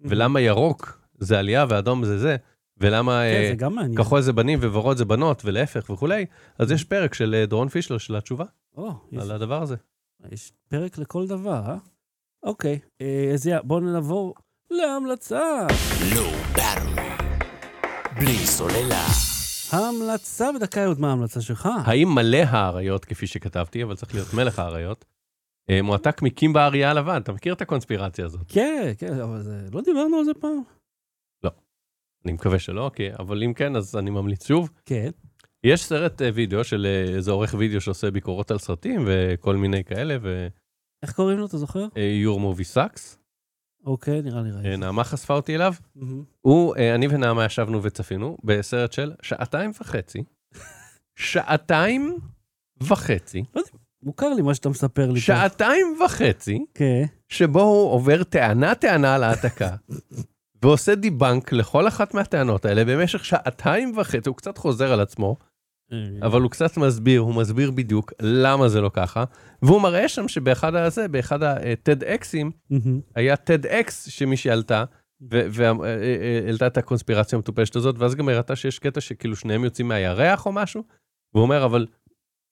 ולמה 0.00 0.40
ירוק 0.40 1.00
זה 1.18 1.38
עלייה 1.38 1.64
ואדום 1.68 2.04
זה 2.04 2.18
זה, 2.18 2.36
ולמה 2.78 3.20
כן, 3.32 3.62
אה, 3.62 3.88
זה. 3.88 3.96
כחול 3.96 4.20
זה 4.20 4.32
בנים 4.32 4.58
וורוד 4.62 4.96
זה 4.96 5.04
בנות, 5.04 5.42
ולהפך 5.44 5.90
וכולי, 5.90 6.26
אז 6.58 6.70
יש 6.70 6.84
פרק 6.84 7.14
של 7.14 7.34
אה, 7.34 7.46
דורון 7.46 7.68
פישלר 7.68 7.98
של 7.98 8.16
התשובה 8.16 8.44
או, 8.76 8.90
יש- 9.12 9.22
על 9.22 9.30
הדבר 9.30 9.62
הזה. 9.62 9.76
יש 10.32 10.52
פרק 10.68 10.98
לכל 10.98 11.26
דבר, 11.26 11.62
אה? 11.68 11.76
אוקיי, 12.42 12.78
אה, 13.00 13.30
אז 13.34 13.46
יא, 13.46 13.58
בואו 13.64 13.80
נעבור 13.80 14.34
להמלצה. 14.70 15.66
בלי 18.20 18.36
סוללה. 18.46 19.06
המלצה 19.72 20.52
בדקה 20.52 20.80
יוד, 20.80 21.00
מה 21.00 21.08
ההמלצה 21.08 21.40
שלך? 21.40 21.68
האם 21.84 22.08
מלא 22.14 22.36
האריות, 22.36 23.04
כפי 23.04 23.26
שכתבתי, 23.26 23.82
אבל 23.82 23.96
צריך 23.96 24.14
להיות 24.14 24.34
מלך 24.34 24.58
האריות, 24.58 25.04
אה, 25.70 25.82
מועתק 25.82 26.22
מקימבה 26.22 26.62
האריה 26.62 26.90
הלבן, 26.90 27.20
אתה 27.22 27.32
מכיר 27.32 27.54
את 27.54 27.60
הקונספירציה 27.60 28.24
הזאת? 28.24 28.46
כן, 28.48 28.92
כן, 28.98 29.20
אבל 29.20 29.42
זה... 29.42 29.68
לא 29.72 29.80
דיברנו 29.80 30.16
על 30.16 30.24
זה 30.24 30.34
פעם? 30.40 30.62
אני 32.26 32.32
מקווה 32.32 32.58
שלא, 32.58 32.90
כי, 32.94 33.14
אבל 33.18 33.42
אם 33.42 33.54
כן, 33.54 33.76
אז 33.76 33.96
אני 33.96 34.10
ממליץ 34.10 34.46
שוב. 34.46 34.70
כן. 34.84 35.10
יש 35.64 35.84
סרט 35.84 36.22
אה, 36.22 36.30
וידאו 36.34 36.64
של 36.64 36.86
אה, 36.86 37.14
איזה 37.16 37.30
עורך 37.30 37.54
וידאו 37.58 37.80
שעושה 37.80 38.10
ביקורות 38.10 38.50
על 38.50 38.58
סרטים 38.58 39.04
וכל 39.06 39.56
מיני 39.56 39.84
כאלה, 39.84 40.16
ו- 40.22 40.46
איך 41.02 41.12
קוראים 41.12 41.38
לו, 41.38 41.46
אתה 41.46 41.58
זוכר? 41.58 41.86
אה, 41.96 42.18
Your 42.24 42.38
Movie 42.38 42.74
Sucks, 42.74 43.16
אוקיי, 43.86 44.22
נראה 44.22 44.42
לי 44.42 44.50
ראיתי. 44.50 44.76
נעמה 44.76 45.04
חשפה 45.04 45.34
אותי 45.34 45.54
אליו. 45.54 45.74
הוא, 46.40 46.76
אה, 46.76 46.94
אני 46.94 47.08
ונעמה 47.08 47.44
ישבנו 47.44 47.82
וצפינו 47.82 48.36
בסרט 48.44 48.92
של 48.92 49.12
שעתיים 49.22 49.70
וחצי. 49.80 50.22
שעתיים 51.14 52.18
וחצי. 52.82 53.44
מוכר 54.02 54.34
לי 54.34 54.42
מה 54.42 54.54
שאתה 54.54 54.68
מספר 54.68 55.10
לי. 55.10 55.20
שעתיים 55.20 55.96
וחצי, 56.04 56.64
כן. 56.74 57.04
שבו 57.28 57.62
הוא 57.62 57.92
עובר 57.92 58.22
טענה-טענה 58.22 59.14
על 59.14 59.24
העתקה, 59.24 59.70
ועושה 60.62 60.94
דיבנק 60.94 61.52
לכל 61.52 61.88
אחת 61.88 62.14
מהטענות 62.14 62.64
האלה 62.64 62.84
במשך 62.84 63.24
שעתיים 63.24 63.98
וחצי, 63.98 64.28
הוא 64.28 64.36
קצת 64.36 64.58
חוזר 64.58 64.92
על 64.92 65.00
עצמו, 65.00 65.36
אבל 66.22 66.42
הוא 66.42 66.50
קצת 66.50 66.76
מסביר, 66.76 67.20
הוא 67.20 67.34
מסביר 67.34 67.70
בדיוק 67.70 68.12
למה 68.22 68.68
זה 68.68 68.80
לא 68.80 68.90
ככה, 68.92 69.24
והוא 69.62 69.82
מראה 69.82 70.08
שם 70.08 70.28
שבאחד 70.28 70.74
הזה, 70.74 71.08
באחד 71.08 71.42
ה-TED-Xים, 71.42 72.46
מהמם. 72.70 73.00
היה 73.14 73.34
TED-X 73.34 73.90
שמישהי 73.90 74.50
עלתה, 74.50 74.84
והעלתה 75.30 76.66
את 76.66 76.76
הקונספירציה 76.76 77.36
המטופשת 77.36 77.76
הזאת, 77.76 77.98
ואז 77.98 78.14
גם 78.14 78.28
הראתה 78.28 78.56
שיש 78.56 78.78
קטע 78.78 79.00
שכאילו 79.00 79.36
שניהם 79.36 79.64
יוצאים 79.64 79.88
מהירח 79.88 80.46
או 80.46 80.52
משהו, 80.52 80.82
והוא 81.34 81.42
אומר, 81.42 81.64
אבל 81.64 81.86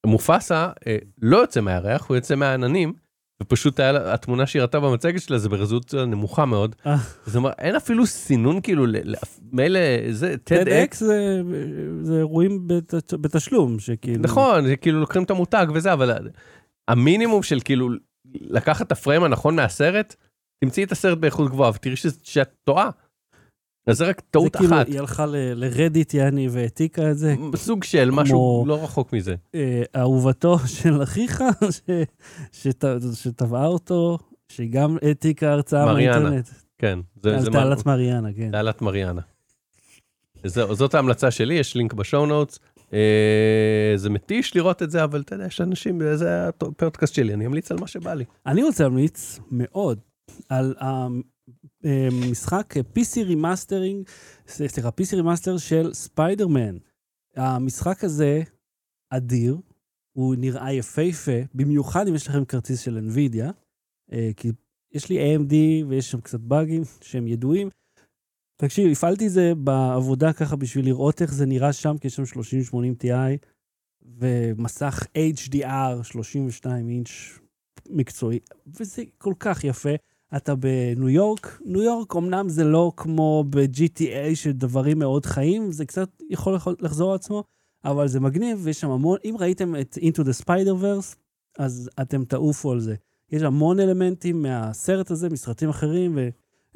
מופסה 0.07 0.70
אה, 0.87 0.99
לא 1.22 1.37
יוצא 1.37 1.61
מהירח, 1.61 2.07
הוא 2.09 2.16
יוצא 2.16 2.35
מהעננים, 2.35 2.93
ופשוט 3.43 3.80
היה, 3.80 3.93
לה- 3.93 4.14
התמונה 4.14 4.47
שהיא 4.47 4.62
ראתה 4.62 4.80
במצגת 4.80 5.22
שלה 5.22 5.39
זה 5.39 5.49
ברזולוציה 5.49 6.05
נמוכה 6.05 6.45
מאוד. 6.45 6.76
אה. 6.87 6.97
זאת 7.26 7.37
אומרת, 7.37 7.55
אין 7.59 7.76
אפילו 7.76 8.07
סינון 8.07 8.61
כאילו, 8.61 8.85
מילא 9.53 9.80
זה 10.11 10.35
TEDx, 10.35 10.93
TEDx 10.93 10.97
זה- 10.97 11.43
זה 12.03 12.18
אירועים 12.18 12.68
בת- 12.68 13.14
בתשלום, 13.14 13.78
שכאילו... 13.78 14.22
נכון, 14.22 14.64
כאילו 14.80 15.01
לוקחים 15.01 15.22
את 15.22 15.30
המותג 15.30 15.66
וזה, 15.74 15.93
אבל 15.93 16.28
המינימום 16.89 17.43
של 17.43 17.59
כאילו 17.64 17.89
לקחת 18.35 18.87
את 18.87 18.93
הפריים 18.93 19.24
הנכון 19.24 19.57
מהסרט, 19.57 20.14
תמצאי 20.64 20.85
את 20.85 20.93
הסרט 20.93 21.18
באיכות 21.18 21.51
גבוהה 21.51 21.70
ותראי 21.74 21.95
שאת 22.22 22.51
טועה. 22.64 22.91
אז 23.87 23.99
זה 23.99 24.05
רק 24.05 24.20
זה 24.20 24.26
טעות 24.30 24.57
כאילו, 24.57 24.76
אחת, 24.76 24.87
היא 24.87 24.99
הלכה 24.99 25.26
לרדיט, 25.28 26.14
יעני, 26.14 26.49
והעתיקה 26.49 27.11
את 27.11 27.18
זה. 27.18 27.35
סוג 27.57 27.85
של 27.85 28.11
משהו 28.11 28.64
לא 28.66 28.85
רחוק 28.85 29.12
מזה. 29.12 29.35
אה, 29.55 29.82
אהובתו 29.97 30.59
של 30.80 31.03
אחיך, 31.03 31.43
שתבעה 33.12 33.67
אותו, 33.66 34.18
שהיא 34.49 34.70
גם 34.72 34.97
העתיקה 35.03 35.53
הרצאה. 35.53 35.85
מהאינטרנט. 35.85 36.49
כן, 36.78 36.99
זה 37.22 37.35
על 37.35 37.41
זה 37.41 37.51
תעלת 37.51 37.87
מריאנה, 37.87 38.32
כן. 38.32 38.51
תעלת 38.51 38.82
מריאנה. 38.82 39.20
זאת 40.45 40.95
ההמלצה 40.95 41.30
שלי, 41.30 41.55
יש 41.55 41.76
לינק 41.76 41.93
ב 41.93 41.99
show 41.99 42.27
notes. 42.27 42.59
אה, 42.93 43.93
זה 43.97 44.11
מתיש 44.11 44.57
לראות 44.57 44.82
את 44.82 44.91
זה, 44.91 45.05
אבל 45.05 45.20
אתה 45.20 45.35
יודע, 45.35 45.47
יש 45.47 45.61
אנשים, 45.61 46.01
זה 46.14 46.49
הפודקאסט 46.49 47.14
שלי, 47.14 47.35
אני 47.35 47.47
אמליץ 47.47 47.70
על 47.70 47.78
מה 47.80 47.87
שבא 47.87 48.14
לי. 48.14 48.24
אני 48.47 48.62
רוצה 48.62 48.85
להמליץ 48.85 49.41
מאוד 49.51 49.99
על 50.49 50.74
המשחק 51.85 52.75
PC 52.77 53.25
remastering, 53.25 54.09
סליחה, 54.47 54.89
PC 54.89 55.17
remaster 55.17 55.59
של 55.59 55.95
ספיידרמן. 55.95 56.77
המשחק 57.37 58.05
הזה 58.05 58.43
אדיר, 59.11 59.57
הוא 60.17 60.35
נראה 60.39 60.73
יפהפה, 60.73 61.41
במיוחד 61.55 62.09
אם 62.09 62.15
יש 62.15 62.29
לכם 62.29 62.45
כרטיס 62.45 62.81
של 62.81 62.99
NVIDIA, 62.99 63.53
אה, 64.13 64.31
כי 64.37 64.49
יש 64.93 65.09
לי 65.09 65.37
AMD 65.37 65.55
ויש 65.89 66.11
שם 66.11 66.21
קצת 66.21 66.41
באגים 66.41 66.83
שהם 67.01 67.27
ידועים. 67.27 67.69
תקשיב, 68.57 68.91
הפעלתי 68.93 69.27
את 69.27 69.33
זה 69.33 69.53
בעבודה 69.55 70.33
ככה 70.33 70.57
בשביל 70.57 70.85
לראות 70.85 71.23
איך 71.23 71.35
זה 71.35 71.47
נראה 71.47 71.73
שם, 71.73 71.99
כי 71.99 72.07
יש 72.07 72.17
שם 72.17 72.27
3080 72.27 72.95
Ti 73.03 73.09
ומסך 74.19 75.07
HDR 75.35 76.03
32 76.03 76.89
אינץ' 76.89 77.09
מקצועי, 77.91 78.39
וזה 78.67 79.03
כל 79.19 79.35
כך 79.39 79.65
יפה. 79.65 79.95
אתה 80.37 80.55
בניו 80.55 81.09
יורק, 81.09 81.61
ניו 81.64 81.82
יורק 81.82 82.16
אמנם 82.16 82.49
זה 82.49 82.64
לא 82.64 82.93
כמו 82.97 83.45
ב-GTA 83.51 84.35
שדברים 84.35 84.99
מאוד 84.99 85.26
חיים, 85.26 85.72
זה 85.72 85.87
קצת 85.87 86.09
יכול 86.30 86.55
לח- 86.55 86.68
לחזור 86.80 87.11
על 87.11 87.16
עצמו, 87.16 87.45
אבל 87.85 88.09
זה 88.09 88.20
מגניב 88.20 88.59
ויש 88.62 88.80
שם 88.80 88.91
המון, 88.91 89.18
אם 89.24 89.37
ראיתם 89.39 89.76
את 89.80 89.99
Into 90.01 90.22
the 90.24 90.45
Spider-Verse, 90.45 91.16
אז 91.59 91.91
אתם 92.03 92.24
תעופו 92.24 92.72
על 92.72 92.80
זה. 92.80 92.95
יש 93.32 93.43
המון 93.43 93.80
אלמנטים 93.80 94.43
מהסרט 94.43 95.11
הזה, 95.11 95.30
מסרטים 95.30 95.68
אחרים 95.68 96.18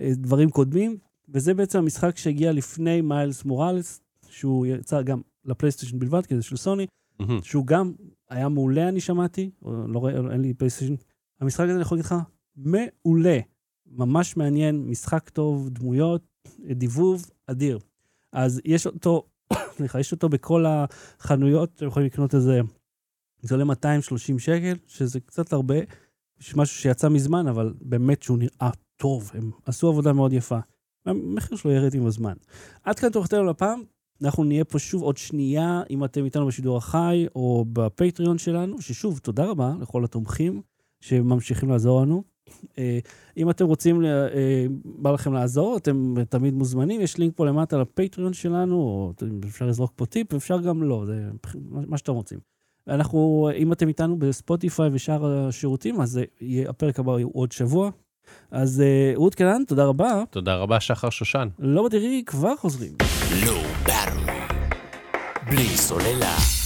ודברים 0.00 0.50
קודמים, 0.50 0.96
וזה 1.28 1.54
בעצם 1.54 1.78
המשחק 1.78 2.16
שהגיע 2.18 2.52
לפני 2.52 3.00
מיילס 3.00 3.44
מוראלס, 3.44 4.00
שהוא 4.28 4.66
יצא 4.66 5.02
גם 5.02 5.20
לפלייסטיישן 5.44 5.98
בלבד, 5.98 6.26
כי 6.26 6.36
זה 6.36 6.42
של 6.42 6.56
סוני, 6.56 6.86
מהמם. 7.20 7.42
שהוא 7.42 7.66
גם 7.66 7.92
היה 8.30 8.48
מעולה, 8.48 8.88
אני 8.88 9.00
שמעתי, 9.00 9.50
או 9.62 9.72
לא 9.88 10.08
אין 10.32 10.40
לי 10.40 10.54
פלייסטיישן. 10.54 10.94
המשחק 11.40 11.64
הזה, 11.64 11.72
אני 11.72 11.82
יכול 11.82 11.96
להגיד 11.98 12.04
לך, 12.06 12.14
מעולה. 12.58 13.38
ממש 13.86 14.36
מעניין, 14.36 14.86
משחק 14.86 15.28
טוב, 15.28 15.68
דמויות, 15.68 16.22
דיבוב, 16.58 17.30
אדיר. 17.46 17.78
אז 18.32 18.60
יש 18.64 18.86
אותו, 18.86 19.26
סליחה, 19.76 20.00
יש 20.00 20.12
אותו 20.12 20.28
בכל 20.28 20.64
החנויות, 20.68 21.70
אתם 21.74 21.86
יכולים 21.86 22.06
לקנות 22.06 22.34
איזה, 22.34 22.60
זה 23.42 23.54
עולה 23.54 23.64
230 23.64 24.38
שקל, 24.38 24.74
שזה 24.86 25.20
קצת 25.20 25.52
הרבה, 25.52 25.76
יש 26.40 26.56
משהו 26.56 26.76
שיצא 26.76 27.08
מזמן, 27.08 27.46
אבל 27.46 27.74
באמת 27.80 28.22
שהוא 28.22 28.38
נראה 28.38 28.70
טוב, 28.96 29.30
הם 29.34 29.50
עשו 29.66 29.88
עבודה 29.88 30.12
מאוד 30.12 30.32
יפה. 30.32 30.58
המחיר 31.06 31.56
שלו 31.56 31.70
ירד 31.70 31.94
עם 31.94 32.06
הזמן. 32.06 32.34
עד 32.82 32.98
כאן 32.98 33.10
תורכתנו 33.10 33.44
לפעם. 33.44 33.82
אנחנו 34.22 34.44
נהיה 34.44 34.64
פה 34.64 34.78
שוב 34.78 35.02
עוד 35.02 35.16
שנייה, 35.16 35.82
אם 35.90 36.04
אתם 36.04 36.24
איתנו 36.24 36.46
בשידור 36.46 36.76
החי 36.76 37.26
או 37.34 37.64
בפטריון 37.72 38.38
שלנו, 38.38 38.82
ששוב, 38.82 39.18
תודה 39.18 39.46
רבה 39.46 39.72
לכל 39.80 40.04
התומכים 40.04 40.62
שממשיכים 41.00 41.70
לעזור 41.70 42.02
לנו. 42.02 42.24
אה, 42.78 42.98
אם 43.36 43.50
אתם 43.50 43.66
רוצים, 43.66 44.04
אה, 44.04 44.66
בא 44.84 45.10
לכם 45.10 45.32
לעזור, 45.32 45.76
אתם 45.76 46.14
תמיד 46.28 46.54
מוזמנים, 46.54 47.00
יש 47.00 47.18
לינק 47.18 47.32
פה 47.36 47.46
למטה 47.46 47.78
לפטריון 47.78 48.32
שלנו, 48.32 48.76
או 48.76 49.12
אפשר 49.48 49.66
לזרוק 49.66 49.92
פה 49.96 50.06
טיפ, 50.06 50.34
אפשר 50.34 50.60
גם 50.60 50.82
לא, 50.82 51.02
זה 51.06 51.28
מה 51.64 51.98
שאתם 51.98 52.12
רוצים. 52.12 52.38
אנחנו, 52.88 53.48
אם 53.56 53.72
אתם 53.72 53.88
איתנו 53.88 54.18
בספוטיפיי 54.18 54.90
ושאר 54.92 55.48
השירותים, 55.48 56.00
אז 56.00 56.20
יהיה, 56.40 56.70
הפרק 56.70 56.98
הבא 56.98 57.12
הוא 57.12 57.30
עוד 57.34 57.52
שבוע. 57.52 57.90
אז 58.50 58.80
אה, 58.80 59.12
רות 59.16 59.34
קנן, 59.34 59.62
תודה 59.66 59.84
רבה. 59.84 60.22
תודה 60.30 60.56
רבה, 60.56 60.80
שחר 60.80 61.10
שושן. 61.10 61.48
לא 61.58 61.84
בדירי, 61.84 62.22
כבר 62.26 62.56
חוזרים. 62.56 62.92
Battery. 63.86 64.38
בלי 65.50 65.76
סוללה. 65.76 66.57